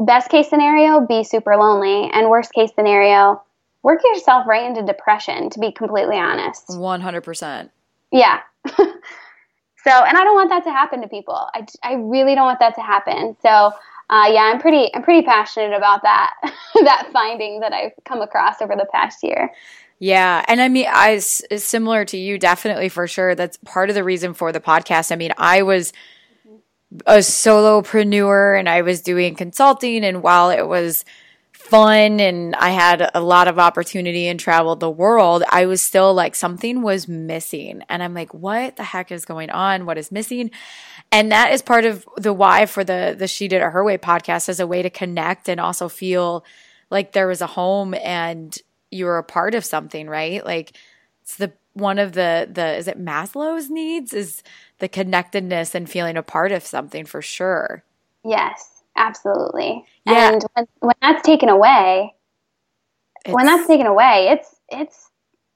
best 0.00 0.30
case 0.30 0.48
scenario, 0.48 1.06
be 1.06 1.22
super 1.22 1.56
lonely, 1.56 2.10
and 2.12 2.28
worst 2.28 2.52
case 2.52 2.70
scenario, 2.74 3.42
work 3.82 4.00
yourself 4.04 4.46
right 4.46 4.64
into 4.64 4.82
depression, 4.82 5.50
to 5.50 5.58
be 5.58 5.70
completely 5.72 6.16
honest. 6.16 6.68
100%. 6.68 7.70
Yeah. 8.10 8.40
so, 8.66 8.84
and 9.86 10.16
I 10.16 10.24
don't 10.24 10.34
want 10.34 10.50
that 10.50 10.64
to 10.64 10.70
happen 10.70 11.00
to 11.02 11.08
people. 11.08 11.48
I, 11.54 11.66
I 11.82 11.94
really 11.94 12.34
don't 12.34 12.46
want 12.46 12.60
that 12.60 12.74
to 12.76 12.82
happen. 12.82 13.36
So, 13.42 13.72
uh, 14.10 14.26
yeah, 14.28 14.50
I'm 14.52 14.58
pretty, 14.58 14.92
I'm 14.94 15.02
pretty 15.02 15.24
passionate 15.24 15.76
about 15.76 16.02
that, 16.02 16.32
that 16.82 17.08
finding 17.12 17.60
that 17.60 17.72
I've 17.72 17.92
come 18.04 18.22
across 18.22 18.60
over 18.60 18.74
the 18.74 18.86
past 18.92 19.22
year. 19.22 19.52
Yeah. 19.98 20.44
And 20.48 20.62
I 20.62 20.68
mean, 20.68 20.86
I, 20.88 21.18
similar 21.18 22.06
to 22.06 22.16
you, 22.16 22.38
definitely 22.38 22.88
for 22.88 23.06
sure. 23.06 23.34
That's 23.34 23.58
part 23.58 23.90
of 23.90 23.94
the 23.94 24.02
reason 24.02 24.32
for 24.32 24.50
the 24.50 24.60
podcast. 24.60 25.12
I 25.12 25.16
mean, 25.16 25.32
I 25.36 25.62
was 25.62 25.92
a 27.06 27.18
solopreneur 27.18 28.58
and 28.58 28.68
I 28.68 28.82
was 28.82 29.00
doing 29.00 29.34
consulting. 29.34 30.04
And 30.04 30.22
while 30.22 30.50
it 30.50 30.66
was 30.66 31.04
fun 31.52 32.18
and 32.18 32.56
I 32.56 32.70
had 32.70 33.10
a 33.14 33.20
lot 33.20 33.46
of 33.46 33.58
opportunity 33.58 34.26
and 34.26 34.40
traveled 34.40 34.80
the 34.80 34.90
world, 34.90 35.44
I 35.50 35.66
was 35.66 35.80
still 35.80 36.12
like, 36.14 36.34
something 36.34 36.82
was 36.82 37.06
missing. 37.06 37.82
And 37.88 38.02
I'm 38.02 38.14
like, 38.14 38.34
what 38.34 38.76
the 38.76 38.82
heck 38.82 39.12
is 39.12 39.24
going 39.24 39.50
on? 39.50 39.86
What 39.86 39.98
is 39.98 40.10
missing? 40.10 40.50
And 41.12 41.30
that 41.30 41.52
is 41.52 41.62
part 41.62 41.84
of 41.84 42.06
the 42.16 42.32
why 42.32 42.66
for 42.66 42.82
the, 42.82 43.14
the 43.16 43.28
She 43.28 43.46
Did 43.46 43.62
It 43.62 43.70
Her 43.70 43.84
Way 43.84 43.98
podcast 43.98 44.48
as 44.48 44.60
a 44.60 44.66
way 44.66 44.82
to 44.82 44.90
connect 44.90 45.48
and 45.48 45.60
also 45.60 45.88
feel 45.88 46.44
like 46.90 47.12
there 47.12 47.28
was 47.28 47.40
a 47.40 47.46
home 47.46 47.94
and 47.94 48.56
you 48.90 49.04
were 49.04 49.18
a 49.18 49.24
part 49.24 49.54
of 49.54 49.64
something, 49.64 50.08
right? 50.08 50.44
Like 50.44 50.76
it's 51.22 51.36
the 51.36 51.52
one 51.74 52.00
of 52.00 52.12
the 52.12 52.48
the 52.50 52.76
is 52.76 52.88
it 52.88 53.02
Maslow's 53.02 53.70
needs 53.70 54.12
is 54.12 54.42
the 54.80 54.88
connectedness 54.88 55.74
and 55.74 55.88
feeling 55.88 56.16
a 56.16 56.22
part 56.22 56.52
of 56.52 56.64
something 56.64 57.04
for 57.04 57.22
sure. 57.22 57.84
Yes, 58.24 58.82
absolutely. 58.96 59.84
Yeah. 60.04 60.32
And 60.32 60.44
when, 60.54 60.66
when 60.80 60.94
that's 61.00 61.24
taken 61.24 61.48
away, 61.48 62.14
it's, 63.24 63.34
when 63.34 63.46
that's 63.46 63.66
taken 63.66 63.86
away, 63.86 64.28
it's 64.30 64.56
it's 64.68 65.10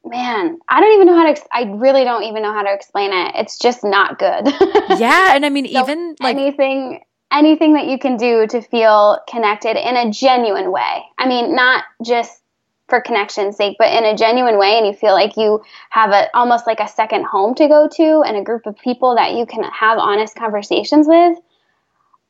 man, 0.04 0.58
I 0.68 0.80
don't 0.80 0.92
even 0.94 1.06
know 1.06 1.16
how 1.16 1.32
to. 1.32 1.42
I 1.52 1.62
really 1.62 2.04
don't 2.04 2.24
even 2.24 2.42
know 2.42 2.52
how 2.52 2.62
to 2.62 2.72
explain 2.72 3.12
it. 3.12 3.32
It's 3.36 3.58
just 3.58 3.82
not 3.82 4.18
good. 4.18 4.46
yeah, 4.98 5.34
and 5.34 5.44
I 5.44 5.50
mean, 5.50 5.66
so 5.72 5.82
even 5.82 6.16
like 6.20 6.36
anything, 6.36 7.00
anything 7.32 7.74
that 7.74 7.86
you 7.86 7.98
can 7.98 8.16
do 8.16 8.46
to 8.48 8.60
feel 8.60 9.18
connected 9.28 9.76
in 9.76 9.96
a 9.96 10.10
genuine 10.10 10.70
way. 10.70 11.02
I 11.18 11.26
mean, 11.26 11.54
not 11.54 11.84
just 12.04 12.40
for 12.88 13.00
connection's 13.00 13.56
sake, 13.56 13.76
but 13.78 13.92
in 13.92 14.04
a 14.04 14.16
genuine 14.16 14.58
way, 14.58 14.76
and 14.76 14.86
you 14.86 14.92
feel 14.92 15.12
like 15.12 15.36
you 15.36 15.62
have 15.90 16.10
a 16.10 16.28
almost 16.36 16.66
like 16.66 16.80
a 16.80 16.88
second 16.88 17.24
home 17.24 17.54
to 17.54 17.68
go 17.68 17.88
to 17.88 18.22
and 18.26 18.36
a 18.36 18.42
group 18.42 18.66
of 18.66 18.76
people 18.78 19.16
that 19.16 19.32
you 19.34 19.46
can 19.46 19.64
have 19.64 19.98
honest 19.98 20.36
conversations 20.36 21.06
with. 21.08 21.38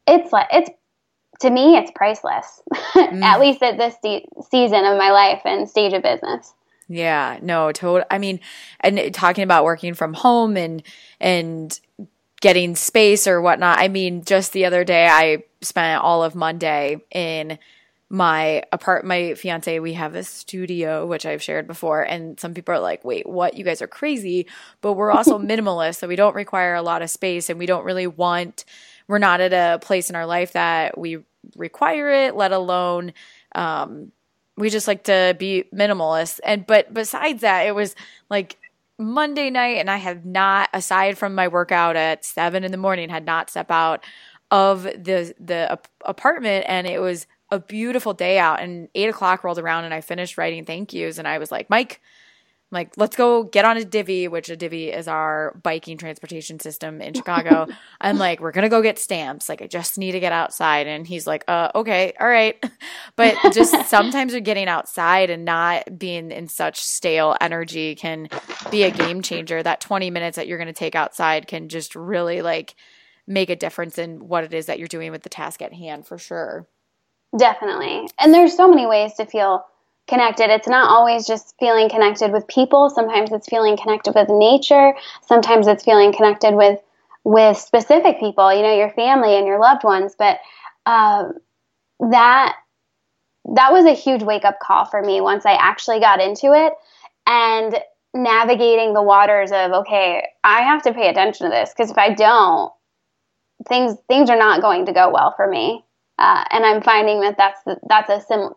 It's 0.07 0.33
like 0.33 0.49
it's 0.53 0.71
to 1.41 1.51
me, 1.51 1.77
it's 1.77 1.91
priceless. 1.95 2.63
Mm. 2.95 3.23
at 3.23 3.41
least 3.41 3.61
at 3.61 3.77
this 3.77 3.97
de- 4.03 4.25
season 4.51 4.85
of 4.85 4.97
my 4.97 5.11
life 5.11 5.43
and 5.45 5.69
stage 5.69 5.93
of 5.93 6.03
business. 6.03 6.55
Yeah, 6.89 7.39
no, 7.43 7.73
total. 7.73 8.07
I 8.11 8.19
mean, 8.19 8.39
and 8.81 9.13
talking 9.13 9.43
about 9.43 9.65
working 9.65 9.95
from 9.95 10.15
home 10.15 10.57
and 10.57 10.83
and 11.19 11.79
getting 12.41 12.77
space 12.77 13.27
or 13.27 13.41
whatnot. 13.41 13.79
I 13.79 13.89
mean, 13.89 14.25
just 14.25 14.53
the 14.53 14.65
other 14.65 14.85
day, 14.85 15.07
I 15.07 15.45
spent 15.61 16.03
all 16.03 16.23
of 16.23 16.35
Monday 16.35 17.03
in 17.11 17.59
my 18.15 18.63
apart 18.71 19.05
my 19.05 19.35
fiance 19.35 19.81
we 19.81 19.95
have 19.95 20.15
a 20.15 20.23
studio 20.23 21.05
which 21.05 21.27
I've 21.27 21.43
shared 21.43 21.67
before 21.67 22.01
and 22.03 22.39
some 22.39 22.55
people 22.55 22.73
are 22.73 22.81
like 22.81 23.05
wait 23.05 23.29
what? 23.29 23.57
You 23.57 23.65
guys 23.65 23.83
are 23.83 23.89
crazy. 23.89 24.47
But 24.81 24.93
we're 24.93 25.11
also 25.11 25.37
minimalist 25.51 25.97
so 25.97 26.07
we 26.07 26.15
don't 26.15 26.37
require 26.37 26.77
a 26.77 26.83
lot 26.83 27.03
of 27.03 27.11
space 27.11 27.51
and 27.51 27.59
we 27.59 27.67
don't 27.67 27.85
really 27.85 28.07
want 28.07 28.65
we're 29.09 29.19
not 29.19 29.41
at 29.41 29.53
a 29.53 29.81
place 29.81 30.11
in 30.11 30.17
our 30.17 30.27
life 30.27 30.53
that 30.53 30.97
we 30.97 31.25
require 31.57 32.09
it 32.09 32.37
let 32.37 32.53
alone 32.53 33.13
um, 33.57 34.13
we 34.57 34.71
just 34.71 34.87
like 34.87 35.03
to 35.05 35.35
be 35.37 35.65
minimalist. 35.75 36.39
And 36.45 36.65
but 36.65 36.95
besides 36.95 37.41
that 37.41 37.67
it 37.67 37.75
was 37.75 37.97
like 38.31 38.59
Monday 38.97 39.51
night 39.51 39.79
and 39.79 39.91
I 39.91 39.97
have 39.97 40.25
not 40.25 40.69
aside 40.73 41.19
from 41.19 41.35
my 41.35 41.49
workout 41.49 41.97
at 41.97 42.25
7 42.25 42.63
in 42.63 42.71
the 42.71 42.79
morning 42.79 43.09
had 43.09 43.27
not 43.27 43.51
stepped 43.51 43.73
out 43.73 44.05
of 44.53 44.85
the 44.85 45.35
the 45.41 45.81
apartment 46.05 46.67
and 46.69 46.87
it 46.87 47.01
was 47.01 47.27
a 47.55 47.61
beautiful 47.61 48.13
day 48.13 48.39
out 48.39 48.61
and 48.61 48.89
eight 48.95 49.09
o'clock 49.09 49.45
rolled 49.45 49.59
around 49.59 49.85
and 49.85 49.95
I 49.95 50.01
finished 50.01 50.37
writing 50.37 50.65
thank 50.65 50.93
yous 50.93 51.19
and 51.19 51.27
I 51.27 51.39
was 51.39 51.51
like, 51.51 51.71
Mike, 51.71 52.01
I'm 52.71 52.77
like, 52.77 52.95
let's 52.97 53.15
go 53.15 53.45
get 53.45 53.65
on 53.65 53.77
a 53.77 53.85
divvy, 53.85 54.27
which 54.27 54.51
a 54.51 54.57
divvy 54.57 54.91
is 54.91 55.07
our 55.07 55.57
biking 55.63 55.97
transportation 55.97 56.59
system 56.59 57.01
in 57.01 57.15
Chicago. 57.15 57.69
I'm 58.01 58.19
like, 58.19 58.41
we're 58.41 58.51
gonna 58.51 58.69
go 58.69 58.83
get 58.83 58.99
stamps. 58.99 59.49
Like, 59.49 59.63
I 59.63 59.69
just 59.69 59.97
need 59.97 60.13
to 60.13 60.21
get 60.21 60.33
outside. 60.33 60.89
And 60.89 61.07
he's 61.07 61.27
like, 61.27 61.45
uh, 61.47 61.71
okay, 61.75 62.13
all 62.21 62.29
right. 62.29 62.63
But 63.17 63.37
just 63.53 63.87
sometimes 63.89 64.33
you're 64.33 64.41
getting 64.41 64.67
outside 64.67 65.31
and 65.31 65.45
not 65.45 65.99
being 65.99 66.33
in 66.33 66.49
such 66.49 66.83
stale 66.83 67.37
energy 67.41 67.95
can 67.95 68.29
be 68.73 68.83
a 68.83 68.91
game 68.91 69.23
changer. 69.23 69.63
That 69.63 69.81
20 69.81 70.11
minutes 70.11 70.35
that 70.37 70.49
you're 70.49 70.59
gonna 70.59 70.73
take 70.73 70.97
outside 70.97 71.47
can 71.47 71.69
just 71.69 71.95
really 71.95 72.43
like 72.43 72.75
make 73.27 73.51
a 73.51 73.57
difference 73.57 73.99
in 73.99 74.27
what 74.27 74.45
it 74.45 74.53
is 74.53 74.67
that 74.67 74.79
you're 74.79 74.89
doing 74.89 75.13
with 75.13 75.23
the 75.23 75.29
task 75.29 75.63
at 75.63 75.73
hand 75.73 76.07
for 76.07 76.19
sure. 76.19 76.67
Definitely. 77.37 78.09
And 78.19 78.33
there's 78.33 78.57
so 78.57 78.69
many 78.69 78.87
ways 78.87 79.15
to 79.15 79.27
feel 79.27 79.65
connected. 80.07 80.51
It's 80.51 80.69
not 80.69 80.89
always 80.89 81.27
just 81.27 81.55
feeling 81.59 81.89
connected 81.89 82.33
with 82.33 82.47
people. 82.47 82.91
Sometimes 82.91 83.33
it's 83.33 83.49
feeling 83.49 83.77
connected 83.77 84.15
with 84.15 84.29
nature. 84.29 84.95
Sometimes 85.27 85.67
it's 85.67 85.85
feeling 85.85 86.13
connected 86.13 86.55
with 86.55 86.79
with 87.25 87.57
specific 87.57 88.21
people, 88.21 88.55
you 88.55 88.63
know, 88.63 88.77
your 88.77 88.91
family 88.91 89.37
and 89.37 89.47
your 89.47 89.59
loved 89.59 89.83
ones. 89.83 90.15
But 90.19 90.41
um, 90.85 91.39
that 92.11 92.57
that 93.55 93.73
was 93.73 93.85
a 93.87 93.95
huge 93.95 94.23
wake 94.23 94.45
up 94.45 94.59
call 94.61 94.85
for 94.85 95.03
me 95.03 95.21
once 95.21 95.45
I 95.47 95.55
actually 95.55 96.01
got 96.01 96.21
into 96.21 96.53
it 96.53 96.73
and 97.27 97.79
navigating 98.15 98.95
the 98.95 99.03
waters 99.03 99.51
of 99.53 99.73
okay, 99.73 100.27
I 100.45 100.63
have 100.63 100.83
to 100.83 100.95
pay 100.95 101.09
attention 101.09 101.47
to 101.47 101.51
this 101.51 101.73
because 101.75 101.91
if 101.91 101.99
I 101.99 102.13
don't, 102.15 102.73
things 103.69 103.97
things 104.09 104.31
are 104.31 104.39
not 104.39 104.61
going 104.61 104.87
to 104.87 104.93
go 104.93 105.11
well 105.11 105.33
for 105.37 105.49
me. 105.49 105.83
Uh, 106.19 106.45
and 106.51 106.65
I'm 106.65 106.83
finding 106.83 107.21
that 107.23 107.37
that's 107.37 107.61
that's 107.89 108.11
a 108.11 108.21
sim 108.21 108.51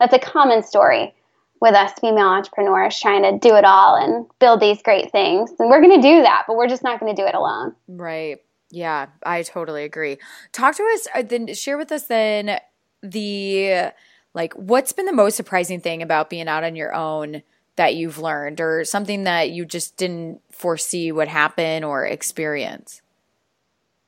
that's 0.00 0.12
a 0.12 0.18
common 0.18 0.62
story 0.62 1.14
with 1.60 1.74
us 1.74 1.92
female 2.00 2.28
entrepreneurs 2.28 2.98
trying 3.00 3.22
to 3.22 3.38
do 3.38 3.54
it 3.56 3.64
all 3.64 3.96
and 3.96 4.26
build 4.38 4.60
these 4.60 4.80
great 4.82 5.10
things. 5.10 5.50
And 5.58 5.68
we're 5.68 5.80
going 5.80 6.00
to 6.00 6.08
do 6.08 6.22
that, 6.22 6.44
but 6.46 6.56
we're 6.56 6.68
just 6.68 6.84
not 6.84 7.00
going 7.00 7.14
to 7.14 7.20
do 7.20 7.26
it 7.26 7.34
alone. 7.34 7.74
Right. 7.88 8.38
Yeah, 8.70 9.06
I 9.24 9.42
totally 9.42 9.84
agree. 9.84 10.18
Talk 10.52 10.76
to 10.76 10.82
us 10.94 11.08
uh, 11.14 11.22
then 11.22 11.52
share 11.54 11.78
with 11.78 11.90
us 11.90 12.04
then 12.04 12.60
the 13.02 13.92
like 14.34 14.52
what's 14.54 14.92
been 14.92 15.06
the 15.06 15.12
most 15.12 15.36
surprising 15.36 15.80
thing 15.80 16.02
about 16.02 16.30
being 16.30 16.48
out 16.48 16.64
on 16.64 16.76
your 16.76 16.94
own 16.94 17.42
that 17.76 17.94
you've 17.94 18.18
learned 18.18 18.60
or 18.60 18.84
something 18.84 19.24
that 19.24 19.50
you 19.50 19.64
just 19.64 19.96
didn't 19.96 20.40
foresee 20.50 21.12
would 21.12 21.28
happen 21.28 21.84
or 21.84 22.04
experience? 22.04 23.00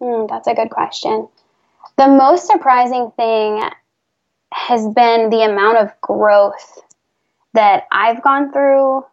Mm, 0.00 0.29
that's 0.29 0.48
a 0.48 0.55
good 0.55 0.70
question. 0.70 1.29
The 1.97 2.09
most 2.09 2.47
surprising 2.47 3.12
thing 3.16 3.62
has 4.53 4.83
been 4.89 5.31
the 5.31 5.43
amount 5.43 5.78
of 5.78 6.01
growth 6.01 6.78
that 7.55 7.85
I've 7.93 8.22
gone 8.22 8.53
through 8.53 9.05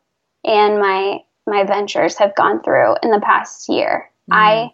and 0.44 0.80
my 0.80 1.20
my 1.46 1.64
ventures 1.64 2.18
have 2.18 2.36
gone 2.36 2.62
through 2.62 2.96
in 3.02 3.12
the 3.12 3.22
past 3.22 3.70
year. 3.70 4.10
Mm. 4.32 4.36
I 4.36 4.72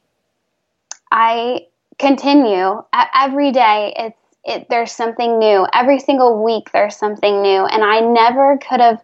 I 1.11 1.67
continue 1.99 2.83
every 3.15 3.51
day 3.51 3.93
it's 3.97 4.17
it 4.45 4.67
there's 4.69 4.91
something 4.91 5.39
new. 5.39 5.65
Every 5.73 5.99
single 5.99 6.43
week 6.43 6.71
there's 6.71 6.95
something 6.95 7.41
new 7.41 7.65
and 7.65 7.83
I 7.83 8.01
never 8.01 8.57
could 8.57 8.81
have 8.81 9.01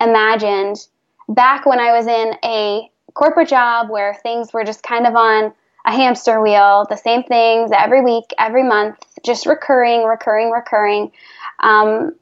imagined 0.00 0.86
back 1.28 1.64
when 1.64 1.78
I 1.78 1.92
was 1.92 2.06
in 2.06 2.34
a 2.44 2.90
corporate 3.14 3.48
job 3.48 3.88
where 3.88 4.14
things 4.22 4.52
were 4.52 4.64
just 4.64 4.82
kind 4.82 5.06
of 5.06 5.14
on 5.14 5.52
a 5.84 5.92
hamster 5.92 6.40
wheel, 6.40 6.86
the 6.88 6.96
same 6.96 7.22
things 7.24 7.70
every 7.76 8.02
week, 8.02 8.24
every 8.38 8.62
month, 8.62 8.96
just 9.24 9.46
recurring, 9.46 10.04
recurring, 10.04 10.50
recurring. 10.50 11.12
Um, 11.60 12.12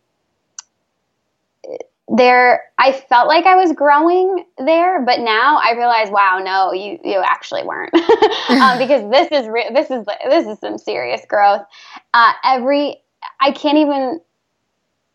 there 2.13 2.65
I 2.77 2.93
felt 2.93 3.29
like 3.29 3.47
I 3.47 3.55
was 3.55 3.73
growing 3.73 4.45
there, 4.59 5.01
but 5.03 5.21
now 5.21 5.59
I 5.63 5.75
realize, 5.77 6.11
wow, 6.11 6.41
no, 6.43 6.73
you 6.73 6.99
you 7.05 7.23
actually 7.25 7.63
weren't, 7.63 7.95
um, 8.49 8.79
because 8.79 9.09
this 9.11 9.29
is 9.31 9.47
re- 9.49 9.71
this 9.73 9.91
is 9.91 10.05
this 10.29 10.47
is 10.47 10.59
some 10.59 10.77
serious 10.77 11.21
growth. 11.29 11.63
Uh, 12.13 12.33
every 12.45 12.97
I 13.41 13.53
can't 13.53 13.79
even 13.79 14.21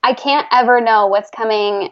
I 0.03 0.13
can't 0.13 0.47
ever 0.51 0.79
know 0.79 1.07
what's 1.07 1.29
coming 1.31 1.89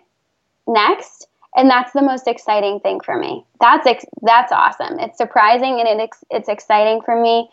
next, 0.67 1.27
and 1.55 1.69
that's 1.69 1.93
the 1.93 2.01
most 2.01 2.27
exciting 2.27 2.79
thing 2.79 2.99
for 2.99 3.17
me. 3.17 3.45
That's 3.59 3.85
ex- 3.87 4.05
that's 4.21 4.51
awesome. 4.51 4.99
It's 4.99 5.17
surprising 5.17 5.79
and 5.79 5.87
it 5.87 6.01
ex- 6.01 6.23
it's 6.29 6.49
exciting 6.49 7.01
for 7.01 7.19
me. 7.21 7.49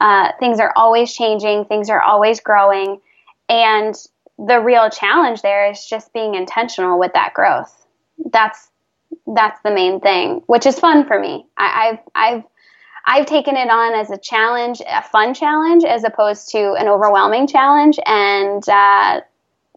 Uh, 0.00 0.32
things 0.40 0.60
are 0.60 0.72
always 0.76 1.12
changing. 1.12 1.64
Things 1.66 1.88
are 1.90 2.00
always 2.00 2.40
growing, 2.40 3.00
and 3.48 3.94
the 4.38 4.60
real 4.60 4.90
challenge 4.90 5.42
there 5.42 5.70
is 5.70 5.84
just 5.84 6.12
being 6.12 6.34
intentional 6.34 6.98
with 6.98 7.12
that 7.14 7.32
growth. 7.34 7.86
That's 8.32 8.68
that's 9.26 9.60
the 9.62 9.70
main 9.70 10.00
thing, 10.00 10.42
which 10.46 10.66
is 10.66 10.78
fun 10.78 11.06
for 11.06 11.18
me. 11.18 11.46
I, 11.56 11.88
I've 11.88 11.98
I've 12.14 12.44
I've 13.06 13.26
taken 13.26 13.56
it 13.56 13.68
on 13.68 13.94
as 13.94 14.10
a 14.10 14.16
challenge, 14.16 14.80
a 14.86 15.02
fun 15.02 15.34
challenge, 15.34 15.84
as 15.84 16.04
opposed 16.04 16.50
to 16.50 16.72
an 16.72 16.88
overwhelming 16.88 17.46
challenge. 17.46 17.98
And 18.06 18.66
uh, 18.68 19.20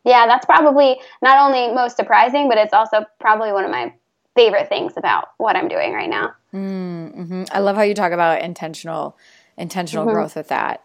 yeah, 0.07 0.25
that's 0.25 0.45
probably 0.45 0.99
not 1.21 1.37
only 1.45 1.73
most 1.73 1.97
surprising, 1.97 2.47
but 2.47 2.57
it's 2.57 2.73
also 2.73 3.05
probably 3.19 3.51
one 3.51 3.65
of 3.65 3.71
my 3.71 3.93
favorite 4.35 4.69
things 4.69 4.93
about 4.95 5.29
what 5.37 5.55
I'm 5.55 5.67
doing 5.67 5.93
right 5.93 6.09
now. 6.09 6.33
Mm-hmm. 6.53 7.43
I 7.51 7.59
love 7.59 7.75
how 7.75 7.81
you 7.81 7.93
talk 7.93 8.13
about 8.13 8.41
intentional 8.41 9.17
intentional 9.57 10.05
mm-hmm. 10.05 10.13
growth 10.13 10.35
with 10.35 10.47
that. 10.47 10.81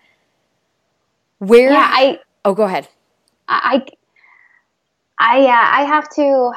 Where? 1.39 1.71
Yeah, 1.71 1.89
I. 1.89 2.19
Oh, 2.45 2.55
go 2.55 2.65
ahead. 2.65 2.89
I, 3.49 3.85
I, 5.19 5.41
uh, 5.43 5.81
I 5.81 5.85
have 5.85 6.09
to. 6.15 6.53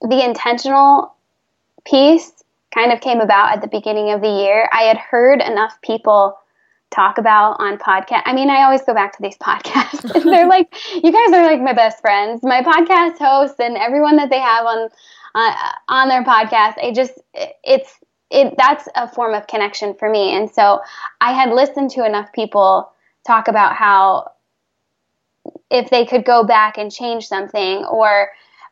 The 0.00 0.24
intentional 0.24 1.14
piece 1.84 2.32
kind 2.74 2.92
of 2.92 3.00
came 3.00 3.20
about 3.20 3.52
at 3.52 3.60
the 3.60 3.68
beginning 3.68 4.10
of 4.10 4.20
the 4.20 4.28
year. 4.28 4.68
I 4.72 4.82
had 4.82 4.96
heard 4.96 5.40
enough 5.40 5.80
people 5.82 6.36
talk 6.92 7.18
about 7.18 7.56
on 7.58 7.78
podcast. 7.78 8.22
I 8.26 8.32
mean, 8.32 8.50
I 8.50 8.62
always 8.62 8.82
go 8.82 8.94
back 8.94 9.16
to 9.16 9.22
these 9.22 9.36
podcasts. 9.42 10.22
They're 10.22 10.46
like, 10.46 10.74
you 10.94 11.12
guys 11.12 11.32
are 11.32 11.44
like 11.44 11.60
my 11.60 11.72
best 11.72 12.00
friends. 12.00 12.42
My 12.42 12.62
podcast 12.62 13.18
hosts 13.18 13.58
and 13.58 13.76
everyone 13.76 14.16
that 14.16 14.30
they 14.30 14.38
have 14.38 14.66
on 14.66 14.88
uh, 15.34 15.54
on 15.88 16.08
their 16.08 16.24
podcast. 16.24 16.74
I 16.82 16.92
just 16.94 17.14
it's 17.34 17.98
it 18.30 18.54
that's 18.56 18.88
a 18.94 19.08
form 19.08 19.34
of 19.34 19.46
connection 19.46 19.94
for 19.94 20.08
me. 20.08 20.34
And 20.36 20.50
so 20.50 20.80
I 21.20 21.32
had 21.32 21.50
listened 21.50 21.90
to 21.92 22.04
enough 22.04 22.32
people 22.32 22.92
talk 23.26 23.48
about 23.48 23.74
how 23.74 24.32
if 25.70 25.90
they 25.90 26.04
could 26.04 26.24
go 26.24 26.44
back 26.44 26.78
and 26.78 26.92
change 26.92 27.26
something 27.26 27.84
or 27.84 28.28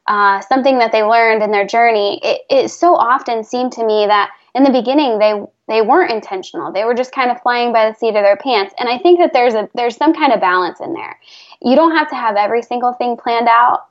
uh, 0.07 0.41
something 0.43 0.79
that 0.79 0.93
they 0.93 1.03
learned 1.03 1.43
in 1.43 1.51
their 1.51 1.67
journey, 1.67 2.21
it, 2.23 2.41
it 2.51 2.69
so 2.69 2.95
often 2.95 3.45
seemed 3.45 3.73
to 3.73 3.87
me 3.87 4.07
that 4.07 4.31
in 4.55 4.65
the 4.65 4.71
beginning 4.71 5.19
they 5.19 5.35
they 5.69 5.83
weren't 5.83 6.11
intentional. 6.11 6.73
They 6.73 6.85
were 6.85 6.95
just 6.95 7.13
kind 7.13 7.31
of 7.31 7.41
flying 7.43 7.73
by 7.73 7.89
the 7.89 7.97
seat 7.97 8.09
of 8.09 8.15
their 8.15 8.37
pants. 8.37 8.75
And 8.79 8.89
I 8.89 8.99
think 8.99 9.21
that 9.21 9.33
there's 9.33 9.55
a 9.55 9.69
there's 9.75 9.97
some 9.97 10.13
kind 10.13 10.33
of 10.33 10.41
balance 10.41 10.81
in 10.81 10.93
there. 10.93 11.19
You 11.63 11.77
don't 11.77 11.97
have 11.97 12.11
to 12.11 12.17
have 12.17 12.37
every 12.37 12.63
single 12.63 12.93
thing 12.93 13.17
planned 13.17 13.49
out, 13.49 13.87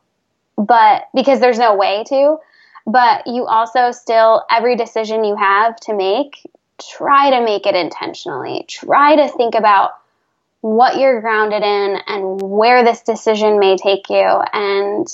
but 0.57 1.07
because 1.16 1.39
there's 1.39 1.60
no 1.60 1.76
way 1.76 2.03
to. 2.07 2.38
But 2.86 3.28
you 3.28 3.45
also 3.45 3.91
still 3.91 4.43
every 4.51 4.76
decision 4.76 5.24
you 5.24 5.36
have 5.36 5.76
to 5.82 5.95
make, 5.95 6.45
try 6.80 7.30
to 7.30 7.45
make 7.45 7.66
it 7.66 7.76
intentionally. 7.76 8.66
Try 8.68 9.16
to 9.16 9.30
think 9.30 9.55
about 9.55 9.91
what 10.62 10.97
you're 10.97 11.22
grounded 11.22 11.64
in 11.64 11.97
and 12.07 12.41
where 12.41 12.84
this 12.84 13.01
decision 13.01 13.60
may 13.60 13.78
take 13.78 14.10
you. 14.10 14.26
And 14.53 15.07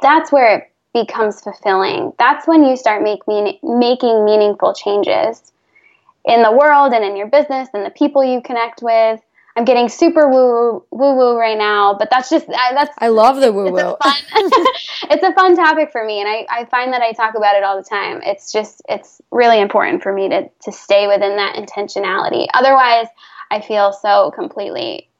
that's 0.00 0.32
where 0.32 0.56
it 0.56 0.71
becomes 0.92 1.40
fulfilling. 1.40 2.12
That's 2.18 2.46
when 2.46 2.64
you 2.64 2.76
start 2.76 3.02
make 3.02 3.26
mean, 3.26 3.58
making 3.62 4.24
meaningful 4.24 4.74
changes 4.74 5.52
in 6.24 6.42
the 6.42 6.52
world 6.52 6.92
and 6.92 7.04
in 7.04 7.16
your 7.16 7.28
business 7.28 7.68
and 7.74 7.84
the 7.84 7.90
people 7.90 8.22
you 8.22 8.40
connect 8.42 8.82
with. 8.82 9.20
I'm 9.54 9.66
getting 9.66 9.90
super 9.90 10.28
woo 10.28 10.82
woo 10.90 11.14
woo 11.14 11.36
right 11.36 11.58
now, 11.58 11.94
but 11.98 12.08
that's 12.10 12.30
just 12.30 12.46
that's. 12.46 12.94
I 12.98 13.08
love 13.08 13.36
the 13.36 13.52
woo 13.52 13.70
woo. 13.70 13.96
It's, 14.02 15.02
it's, 15.10 15.22
a 15.22 15.32
fun 15.34 15.56
topic 15.56 15.92
for 15.92 16.02
me, 16.06 16.20
and 16.20 16.28
I, 16.28 16.46
I 16.48 16.64
find 16.66 16.92
that 16.94 17.02
I 17.02 17.12
talk 17.12 17.34
about 17.34 17.56
it 17.56 17.62
all 17.62 17.76
the 17.76 17.84
time. 17.84 18.22
It's 18.24 18.50
just 18.50 18.80
it's 18.88 19.20
really 19.30 19.60
important 19.60 20.02
for 20.02 20.12
me 20.12 20.30
to 20.30 20.48
to 20.48 20.72
stay 20.72 21.06
within 21.06 21.36
that 21.36 21.56
intentionality. 21.56 22.46
Otherwise, 22.54 23.08
I 23.50 23.60
feel 23.60 23.92
so 23.92 24.30
completely 24.30 25.10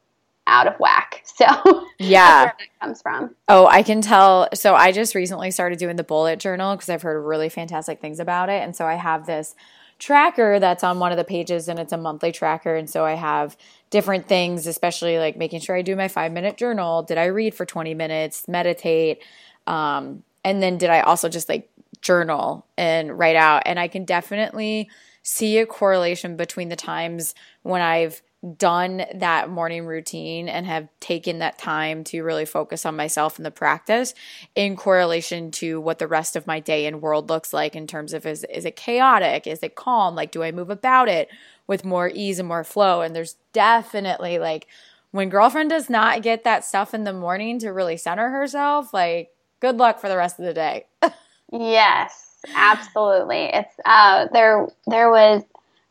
out 0.47 0.67
of 0.67 0.75
whack. 0.79 1.21
So 1.35 1.87
yeah, 1.97 2.45
that 2.45 2.57
comes 2.79 3.01
from. 3.01 3.33
Oh, 3.49 3.65
I 3.65 3.81
can 3.81 4.01
tell. 4.01 4.49
So 4.53 4.75
I 4.75 4.91
just 4.91 5.15
recently 5.15 5.49
started 5.49 5.79
doing 5.79 5.95
the 5.95 6.03
bullet 6.03 6.37
journal 6.37 6.75
because 6.75 6.89
I've 6.89 7.01
heard 7.01 7.19
really 7.19 7.49
fantastic 7.49 7.99
things 7.99 8.19
about 8.19 8.49
it, 8.49 8.61
and 8.61 8.75
so 8.75 8.85
I 8.85 8.93
have 8.93 9.25
this 9.25 9.55
tracker 9.97 10.59
that's 10.59 10.83
on 10.83 10.99
one 10.99 11.11
of 11.11 11.17
the 11.17 11.23
pages, 11.23 11.67
and 11.67 11.79
it's 11.79 11.91
a 11.91 11.97
monthly 11.97 12.31
tracker, 12.31 12.75
and 12.75 12.87
so 12.87 13.03
I 13.03 13.13
have 13.13 13.57
different 13.89 14.27
things, 14.27 14.67
especially 14.67 15.17
like 15.17 15.37
making 15.37 15.61
sure 15.61 15.75
I 15.75 15.81
do 15.81 15.95
my 15.95 16.07
five 16.07 16.31
minute 16.31 16.55
journal. 16.55 17.01
Did 17.01 17.17
I 17.17 17.25
read 17.25 17.55
for 17.55 17.65
twenty 17.65 17.95
minutes? 17.95 18.47
Meditate. 18.47 19.23
Um, 19.65 20.23
and 20.43 20.61
then 20.61 20.77
did 20.77 20.91
I 20.91 21.01
also 21.01 21.29
just 21.29 21.49
like 21.49 21.69
journal 22.01 22.67
and 22.77 23.17
write 23.17 23.35
out? 23.35 23.63
And 23.65 23.79
I 23.79 23.87
can 23.87 24.05
definitely 24.05 24.87
see 25.23 25.57
a 25.57 25.65
correlation 25.65 26.35
between 26.35 26.69
the 26.69 26.75
times 26.75 27.33
when 27.63 27.81
I've 27.81 28.21
done 28.57 29.05
that 29.15 29.49
morning 29.49 29.85
routine 29.85 30.49
and 30.49 30.65
have 30.65 30.89
taken 30.99 31.39
that 31.39 31.57
time 31.57 32.03
to 32.03 32.23
really 32.23 32.43
focus 32.45 32.85
on 32.85 32.95
myself 32.95 33.37
and 33.37 33.45
the 33.45 33.51
practice 33.51 34.13
in 34.55 34.75
correlation 34.75 35.49
to 35.49 35.79
what 35.79 35.97
the 35.97 36.07
rest 36.07 36.35
of 36.35 36.45
my 36.45 36.59
day 36.59 36.85
and 36.85 37.01
world 37.01 37.29
looks 37.29 37.53
like 37.53 37.75
in 37.75 37.87
terms 37.87 38.13
of 38.13 38.25
is 38.25 38.43
is 38.45 38.65
it 38.65 38.75
chaotic? 38.75 39.47
Is 39.47 39.63
it 39.63 39.75
calm? 39.75 40.15
Like 40.15 40.31
do 40.31 40.43
I 40.43 40.51
move 40.51 40.69
about 40.69 41.07
it 41.07 41.29
with 41.67 41.85
more 41.85 42.09
ease 42.13 42.37
and 42.37 42.47
more 42.47 42.65
flow? 42.65 43.01
And 43.01 43.15
there's 43.15 43.37
definitely 43.53 44.39
like 44.39 44.67
when 45.11 45.29
girlfriend 45.29 45.69
does 45.69 45.89
not 45.89 46.21
get 46.21 46.43
that 46.43 46.65
stuff 46.65 46.93
in 46.93 47.05
the 47.05 47.13
morning 47.13 47.59
to 47.59 47.69
really 47.69 47.95
center 47.97 48.29
herself 48.29 48.93
like 48.93 49.29
good 49.61 49.77
luck 49.77 49.99
for 49.99 50.09
the 50.09 50.17
rest 50.17 50.39
of 50.39 50.45
the 50.45 50.53
day. 50.53 50.85
Yes 51.51 52.33
absolutely. 52.55 53.45
It's 53.53 53.75
uh 53.85 54.27
there 54.33 54.67
there 54.87 55.09
was 55.09 55.43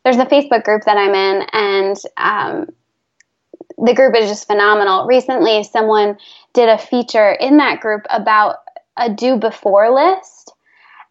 there's 0.03 0.17
a 0.17 0.25
Facebook 0.25 0.63
group 0.63 0.83
that 0.85 0.97
I'm 0.97 1.15
in, 1.15 1.47
and 1.53 1.97
um, 2.17 2.69
the 3.77 3.93
group 3.93 4.15
is 4.15 4.29
just 4.29 4.47
phenomenal. 4.47 5.05
Recently, 5.07 5.63
someone 5.63 6.17
did 6.53 6.69
a 6.69 6.77
feature 6.77 7.31
in 7.31 7.57
that 7.57 7.79
group 7.79 8.05
about 8.09 8.57
a 8.97 9.09
do 9.09 9.37
before 9.37 9.93
list. 9.93 10.53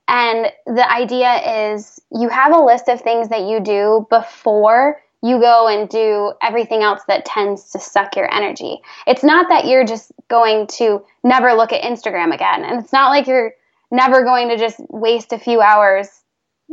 And 0.09 0.47
the 0.67 0.91
idea 0.91 1.75
is 1.75 2.01
you 2.11 2.29
have 2.29 2.55
a 2.55 2.61
list 2.61 2.89
of 2.89 3.01
things 3.01 3.29
that 3.29 3.43
you 3.43 3.61
do 3.61 4.07
before 4.11 5.01
you 5.23 5.39
go 5.41 5.69
and 5.69 5.89
do 5.89 6.33
everything 6.43 6.83
else 6.83 7.01
that 7.07 7.25
tends 7.25 7.71
to 7.71 7.79
suck 7.79 8.17
your 8.17 8.33
energy. 8.33 8.81
It's 9.07 9.23
not 9.23 9.49
that 9.49 9.67
you're 9.67 9.87
just 9.87 10.13
going 10.29 10.67
to 10.79 11.03
never 11.23 11.55
look 11.55 11.73
at 11.73 11.83
Instagram 11.83 12.35
again. 12.35 12.65
And 12.65 12.83
it's 12.83 12.93
not 12.93 13.11
like 13.11 13.29
you're 13.29 13.53
never 13.91 14.25
going 14.25 14.49
to 14.49 14.57
just 14.57 14.81
waste 14.89 15.33
a 15.33 15.39
few 15.39 15.61
hours 15.61 16.22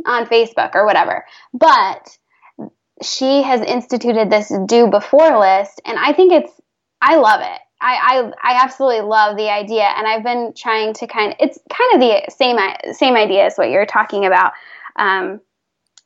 on 0.06 0.26
Facebook 0.26 0.74
or 0.74 0.84
whatever. 0.84 1.24
But 1.52 2.16
she 3.02 3.42
has 3.42 3.60
instituted 3.60 4.30
this 4.30 4.52
do 4.66 4.88
before 4.88 5.38
list, 5.38 5.80
and 5.84 5.98
I 5.98 6.12
think 6.12 6.32
it's, 6.32 6.52
I 7.00 7.16
love 7.16 7.40
it. 7.40 7.60
I, 7.82 8.32
I, 8.42 8.52
I 8.52 8.64
absolutely 8.64 9.00
love 9.00 9.36
the 9.36 9.50
idea, 9.50 9.84
and 9.84 10.06
I've 10.06 10.22
been 10.22 10.52
trying 10.54 10.92
to 10.94 11.06
kind 11.06 11.32
of, 11.32 11.36
it's 11.40 11.58
kind 11.72 11.94
of 11.94 12.00
the 12.00 12.30
same 12.30 12.58
same 12.92 13.14
idea 13.14 13.46
as 13.46 13.56
what 13.56 13.70
you're 13.70 13.86
talking 13.86 14.26
about, 14.26 14.52
um, 14.96 15.40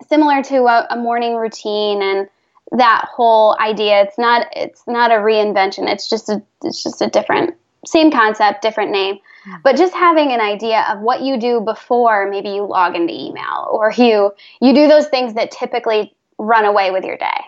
similar 0.09 0.43
to 0.45 0.57
a, 0.67 0.87
a 0.91 0.97
morning 0.97 1.35
routine 1.35 2.01
and 2.03 2.29
that 2.73 3.07
whole 3.11 3.57
idea. 3.61 4.03
It's 4.03 4.19
not 4.19 4.47
it's 4.55 4.83
not 4.87 5.11
a 5.11 5.15
reinvention. 5.15 5.89
It's 5.89 6.09
just 6.09 6.29
a 6.29 6.43
it's 6.63 6.83
just 6.83 7.03
a 7.03 7.09
different 7.09 7.57
same 7.87 8.11
concept, 8.11 8.63
different 8.63 8.91
name. 8.91 9.19
But 9.63 9.77
just 9.77 9.93
having 9.93 10.33
an 10.33 10.41
idea 10.41 10.87
of 10.91 11.01
what 11.01 11.21
you 11.21 11.39
do 11.39 11.61
before 11.61 12.31
maybe 12.31 12.49
you 12.51 12.65
log 12.65 12.97
into 12.97 13.13
email 13.13 13.69
or 13.71 13.93
you 13.93 14.33
you 14.61 14.75
do 14.75 14.89
those 14.89 15.09
things 15.09 15.35
that 15.35 15.51
typically 15.51 16.15
run 16.39 16.65
away 16.65 16.91
with 16.91 17.05
your 17.05 17.19
day. 17.19 17.41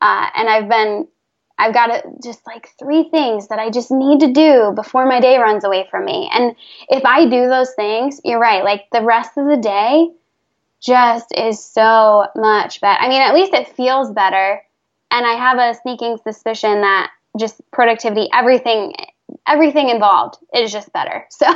Uh, 0.00 0.28
and 0.34 0.48
I've 0.48 0.68
been 0.68 1.08
I've 1.58 1.74
got 1.74 1.90
a, 1.90 2.02
just 2.22 2.46
like 2.46 2.70
three 2.78 3.08
things 3.10 3.48
that 3.48 3.58
I 3.58 3.70
just 3.70 3.90
need 3.90 4.20
to 4.20 4.32
do 4.32 4.72
before 4.74 5.06
my 5.06 5.20
day 5.20 5.38
runs 5.38 5.64
away 5.64 5.86
from 5.90 6.04
me. 6.04 6.30
And 6.32 6.54
if 6.88 7.04
I 7.04 7.24
do 7.28 7.48
those 7.48 7.72
things, 7.74 8.20
you're 8.24 8.40
right. 8.40 8.62
Like 8.62 8.84
the 8.92 9.02
rest 9.02 9.38
of 9.38 9.46
the 9.46 9.56
day 9.56 10.08
just 10.80 11.34
is 11.34 11.64
so 11.64 12.26
much 12.36 12.80
better. 12.80 13.00
I 13.00 13.08
mean, 13.08 13.22
at 13.22 13.34
least 13.34 13.54
it 13.54 13.74
feels 13.74 14.12
better. 14.12 14.62
And 15.10 15.26
I 15.26 15.32
have 15.32 15.58
a 15.58 15.78
sneaking 15.80 16.18
suspicion 16.22 16.82
that 16.82 17.10
just 17.38 17.60
productivity, 17.70 18.28
everything 18.34 18.94
everything 19.46 19.88
involved 19.88 20.38
is 20.54 20.72
just 20.72 20.92
better. 20.92 21.26
So 21.30 21.46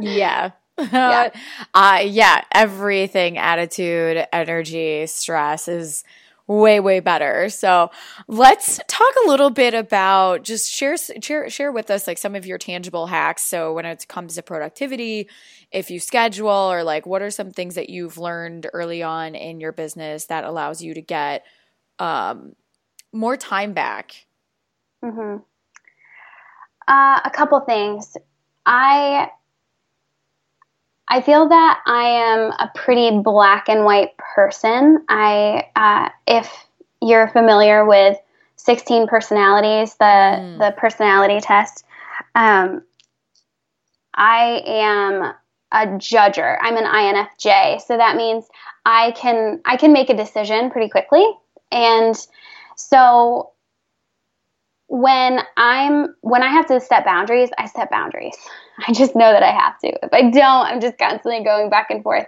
yeah. 0.00 0.52
yeah. 0.78 1.30
uh, 1.74 2.00
yeah, 2.02 2.42
everything, 2.54 3.36
attitude, 3.36 4.26
energy, 4.32 5.06
stress 5.06 5.68
is 5.68 6.04
way 6.50 6.80
way 6.80 6.98
better 6.98 7.48
so 7.48 7.88
let's 8.26 8.80
talk 8.88 9.14
a 9.24 9.28
little 9.28 9.50
bit 9.50 9.72
about 9.72 10.42
just 10.42 10.68
share 10.68 10.96
share 10.96 11.48
share 11.48 11.70
with 11.70 11.88
us 11.92 12.08
like 12.08 12.18
some 12.18 12.34
of 12.34 12.44
your 12.44 12.58
tangible 12.58 13.06
hacks 13.06 13.42
so 13.42 13.72
when 13.72 13.86
it 13.86 14.08
comes 14.08 14.34
to 14.34 14.42
productivity 14.42 15.28
if 15.70 15.92
you 15.92 16.00
schedule 16.00 16.48
or 16.48 16.82
like 16.82 17.06
what 17.06 17.22
are 17.22 17.30
some 17.30 17.52
things 17.52 17.76
that 17.76 17.88
you've 17.88 18.18
learned 18.18 18.66
early 18.72 19.00
on 19.00 19.36
in 19.36 19.60
your 19.60 19.70
business 19.70 20.26
that 20.26 20.42
allows 20.42 20.82
you 20.82 20.92
to 20.92 21.00
get 21.00 21.44
um, 22.00 22.56
more 23.12 23.36
time 23.36 23.72
back 23.72 24.26
mm-hmm. 25.04 25.36
Uh, 26.88 27.20
a 27.24 27.30
couple 27.30 27.60
things 27.60 28.16
i 28.66 29.30
I 31.10 31.20
feel 31.20 31.48
that 31.48 31.80
I 31.86 32.04
am 32.04 32.52
a 32.52 32.70
pretty 32.72 33.18
black 33.18 33.68
and 33.68 33.84
white 33.84 34.16
person. 34.16 35.04
I, 35.08 35.66
uh, 35.74 36.08
if 36.28 36.48
you're 37.02 37.26
familiar 37.28 37.84
with 37.84 38.16
16 38.54 39.08
personalities, 39.08 39.96
the 39.96 40.04
mm. 40.04 40.58
the 40.58 40.72
personality 40.76 41.40
test, 41.40 41.84
um, 42.36 42.82
I 44.14 44.62
am 44.64 45.34
a 45.72 45.86
judger. 45.98 46.58
I'm 46.60 46.76
an 46.76 46.84
INFJ, 46.84 47.80
so 47.80 47.96
that 47.96 48.16
means 48.16 48.46
I 48.84 49.10
can 49.12 49.60
I 49.64 49.76
can 49.76 49.92
make 49.92 50.10
a 50.10 50.16
decision 50.16 50.70
pretty 50.70 50.90
quickly, 50.90 51.26
and 51.72 52.14
so 52.76 53.50
when 54.90 55.38
I'm 55.56 56.16
when 56.22 56.42
I 56.42 56.48
have 56.48 56.66
to 56.66 56.80
set 56.80 57.04
boundaries, 57.04 57.48
I 57.56 57.66
set 57.66 57.90
boundaries. 57.90 58.36
I 58.88 58.92
just 58.92 59.14
know 59.14 59.32
that 59.32 59.42
I 59.42 59.52
have 59.52 59.78
to. 59.80 59.88
If 59.88 60.12
I 60.12 60.22
don't, 60.30 60.66
I'm 60.66 60.80
just 60.80 60.98
constantly 60.98 61.44
going 61.44 61.70
back 61.70 61.90
and 61.90 62.02
forth, 62.02 62.26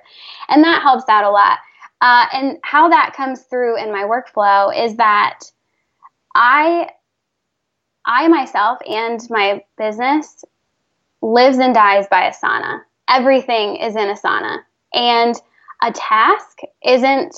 and 0.49 0.63
that 0.63 0.81
helps 0.81 1.09
out 1.09 1.25
a 1.25 1.31
lot. 1.31 1.59
Uh, 2.01 2.27
and 2.33 2.59
how 2.63 2.89
that 2.89 3.15
comes 3.17 3.43
through 3.43 3.83
in 3.83 3.93
my 3.93 4.05
workflow 4.05 4.73
is 4.87 4.97
that 4.97 5.41
I 6.37 6.91
I 8.07 8.29
myself 8.29 8.79
and 8.89 9.21
my 9.29 9.65
business 9.77 10.45
lives 11.21 11.59
and 11.59 11.75
dies 11.75 12.07
by 12.09 12.31
Asana. 12.31 12.83
Everything 13.09 13.77
is 13.77 13.97
in 13.97 14.07
Asana, 14.07 14.59
and 14.95 15.35
a 15.83 15.91
task 15.91 16.59
isn't 16.85 17.35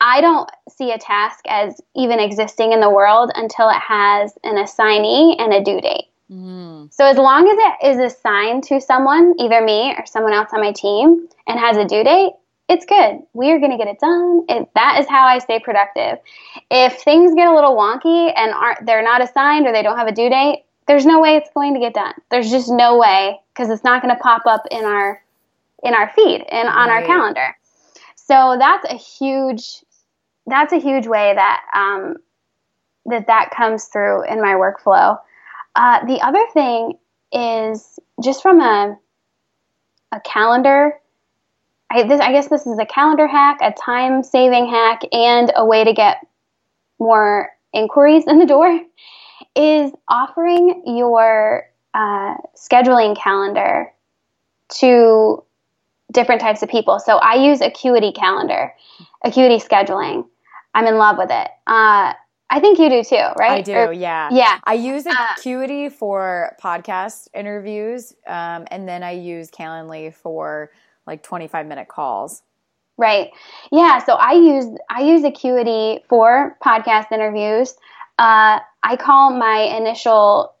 I 0.00 0.20
don't 0.20 0.48
see 0.68 0.92
a 0.92 0.98
task 0.98 1.44
as 1.48 1.80
even 1.94 2.20
existing 2.20 2.72
in 2.72 2.80
the 2.80 2.90
world 2.90 3.30
until 3.34 3.68
it 3.70 3.80
has 3.80 4.36
an 4.44 4.58
assignee 4.58 5.36
and 5.38 5.52
a 5.52 5.62
due 5.62 5.80
date. 5.80 6.06
Mm. 6.30 6.92
So 6.92 7.04
as 7.04 7.16
long 7.16 7.48
as 7.48 7.56
it 7.58 7.96
is 7.96 8.12
assigned 8.12 8.64
to 8.64 8.80
someone, 8.80 9.34
either 9.38 9.62
me 9.62 9.94
or 9.96 10.04
someone 10.06 10.32
else 10.32 10.50
on 10.52 10.60
my 10.60 10.72
team, 10.72 11.28
and 11.46 11.58
has 11.58 11.76
a 11.76 11.84
due 11.84 12.04
date, 12.04 12.32
it's 12.68 12.84
good. 12.84 13.20
We 13.32 13.52
are 13.52 13.58
going 13.58 13.70
to 13.70 13.76
get 13.76 13.86
it 13.86 14.00
done. 14.00 14.44
It, 14.48 14.68
that 14.74 14.98
is 15.00 15.06
how 15.08 15.24
I 15.24 15.38
stay 15.38 15.60
productive. 15.60 16.18
If 16.70 17.00
things 17.02 17.34
get 17.34 17.46
a 17.46 17.54
little 17.54 17.76
wonky 17.76 18.32
and 18.36 18.52
aren't 18.52 18.84
they're 18.86 19.04
not 19.04 19.22
assigned 19.22 19.66
or 19.66 19.72
they 19.72 19.82
don't 19.82 19.96
have 19.96 20.08
a 20.08 20.12
due 20.12 20.28
date, 20.28 20.64
there's 20.88 21.06
no 21.06 21.20
way 21.20 21.36
it's 21.36 21.50
going 21.54 21.74
to 21.74 21.80
get 21.80 21.94
done. 21.94 22.14
There's 22.30 22.50
just 22.50 22.70
no 22.70 22.98
way 22.98 23.40
because 23.54 23.70
it's 23.70 23.84
not 23.84 24.02
going 24.02 24.14
to 24.14 24.20
pop 24.20 24.42
up 24.46 24.64
in 24.70 24.84
our 24.84 25.22
in 25.84 25.94
our 25.94 26.10
feed 26.16 26.44
and 26.48 26.68
on 26.68 26.88
right. 26.88 27.02
our 27.02 27.06
calendar. 27.06 27.56
So 28.16 28.56
that's 28.58 28.84
a 28.90 28.96
huge 28.96 29.84
that's 30.46 30.72
a 30.72 30.78
huge 30.78 31.06
way 31.06 31.34
that 31.34 31.62
um, 31.74 32.16
that 33.06 33.26
that 33.26 33.50
comes 33.56 33.84
through 33.86 34.24
in 34.24 34.40
my 34.40 34.54
workflow. 34.54 35.18
Uh, 35.74 36.04
the 36.06 36.20
other 36.20 36.44
thing 36.52 36.94
is 37.32 37.98
just 38.22 38.42
from 38.42 38.60
a 38.60 38.98
a 40.12 40.20
calendar. 40.20 40.94
I, 41.90 42.02
this, 42.02 42.20
I 42.20 42.32
guess 42.32 42.48
this 42.48 42.66
is 42.66 42.78
a 42.78 42.86
calendar 42.86 43.28
hack, 43.28 43.58
a 43.60 43.72
time 43.72 44.22
saving 44.24 44.68
hack, 44.68 45.02
and 45.12 45.52
a 45.54 45.64
way 45.64 45.84
to 45.84 45.92
get 45.92 46.26
more 46.98 47.50
inquiries 47.72 48.24
in 48.26 48.38
the 48.38 48.46
door. 48.46 48.80
Is 49.54 49.92
offering 50.08 50.82
your 50.86 51.64
uh, 51.94 52.34
scheduling 52.56 53.16
calendar 53.16 53.92
to 54.78 55.42
different 56.12 56.40
types 56.40 56.62
of 56.62 56.68
people. 56.68 56.98
So 56.98 57.16
I 57.16 57.34
use 57.34 57.60
Acuity 57.60 58.12
Calendar, 58.12 58.74
Acuity 59.24 59.58
Scheduling. 59.58 60.26
I'm 60.76 60.86
in 60.86 60.98
love 60.98 61.16
with 61.16 61.30
it. 61.30 61.48
Uh, 61.66 62.12
I 62.48 62.60
think 62.60 62.78
you 62.78 62.90
do 62.90 63.02
too, 63.02 63.16
right? 63.38 63.58
I 63.58 63.60
do, 63.62 63.74
or, 63.74 63.92
yeah. 63.92 64.28
Yeah. 64.30 64.58
I 64.62 64.74
use 64.74 65.06
Acuity 65.06 65.86
uh, 65.86 65.90
for 65.90 66.54
podcast 66.62 67.28
interviews, 67.34 68.12
um, 68.26 68.66
and 68.70 68.86
then 68.86 69.02
I 69.02 69.12
use 69.12 69.50
Calendly 69.50 70.14
for 70.14 70.70
like 71.06 71.22
25 71.22 71.66
minute 71.66 71.88
calls. 71.88 72.42
Right. 72.98 73.30
Yeah. 73.72 74.04
So 74.04 74.14
I 74.14 74.34
use 74.34 74.66
I 74.88 75.00
use 75.00 75.24
Acuity 75.24 76.04
for 76.08 76.56
podcast 76.64 77.10
interviews. 77.10 77.74
Uh, 78.18 78.60
I 78.82 78.96
call 78.96 79.32
my 79.32 79.76
initial 79.76 80.54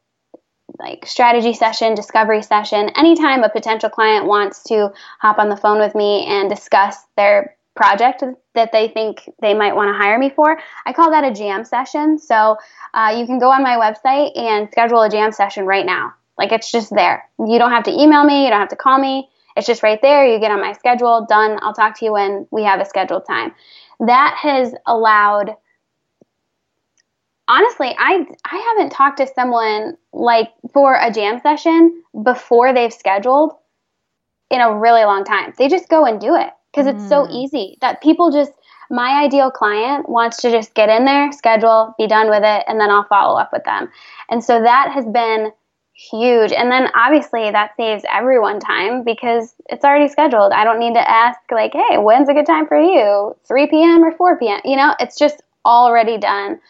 like 0.78 1.06
strategy 1.06 1.52
session, 1.52 1.94
discovery 1.94 2.42
session, 2.42 2.90
anytime 2.96 3.42
a 3.42 3.48
potential 3.48 3.90
client 3.90 4.26
wants 4.26 4.62
to 4.64 4.92
hop 5.20 5.38
on 5.38 5.48
the 5.48 5.56
phone 5.56 5.78
with 5.78 5.94
me 5.94 6.26
and 6.26 6.50
discuss 6.50 6.96
their 7.16 7.56
project 7.76 8.24
that 8.54 8.72
they 8.72 8.88
think 8.88 9.30
they 9.40 9.54
might 9.54 9.76
want 9.76 9.88
to 9.88 9.92
hire 9.92 10.18
me 10.18 10.30
for. 10.30 10.58
I 10.84 10.92
call 10.92 11.10
that 11.10 11.24
a 11.24 11.32
jam 11.32 11.64
session. 11.64 12.18
So 12.18 12.56
uh, 12.94 13.14
you 13.16 13.26
can 13.26 13.38
go 13.38 13.50
on 13.50 13.62
my 13.62 13.76
website 13.76 14.36
and 14.36 14.68
schedule 14.72 15.02
a 15.02 15.10
jam 15.10 15.30
session 15.30 15.66
right 15.66 15.86
now. 15.86 16.14
Like 16.38 16.52
it's 16.52 16.72
just 16.72 16.94
there. 16.94 17.28
You 17.38 17.58
don't 17.58 17.70
have 17.70 17.84
to 17.84 17.92
email 17.92 18.24
me, 18.24 18.44
you 18.44 18.50
don't 18.50 18.60
have 18.60 18.70
to 18.70 18.76
call 18.76 18.98
me. 18.98 19.28
It's 19.56 19.66
just 19.66 19.82
right 19.82 20.00
there. 20.02 20.26
You 20.26 20.38
get 20.38 20.50
on 20.50 20.60
my 20.60 20.72
schedule, 20.72 21.26
done. 21.26 21.58
I'll 21.62 21.72
talk 21.72 21.98
to 22.00 22.04
you 22.04 22.12
when 22.12 22.46
we 22.50 22.64
have 22.64 22.80
a 22.80 22.84
scheduled 22.84 23.26
time. 23.26 23.54
That 24.00 24.36
has 24.42 24.74
allowed 24.86 25.54
honestly, 27.48 27.94
I 27.98 28.26
I 28.44 28.56
haven't 28.56 28.90
talked 28.90 29.18
to 29.18 29.26
someone 29.34 29.96
like 30.12 30.48
for 30.74 30.94
a 30.94 31.10
jam 31.10 31.40
session 31.40 32.02
before 32.22 32.74
they've 32.74 32.92
scheduled 32.92 33.54
in 34.50 34.60
a 34.60 34.76
really 34.76 35.04
long 35.04 35.24
time. 35.24 35.54
They 35.56 35.68
just 35.68 35.88
go 35.88 36.04
and 36.04 36.20
do 36.20 36.34
it 36.36 36.50
because 36.76 36.94
it's 36.94 37.08
so 37.08 37.24
mm. 37.24 37.30
easy 37.30 37.78
that 37.80 38.02
people 38.02 38.30
just 38.30 38.52
my 38.90 39.22
ideal 39.24 39.50
client 39.50 40.08
wants 40.08 40.36
to 40.38 40.50
just 40.50 40.74
get 40.74 40.88
in 40.88 41.06
there, 41.06 41.32
schedule, 41.32 41.94
be 41.98 42.06
done 42.06 42.28
with 42.28 42.42
it, 42.44 42.64
and 42.68 42.78
then 42.78 42.90
I'll 42.90 43.06
follow 43.08 43.38
up 43.38 43.50
with 43.52 43.64
them. 43.64 43.90
And 44.28 44.44
so 44.44 44.62
that 44.62 44.92
has 44.92 45.04
been 45.06 45.50
huge. 45.94 46.52
And 46.52 46.70
then 46.70 46.88
obviously 46.94 47.50
that 47.50 47.74
saves 47.76 48.04
everyone 48.12 48.60
time 48.60 49.02
because 49.02 49.54
it's 49.70 49.84
already 49.84 50.08
scheduled. 50.08 50.52
I 50.52 50.62
don't 50.62 50.78
need 50.78 50.94
to 50.94 51.10
ask, 51.10 51.40
like, 51.50 51.72
hey, 51.72 51.98
when's 51.98 52.28
a 52.28 52.34
good 52.34 52.46
time 52.46 52.68
for 52.68 52.78
you? 52.78 53.34
3 53.48 53.66
p.m. 53.68 54.04
or 54.04 54.12
4 54.12 54.38
p.m.? 54.38 54.60
You 54.64 54.76
know, 54.76 54.94
it's 55.00 55.18
just 55.18 55.42
already 55.64 56.18
done. 56.18 56.60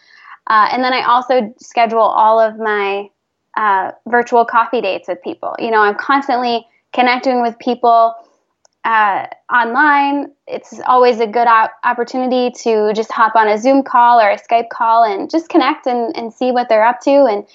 Uh, 0.49 0.69
and 0.71 0.83
then 0.83 0.93
I 0.93 1.01
also 1.01 1.53
schedule 1.59 1.99
all 1.99 2.39
of 2.39 2.57
my 2.57 3.09
uh, 3.57 3.91
virtual 4.07 4.45
coffee 4.45 4.81
dates 4.81 5.07
with 5.07 5.21
people. 5.21 5.55
You 5.59 5.69
know, 5.69 5.81
I'm 5.81 5.95
constantly 5.95 6.65
connecting 6.93 7.41
with 7.41 7.59
people 7.59 8.15
uh, 8.83 9.27
online. 9.53 10.31
It's 10.47 10.79
always 10.85 11.19
a 11.19 11.27
good 11.27 11.47
op- 11.47 11.73
opportunity 11.83 12.51
to 12.63 12.93
just 12.93 13.11
hop 13.11 13.35
on 13.35 13.47
a 13.47 13.57
Zoom 13.57 13.83
call 13.83 14.19
or 14.19 14.29
a 14.29 14.39
Skype 14.39 14.69
call 14.69 15.03
and 15.03 15.29
just 15.29 15.49
connect 15.49 15.87
and, 15.87 16.15
and 16.15 16.33
see 16.33 16.51
what 16.51 16.69
they're 16.69 16.85
up 16.85 17.01
to 17.01 17.25
and 17.25 17.45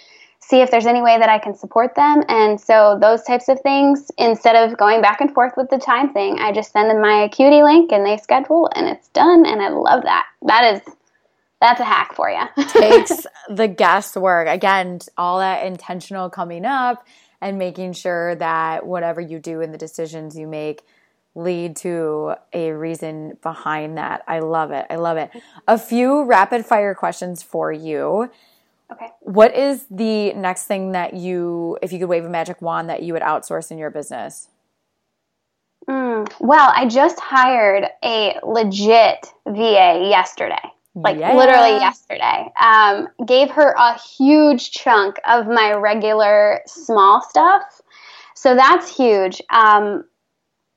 see 0.41 0.61
if 0.61 0.71
there's 0.71 0.87
any 0.87 1.01
way 1.01 1.19
that 1.19 1.29
I 1.29 1.39
can 1.39 1.55
support 1.55 1.95
them. 1.95 2.23
And 2.29 2.61
so 2.61 2.99
those 3.01 3.23
types 3.23 3.49
of 3.49 3.61
things, 3.61 4.11
instead 4.19 4.57
of 4.57 4.77
going 4.77 5.01
back 5.01 5.21
and 5.21 5.33
forth 5.33 5.53
with 5.57 5.71
the 5.71 5.79
time 5.79 6.13
thing, 6.13 6.39
I 6.39 6.53
just 6.53 6.73
send 6.73 6.91
them 6.91 7.01
my 7.01 7.23
Acuity 7.23 7.63
link 7.63 7.93
and 7.93 8.05
they 8.05 8.19
schedule 8.19 8.69
and 8.75 8.87
it's 8.89 9.09
done. 9.09 9.47
And 9.47 9.63
I 9.63 9.69
love 9.69 10.03
that. 10.03 10.27
That 10.43 10.75
is 10.75 10.95
that's 11.63 11.81
a 11.81 11.85
hack 11.85 12.15
for 12.17 12.29
you. 12.29 12.43
Takes 12.69 13.25
the 13.49 13.69
guesswork. 13.69 14.49
Again, 14.49 14.99
all 15.17 15.39
that 15.39 15.65
intentional 15.65 16.29
coming 16.29 16.65
up 16.65 17.07
and 17.41 17.57
making 17.57 17.93
sure 17.93 18.35
that 18.35 18.85
whatever 18.85 19.21
you 19.21 19.39
do 19.39 19.61
and 19.61 19.73
the 19.73 19.79
decisions 19.79 20.37
you 20.37 20.49
make 20.49 20.83
lead 21.35 21.77
to 21.77 22.35
a 22.53 22.73
reason 22.73 23.39
behind 23.43 23.97
that. 23.99 24.23
I 24.29 24.41
love 24.41 24.71
it. 24.71 24.87
I 24.91 24.97
love 24.97 25.17
it. 25.17 25.31
A 25.67 25.79
few 25.79 26.25
rapid 26.25 26.67
fire 26.67 26.95
questions 26.95 27.43
for 27.43 27.73
you. 27.73 28.31
Okay. 28.93 29.09
What 29.21 29.57
is 29.57 29.87
the 29.91 30.35
next 30.35 30.65
thing 30.65 30.93
that 30.93 31.15
you, 31.15 31.79
if 31.81 31.93
you 31.93 31.99
could 31.99 32.09
wave 32.09 32.25
a 32.25 32.29
magic 32.29 32.61
wand, 32.61 32.91
that 32.91 33.03
you 33.03 33.15
would 33.15 33.23
outsource 33.23 33.71
in 33.71 33.79
your 33.79 33.91
business? 33.91 34.49
Mm, 35.89 36.31
well, 36.39 36.71
I 36.75 36.87
just 36.87 37.19
hired 37.19 37.87
a 38.05 38.39
legit 38.45 39.27
VA 39.47 40.09
yesterday. 40.09 40.61
Like 40.95 41.19
yeah. 41.19 41.35
literally 41.35 41.79
yesterday. 41.79 42.51
Um, 42.61 43.09
gave 43.27 43.51
her 43.53 43.75
a 43.79 43.99
huge 43.99 44.73
chunk 44.73 45.17
of 45.27 45.47
my 45.47 45.73
regular 45.73 46.61
small 46.67 47.23
stuff. 47.23 47.63
So 48.35 48.55
that's 48.55 48.95
huge. 48.95 49.41
Um, 49.49 50.05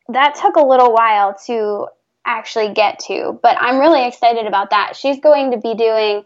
that 0.09 0.35
took 0.35 0.55
a 0.55 0.65
little 0.65 0.93
while 0.93 1.35
to 1.47 1.87
actually 2.25 2.73
get 2.73 2.99
to, 2.99 3.39
but 3.41 3.55
I'm 3.59 3.79
really 3.79 4.07
excited 4.07 4.45
about 4.45 4.71
that. 4.71 4.95
She's 4.95 5.19
going 5.19 5.51
to 5.51 5.57
be 5.57 5.75
doing 5.75 6.23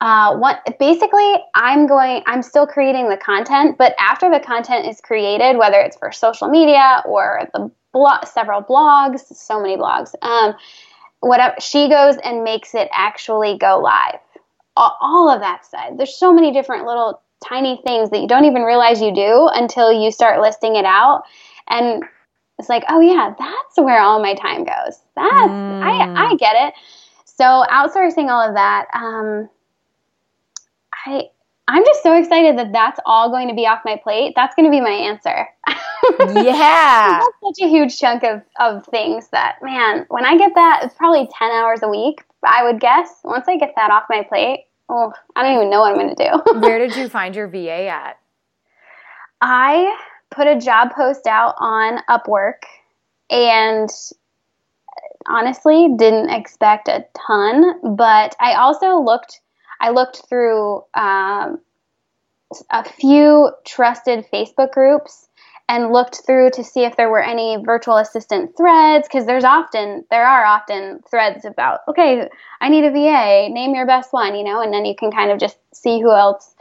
uh, 0.00 0.36
what 0.36 0.78
basically 0.78 1.36
I'm 1.54 1.86
going, 1.86 2.22
I'm 2.26 2.42
still 2.42 2.66
creating 2.66 3.08
the 3.08 3.16
content, 3.16 3.78
but 3.78 3.94
after 3.98 4.30
the 4.30 4.40
content 4.40 4.86
is 4.86 5.00
created, 5.00 5.56
whether 5.56 5.80
it's 5.80 5.96
for 5.96 6.12
social 6.12 6.48
media 6.48 7.02
or 7.06 7.48
the 7.54 7.70
blog, 7.92 8.26
several 8.26 8.62
blogs, 8.62 9.20
so 9.34 9.60
many 9.60 9.76
blogs, 9.76 10.14
um, 10.20 10.54
whatever 11.20 11.54
she 11.60 11.88
goes 11.88 12.16
and 12.22 12.44
makes 12.44 12.74
it 12.74 12.88
actually 12.92 13.56
go 13.56 13.78
live. 13.78 14.20
All, 14.76 14.96
all 15.00 15.30
of 15.30 15.40
that 15.40 15.64
said, 15.64 15.96
There's 15.96 16.14
so 16.14 16.30
many 16.32 16.52
different 16.52 16.86
little 16.86 17.22
tiny 17.42 17.80
things 17.86 18.10
that 18.10 18.20
you 18.20 18.28
don't 18.28 18.44
even 18.44 18.62
realize 18.62 19.00
you 19.00 19.14
do 19.14 19.48
until 19.52 19.92
you 19.92 20.10
start 20.10 20.42
listing 20.42 20.76
it 20.76 20.84
out. 20.84 21.22
And 21.68 22.04
it's 22.58 22.68
like, 22.68 22.84
oh 22.88 23.00
yeah, 23.00 23.34
that's 23.38 23.76
where 23.76 24.00
all 24.00 24.20
my 24.20 24.34
time 24.34 24.64
goes. 24.64 25.00
That's 25.14 25.48
mm. 25.48 25.82
I 25.82 26.28
I 26.28 26.34
get 26.36 26.68
it. 26.68 26.74
So 27.24 27.64
outsourcing 27.70 28.30
all 28.30 28.48
of 28.48 28.54
that, 28.54 28.86
um, 28.94 29.48
I 31.06 31.28
I'm 31.68 31.84
just 31.84 32.02
so 32.02 32.16
excited 32.16 32.56
that 32.58 32.72
that's 32.72 33.00
all 33.04 33.30
going 33.30 33.48
to 33.48 33.54
be 33.54 33.66
off 33.66 33.80
my 33.84 33.96
plate. 34.02 34.34
That's 34.36 34.54
going 34.54 34.66
to 34.66 34.70
be 34.70 34.80
my 34.80 34.90
answer. 34.90 35.48
Yeah. 36.20 37.18
that's 37.18 37.58
such 37.58 37.66
a 37.66 37.68
huge 37.68 37.98
chunk 37.98 38.22
of, 38.22 38.40
of 38.60 38.86
things 38.86 39.28
that, 39.32 39.56
man, 39.60 40.06
when 40.08 40.24
I 40.24 40.36
get 40.36 40.52
that, 40.54 40.82
it's 40.84 40.94
probably 40.94 41.28
10 41.36 41.50
hours 41.50 41.80
a 41.82 41.88
week, 41.88 42.22
I 42.44 42.62
would 42.62 42.80
guess. 42.80 43.08
Once 43.24 43.46
I 43.48 43.56
get 43.56 43.72
that 43.74 43.90
off 43.90 44.04
my 44.08 44.22
plate, 44.22 44.66
oh, 44.88 45.12
I 45.34 45.42
don't 45.42 45.56
even 45.56 45.70
know 45.70 45.80
what 45.80 45.90
I'm 45.90 45.96
going 45.96 46.14
to 46.14 46.30
do. 46.30 46.60
Where 46.60 46.78
did 46.86 46.94
you 46.94 47.08
find 47.08 47.34
your 47.34 47.48
VA 47.48 47.88
at? 47.88 48.18
I 49.40 49.98
put 50.30 50.46
a 50.46 50.58
job 50.58 50.92
post 50.94 51.26
out 51.26 51.54
on 51.58 52.00
Upwork 52.08 52.62
and 53.30 53.88
honestly 55.28 55.88
didn't 55.96 56.30
expect 56.30 56.88
a 56.88 57.04
ton, 57.26 57.96
but 57.96 58.36
I 58.40 58.54
also 58.54 59.00
looked 59.00 59.40
I 59.80 59.90
looked 59.90 60.22
through 60.28 60.82
um, 60.94 61.58
a 62.70 62.84
few 62.84 63.50
trusted 63.66 64.24
Facebook 64.32 64.72
groups 64.72 65.28
and 65.68 65.92
looked 65.92 66.22
through 66.24 66.50
to 66.50 66.62
see 66.62 66.84
if 66.84 66.96
there 66.96 67.10
were 67.10 67.22
any 67.22 67.58
virtual 67.64 67.96
assistant 67.96 68.56
threads 68.56 69.08
because 69.08 69.26
there's 69.26 69.44
often 69.44 70.04
there 70.10 70.26
are 70.26 70.44
often 70.44 71.00
threads 71.10 71.44
about 71.44 71.80
okay 71.88 72.28
i 72.60 72.68
need 72.68 72.84
a 72.84 72.90
va 72.90 73.48
name 73.48 73.74
your 73.74 73.86
best 73.86 74.12
one 74.12 74.36
you 74.36 74.44
know 74.44 74.60
and 74.60 74.72
then 74.72 74.84
you 74.84 74.94
can 74.94 75.10
kind 75.10 75.30
of 75.30 75.38
just 75.38 75.58
see 75.74 76.00
who 76.00 76.12
else 76.12 76.54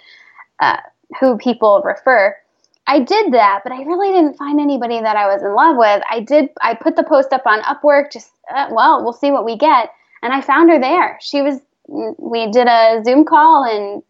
uh, 0.59 0.78
who 1.20 1.38
people 1.38 1.82
refer 1.86 2.36
i 2.88 3.00
did 3.00 3.34
that 3.34 3.62
but 3.64 3.72
i 3.72 3.84
really 3.84 4.10
didn't 4.10 4.38
find 4.38 4.60
anybody 4.60 5.00
that 5.00 5.16
i 5.16 5.28
was 5.28 5.42
in 5.42 5.54
love 5.54 5.76
with 5.78 6.04
i 6.10 6.20
did 6.20 6.50
i 6.62 6.74
put 6.74 6.96
the 6.96 7.04
post 7.04 7.34
up 7.34 7.46
on 7.46 7.62
upwork 7.62 8.12
just 8.12 8.30
uh, 8.54 8.68
well 8.72 9.04
we'll 9.04 9.14
see 9.14 9.32
what 9.32 9.46
we 9.46 9.58
get 9.58 9.90
and 10.22 10.34
i 10.34 10.42
found 10.42 10.70
her 10.70 10.80
there 10.80 11.18
she 11.22 11.42
was 11.42 11.60
we 11.88 12.52
did 12.52 12.68
a 12.68 13.02
Zoom 13.04 13.26
call 13.26 13.64
and 13.64 14.04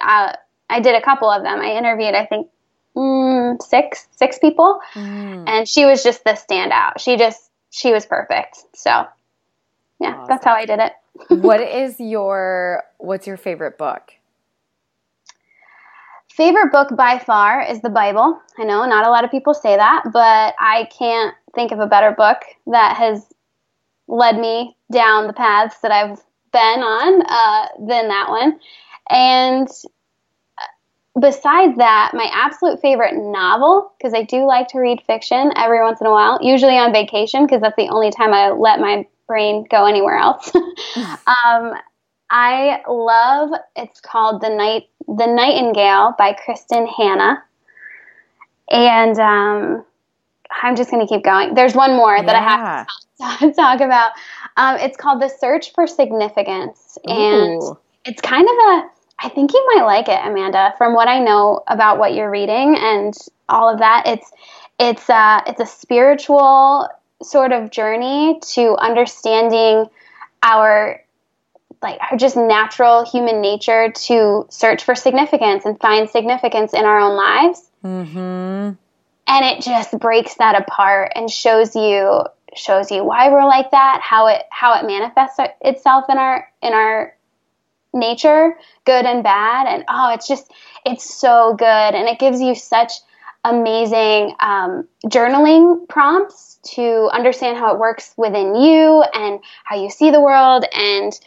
uh, 0.00 0.32
I 0.68 0.80
did 0.80 0.94
a 0.94 1.02
couple 1.02 1.30
of 1.30 1.42
them. 1.42 1.60
I 1.60 1.76
interviewed, 1.76 2.14
I 2.14 2.26
think, 2.26 2.48
mm, 2.96 3.62
six 3.62 4.06
six 4.16 4.38
people, 4.38 4.80
mm. 4.94 5.44
and 5.46 5.68
she 5.68 5.84
was 5.84 6.02
just 6.02 6.24
the 6.24 6.32
standout. 6.32 6.98
She 6.98 7.16
just 7.16 7.50
she 7.70 7.92
was 7.92 8.06
perfect. 8.06 8.58
So 8.74 8.90
yeah, 10.00 10.14
awesome. 10.14 10.26
that's 10.28 10.44
how 10.44 10.54
I 10.54 10.66
did 10.66 10.80
it. 10.80 10.92
what 11.42 11.60
is 11.60 11.98
your 11.98 12.84
what's 12.98 13.26
your 13.26 13.36
favorite 13.36 13.78
book? 13.78 14.12
Favorite 16.36 16.72
book 16.72 16.96
by 16.96 17.18
far 17.18 17.60
is 17.60 17.82
the 17.82 17.90
Bible. 17.90 18.40
I 18.58 18.64
know 18.64 18.86
not 18.86 19.06
a 19.06 19.10
lot 19.10 19.22
of 19.22 19.30
people 19.30 19.52
say 19.52 19.76
that, 19.76 20.04
but 20.14 20.54
I 20.58 20.88
can't 20.96 21.34
think 21.54 21.72
of 21.72 21.78
a 21.78 21.86
better 21.86 22.12
book 22.12 22.38
that 22.68 22.96
has 22.96 23.26
led 24.08 24.38
me 24.38 24.74
down 24.90 25.26
the 25.26 25.34
paths 25.34 25.76
that 25.82 25.92
I've 25.92 26.18
been 26.50 26.80
on 26.82 27.22
uh, 27.28 27.68
than 27.86 28.08
that 28.08 28.30
one. 28.30 28.58
And 29.10 29.68
uh, 29.68 31.20
besides 31.20 31.76
that, 31.76 32.12
my 32.14 32.30
absolute 32.32 32.80
favorite 32.80 33.14
novel, 33.14 33.92
because 33.98 34.14
I 34.14 34.22
do 34.22 34.46
like 34.46 34.68
to 34.68 34.78
read 34.78 35.02
fiction 35.06 35.52
every 35.56 35.82
once 35.82 36.00
in 36.00 36.06
a 36.06 36.10
while, 36.10 36.38
usually 36.40 36.78
on 36.78 36.94
vacation, 36.94 37.44
because 37.44 37.60
that's 37.60 37.76
the 37.76 37.90
only 37.90 38.10
time 38.10 38.32
I 38.32 38.52
let 38.52 38.80
my 38.80 39.06
brain 39.26 39.66
go 39.70 39.84
anywhere 39.84 40.16
else. 40.16 40.50
um, 40.96 41.74
I 42.32 42.82
love. 42.88 43.50
It's 43.76 44.00
called 44.00 44.40
the 44.40 44.50
night 44.50 44.88
the 45.06 45.26
Nightingale 45.26 46.14
by 46.18 46.34
Kristin 46.34 46.88
Hannah, 46.92 47.44
and 48.70 49.18
um, 49.18 49.84
I'm 50.62 50.76
just 50.76 50.90
going 50.90 51.06
to 51.06 51.12
keep 51.12 51.24
going. 51.24 51.54
There's 51.54 51.74
one 51.74 51.94
more 51.94 52.16
yeah. 52.16 52.22
that 52.22 52.36
I 52.36 52.42
have 52.42 53.40
to 53.40 53.52
talk 53.56 53.80
about. 53.80 54.12
Um, 54.56 54.76
it's 54.76 54.96
called 54.96 55.22
The 55.22 55.28
Search 55.28 55.72
for 55.72 55.86
Significance. 55.86 56.98
And 57.04 57.62
Ooh. 57.62 57.78
it's 58.04 58.20
kind 58.20 58.46
of 58.46 58.54
a, 58.54 58.90
I 59.20 59.28
think 59.28 59.52
you 59.52 59.72
might 59.74 59.84
like 59.84 60.08
it, 60.08 60.18
Amanda, 60.24 60.74
from 60.76 60.94
what 60.94 61.08
I 61.08 61.20
know 61.20 61.62
about 61.68 61.98
what 61.98 62.14
you're 62.14 62.30
reading 62.30 62.76
and 62.76 63.14
all 63.48 63.72
of 63.72 63.78
that. 63.78 64.04
It's, 64.06 64.30
it's, 64.78 65.08
a, 65.08 65.42
it's 65.46 65.60
a 65.60 65.66
spiritual 65.66 66.88
sort 67.22 67.52
of 67.52 67.70
journey 67.70 68.40
to 68.54 68.76
understanding 68.76 69.86
our 70.42 71.01
like 71.82 71.98
our 72.10 72.16
just 72.16 72.36
natural 72.36 73.04
human 73.04 73.40
nature 73.40 73.90
to 73.90 74.46
search 74.50 74.84
for 74.84 74.94
significance 74.94 75.64
and 75.64 75.78
find 75.80 76.08
significance 76.08 76.72
in 76.72 76.84
our 76.84 77.00
own 77.00 77.16
lives. 77.16 77.70
Mm-hmm. 77.84 78.72
And 79.28 79.44
it 79.44 79.62
just 79.62 79.98
breaks 79.98 80.34
that 80.36 80.60
apart 80.60 81.12
and 81.14 81.30
shows 81.30 81.74
you 81.74 82.22
shows 82.54 82.90
you 82.90 83.02
why 83.02 83.30
we're 83.30 83.46
like 83.46 83.70
that, 83.70 84.00
how 84.02 84.26
it 84.26 84.42
how 84.50 84.78
it 84.78 84.86
manifests 84.86 85.38
itself 85.60 86.04
in 86.08 86.18
our 86.18 86.48
in 86.60 86.72
our 86.72 87.16
nature, 87.94 88.58
good 88.84 89.04
and 89.04 89.22
bad, 89.22 89.66
and 89.66 89.84
oh, 89.88 90.12
it's 90.12 90.26
just 90.26 90.50
it's 90.84 91.18
so 91.18 91.54
good, 91.58 91.64
and 91.64 92.08
it 92.08 92.18
gives 92.18 92.40
you 92.40 92.54
such 92.54 92.92
amazing 93.44 94.34
um, 94.40 94.86
journaling 95.06 95.88
prompts 95.88 96.58
to 96.62 97.08
understand 97.12 97.56
how 97.56 97.74
it 97.74 97.78
works 97.78 98.14
within 98.16 98.54
you 98.54 99.02
and 99.14 99.40
how 99.64 99.76
you 99.76 99.90
see 99.90 100.10
the 100.10 100.20
world, 100.20 100.64
and 100.74 101.18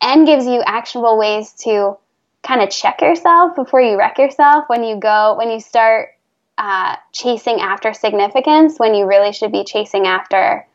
and 0.00 0.26
gives 0.26 0.46
you 0.46 0.62
actionable 0.64 1.18
ways 1.18 1.52
to 1.52 1.96
kind 2.42 2.62
of 2.62 2.70
check 2.70 3.00
yourself 3.00 3.56
before 3.56 3.80
you 3.80 3.96
wreck 3.96 4.18
yourself 4.18 4.64
when 4.68 4.84
you 4.84 4.96
go 4.96 5.34
when 5.36 5.50
you 5.50 5.60
start 5.60 6.10
uh, 6.58 6.96
chasing 7.12 7.60
after 7.60 7.92
significance 7.94 8.78
when 8.78 8.94
you 8.94 9.06
really 9.06 9.32
should 9.32 9.50
be 9.50 9.64
chasing 9.64 10.06
after 10.06 10.66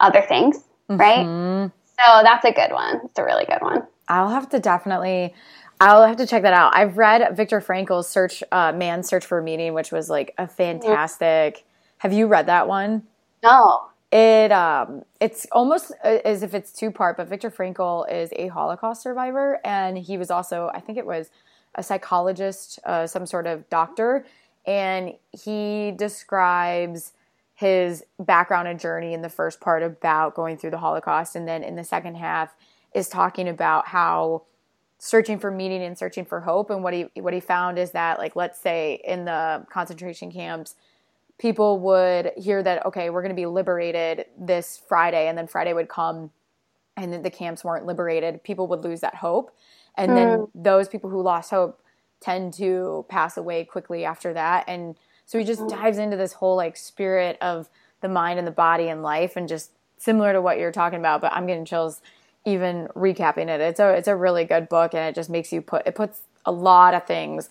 other 0.00 0.20
things, 0.20 0.58
mm-hmm. 0.90 0.96
right? 0.96 1.70
So 1.98 2.22
that's 2.22 2.44
a 2.44 2.52
good 2.52 2.72
one. 2.72 3.00
It's 3.04 3.18
a 3.18 3.24
really 3.24 3.44
good 3.44 3.62
one. 3.62 3.86
I'll 4.08 4.30
have 4.30 4.48
to 4.50 4.58
definitely. 4.58 5.34
I'll 5.80 6.06
have 6.06 6.16
to 6.18 6.26
check 6.26 6.42
that 6.42 6.52
out. 6.52 6.76
I've 6.76 6.96
read 6.96 7.36
Viktor 7.36 7.60
Frankl's 7.60 8.08
Search 8.08 8.42
uh, 8.52 8.72
Man's 8.72 9.08
Search 9.08 9.26
for 9.26 9.42
Meaning, 9.42 9.74
which 9.74 9.90
was 9.90 10.10
like 10.10 10.34
a 10.38 10.46
fantastic. 10.46 11.56
Mm-hmm. 11.56 11.66
Have 11.98 12.12
you 12.12 12.26
read 12.26 12.46
that 12.46 12.68
one? 12.68 13.02
No. 13.42 13.88
It 14.12 14.52
um, 14.52 15.04
it's 15.20 15.46
almost 15.52 15.90
uh, 16.04 16.18
as 16.24 16.42
if 16.42 16.52
it's 16.54 16.70
two 16.70 16.90
part, 16.90 17.16
but 17.16 17.28
Viktor 17.28 17.50
Frankl 17.50 18.10
is 18.12 18.30
a 18.36 18.48
Holocaust 18.48 19.02
survivor, 19.02 19.58
and 19.64 19.96
he 19.96 20.18
was 20.18 20.30
also, 20.30 20.70
I 20.74 20.80
think 20.80 20.98
it 20.98 21.06
was 21.06 21.30
a 21.74 21.82
psychologist, 21.82 22.78
uh, 22.84 23.06
some 23.06 23.24
sort 23.24 23.46
of 23.46 23.68
doctor, 23.70 24.26
and 24.66 25.14
he 25.32 25.92
describes 25.96 27.12
his 27.54 28.04
background 28.18 28.68
and 28.68 28.78
journey 28.78 29.14
in 29.14 29.22
the 29.22 29.30
first 29.30 29.60
part 29.60 29.82
about 29.82 30.34
going 30.34 30.58
through 30.58 30.72
the 30.72 30.78
Holocaust, 30.78 31.34
and 31.34 31.48
then 31.48 31.62
in 31.64 31.76
the 31.76 31.84
second 31.84 32.16
half 32.16 32.54
is 32.92 33.08
talking 33.08 33.48
about 33.48 33.88
how 33.88 34.42
searching 34.98 35.38
for 35.38 35.50
meaning 35.50 35.82
and 35.82 35.96
searching 35.96 36.26
for 36.26 36.40
hope. 36.40 36.68
And 36.68 36.82
what 36.84 36.92
he 36.92 37.06
what 37.14 37.32
he 37.32 37.40
found 37.40 37.78
is 37.78 37.92
that, 37.92 38.18
like, 38.18 38.36
let's 38.36 38.60
say 38.60 39.00
in 39.04 39.24
the 39.24 39.64
concentration 39.70 40.30
camps, 40.30 40.74
people 41.42 41.80
would 41.80 42.30
hear 42.36 42.62
that 42.62 42.86
okay, 42.86 43.10
we're 43.10 43.20
going 43.20 43.34
to 43.34 43.36
be 43.40 43.46
liberated 43.46 44.26
this 44.38 44.80
Friday, 44.88 45.26
and 45.26 45.36
then 45.36 45.48
Friday 45.48 45.72
would 45.72 45.88
come, 45.88 46.30
and 46.96 47.12
then 47.12 47.22
the 47.22 47.30
camps 47.30 47.64
weren't 47.64 47.84
liberated. 47.84 48.44
People 48.44 48.68
would 48.68 48.84
lose 48.84 49.00
that 49.00 49.16
hope, 49.16 49.50
and 49.96 50.12
mm. 50.12 50.14
then 50.14 50.46
those 50.54 50.88
people 50.88 51.10
who 51.10 51.20
lost 51.20 51.50
hope 51.50 51.82
tend 52.20 52.54
to 52.54 53.04
pass 53.08 53.36
away 53.36 53.64
quickly 53.64 54.04
after 54.04 54.32
that. 54.32 54.64
And 54.68 54.94
so 55.26 55.36
he 55.36 55.44
just 55.44 55.62
mm. 55.62 55.68
dives 55.68 55.98
into 55.98 56.16
this 56.16 56.34
whole 56.34 56.54
like 56.54 56.76
spirit 56.76 57.36
of 57.40 57.68
the 58.02 58.08
mind 58.08 58.38
and 58.38 58.46
the 58.46 58.52
body 58.52 58.88
and 58.88 59.02
life 59.02 59.36
and 59.36 59.48
just 59.48 59.72
similar 59.98 60.32
to 60.32 60.40
what 60.40 60.58
you're 60.58 60.70
talking 60.70 61.00
about, 61.00 61.20
but 61.20 61.32
I'm 61.32 61.48
getting 61.48 61.64
chills 61.64 62.00
even 62.44 62.86
recapping 62.94 63.48
it. 63.48 63.60
It's 63.60 63.80
a 63.80 63.90
it's 63.94 64.08
a 64.08 64.16
really 64.16 64.44
good 64.44 64.68
book 64.68 64.94
and 64.94 65.08
it 65.08 65.14
just 65.16 65.30
makes 65.30 65.52
you 65.52 65.60
put 65.60 65.86
it 65.86 65.96
puts 65.96 66.20
a 66.46 66.52
lot 66.52 66.94
of 66.94 67.04
things 67.04 67.50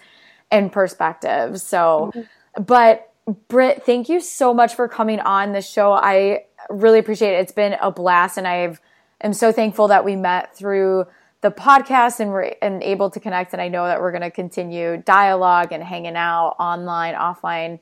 in 0.50 0.70
perspective. 0.70 1.60
So 1.60 2.12
mm-hmm. 2.16 2.64
but 2.64 3.11
Britt, 3.48 3.84
thank 3.86 4.10
you 4.10 4.20
so 4.20 4.54
much 4.54 4.76
for 4.76 4.88
coming 4.88 5.20
on 5.20 5.52
the 5.52 5.62
show. 5.62 5.94
I 5.94 6.46
really 6.70 7.00
appreciate 7.00 7.34
it. 7.34 7.42
It's 7.42 7.52
been 7.52 7.76
a 7.82 7.92
blast 7.92 8.38
and 8.38 8.48
I've 8.48 8.82
am 9.22 9.34
so 9.34 9.52
thankful 9.52 9.88
that 9.90 10.04
we 10.04 10.16
met 10.16 10.56
through 10.56 11.06
the 11.42 11.52
podcast 11.52 12.20
and 12.20 12.32
we're 12.32 12.56
and 12.62 12.82
able 12.84 13.10
to 13.10 13.20
connect. 13.20 13.54
And 13.54 13.62
I 13.62 13.68
know 13.68 13.86
that 13.86 14.00
we're 14.00 14.12
going 14.12 14.22
to 14.22 14.32
continue 14.32 14.98
dialogue 14.98 15.72
and 15.72 15.84
hanging 15.84 16.16
out 16.16 16.56
online, 16.60 17.16
offline, 17.16 17.80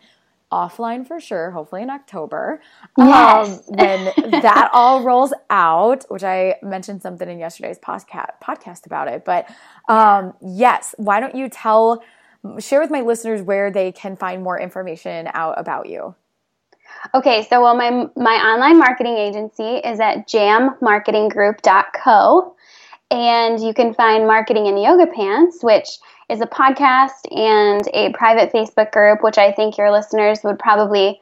offline 0.51 1.07
for 1.07 1.19
sure. 1.19 1.51
Hopefully 1.51 1.83
in 1.83 1.89
October, 1.89 2.61
yes. 2.97 3.59
um, 3.69 3.75
when 3.75 4.31
that 4.41 4.69
all 4.73 5.03
rolls 5.03 5.33
out. 5.49 6.05
Which 6.09 6.23
I 6.23 6.55
mentioned 6.61 7.01
something 7.01 7.29
in 7.29 7.39
yesterday's 7.39 7.79
podcast 7.79 8.31
podcast 8.43 8.85
about 8.85 9.07
it. 9.07 9.25
But 9.25 9.49
um, 9.87 10.33
yes, 10.41 10.95
why 10.97 11.19
don't 11.19 11.35
you 11.35 11.49
tell? 11.49 12.03
Share 12.59 12.79
with 12.79 12.91
my 12.91 13.01
listeners 13.01 13.41
where 13.41 13.69
they 13.69 13.91
can 13.91 14.15
find 14.15 14.41
more 14.41 14.59
information 14.59 15.29
out 15.33 15.59
about 15.59 15.89
you. 15.89 16.15
Okay, 17.13 17.45
so 17.49 17.61
well, 17.61 17.75
my 17.75 18.07
my 18.15 18.35
online 18.35 18.77
marketing 18.77 19.17
agency 19.17 19.77
is 19.77 19.99
at 19.99 20.27
jammarketinggroup.co, 20.27 22.55
and 23.11 23.59
you 23.59 23.73
can 23.73 23.93
find 23.93 24.25
Marketing 24.27 24.67
in 24.67 24.77
Yoga 24.77 25.07
Pants, 25.07 25.63
which 25.63 25.97
is 26.29 26.41
a 26.41 26.45
podcast 26.45 27.25
and 27.31 27.87
a 27.93 28.11
private 28.13 28.51
Facebook 28.51 28.91
group, 28.91 29.23
which 29.23 29.37
I 29.37 29.51
think 29.51 29.77
your 29.77 29.91
listeners 29.91 30.39
would 30.43 30.59
probably 30.59 31.21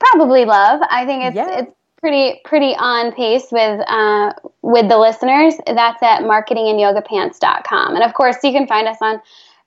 probably 0.00 0.44
love. 0.44 0.80
I 0.90 1.06
think 1.06 1.24
it's 1.24 1.36
yeah. 1.36 1.60
it's 1.60 1.72
pretty 2.00 2.40
pretty 2.44 2.74
on 2.76 3.12
pace 3.12 3.46
with 3.52 3.80
uh, 3.86 4.32
with 4.62 4.88
the 4.88 4.98
listeners. 4.98 5.54
That's 5.66 6.02
at 6.02 6.22
marketinginyogapants.com, 6.22 7.94
and 7.94 8.04
of 8.04 8.14
course 8.14 8.36
you 8.42 8.52
can 8.52 8.66
find 8.66 8.88
us 8.88 8.98
on 9.00 9.20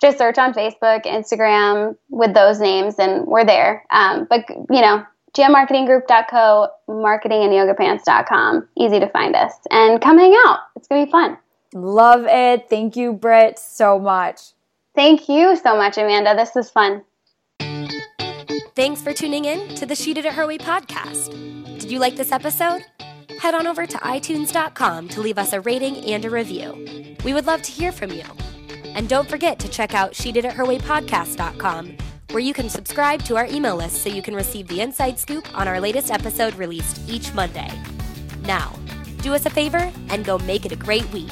just 0.06 0.18
search 0.20 0.38
on 0.38 0.54
Facebook, 0.54 1.06
Instagram 1.06 1.96
with 2.10 2.34
those 2.34 2.60
names, 2.60 2.96
and 3.00 3.26
we're 3.26 3.46
there. 3.46 3.84
Um, 3.90 4.28
but 4.30 4.48
you 4.50 4.82
know, 4.82 5.04
jammarketinggroup.co, 5.34 6.68
marketinginyogapants.com, 6.88 8.68
easy 8.78 9.00
to 9.00 9.10
find 9.10 9.36
us, 9.36 9.54
and 9.72 10.00
come 10.02 10.20
hang 10.20 10.36
out. 10.46 10.60
It's 10.76 10.88
gonna 10.88 11.06
be 11.06 11.12
fun. 11.12 11.38
Love 11.74 12.26
it. 12.28 12.70
Thank 12.70 12.96
you, 12.96 13.14
Britt, 13.14 13.58
so 13.58 14.00
much. 14.00 14.54
Thank 14.94 15.28
you 15.28 15.56
so 15.58 15.76
much, 15.76 15.98
Amanda. 15.98 16.36
This 16.36 16.52
was 16.56 16.70
fun. 16.70 17.04
Thanks 18.76 19.02
for 19.02 19.12
tuning 19.12 19.46
in 19.46 19.76
to 19.76 19.86
the 19.86 19.96
She 19.96 20.14
Did 20.14 20.26
It 20.26 20.34
Her 20.34 20.46
Way 20.46 20.58
podcast. 20.58 21.32
Did 21.80 21.92
you 21.92 22.00
like 22.00 22.16
this 22.16 22.32
episode? 22.32 22.86
Head 23.40 23.56
on 23.56 23.68
over 23.68 23.86
to 23.86 23.98
itunes.com 23.98 25.10
to 25.10 25.22
leave 25.22 25.38
us 25.38 25.52
a 25.54 25.62
rating 25.62 25.98
and 26.06 26.24
a 26.24 26.30
review. 26.30 27.16
We 27.26 27.34
would 27.34 27.48
love 27.48 27.62
to 27.64 27.72
hear 27.72 27.92
from 27.92 28.12
you. 28.12 28.24
And 28.96 29.08
don't 29.08 29.30
forget 29.30 29.60
to 29.60 29.70
check 29.70 29.94
out 29.94 30.16
she 30.16 30.32
did 30.32 30.46
it 30.46 30.54
her 30.54 30.66
way 30.66 30.80
podcast.com, 30.80 31.98
where 32.32 32.42
you 32.42 32.54
can 32.54 32.70
subscribe 32.70 33.24
to 33.26 33.36
our 33.36 33.46
email 33.46 33.76
list 33.76 34.02
so 34.02 34.10
you 34.10 34.22
can 34.22 34.34
receive 34.34 34.68
the 34.68 34.82
inside 34.82 35.20
scoop 35.20 35.48
on 35.58 35.68
our 35.68 35.80
latest 35.80 36.10
episode 36.10 36.56
released 36.56 37.08
each 37.08 37.34
Monday. 37.34 37.70
Now, 38.42 38.74
do 39.22 39.34
us 39.34 39.46
a 39.46 39.50
favor 39.50 39.92
and 40.10 40.26
go 40.26 40.40
make 40.40 40.66
it 40.66 40.72
a 40.72 40.76
great 40.76 41.10
week. 41.12 41.32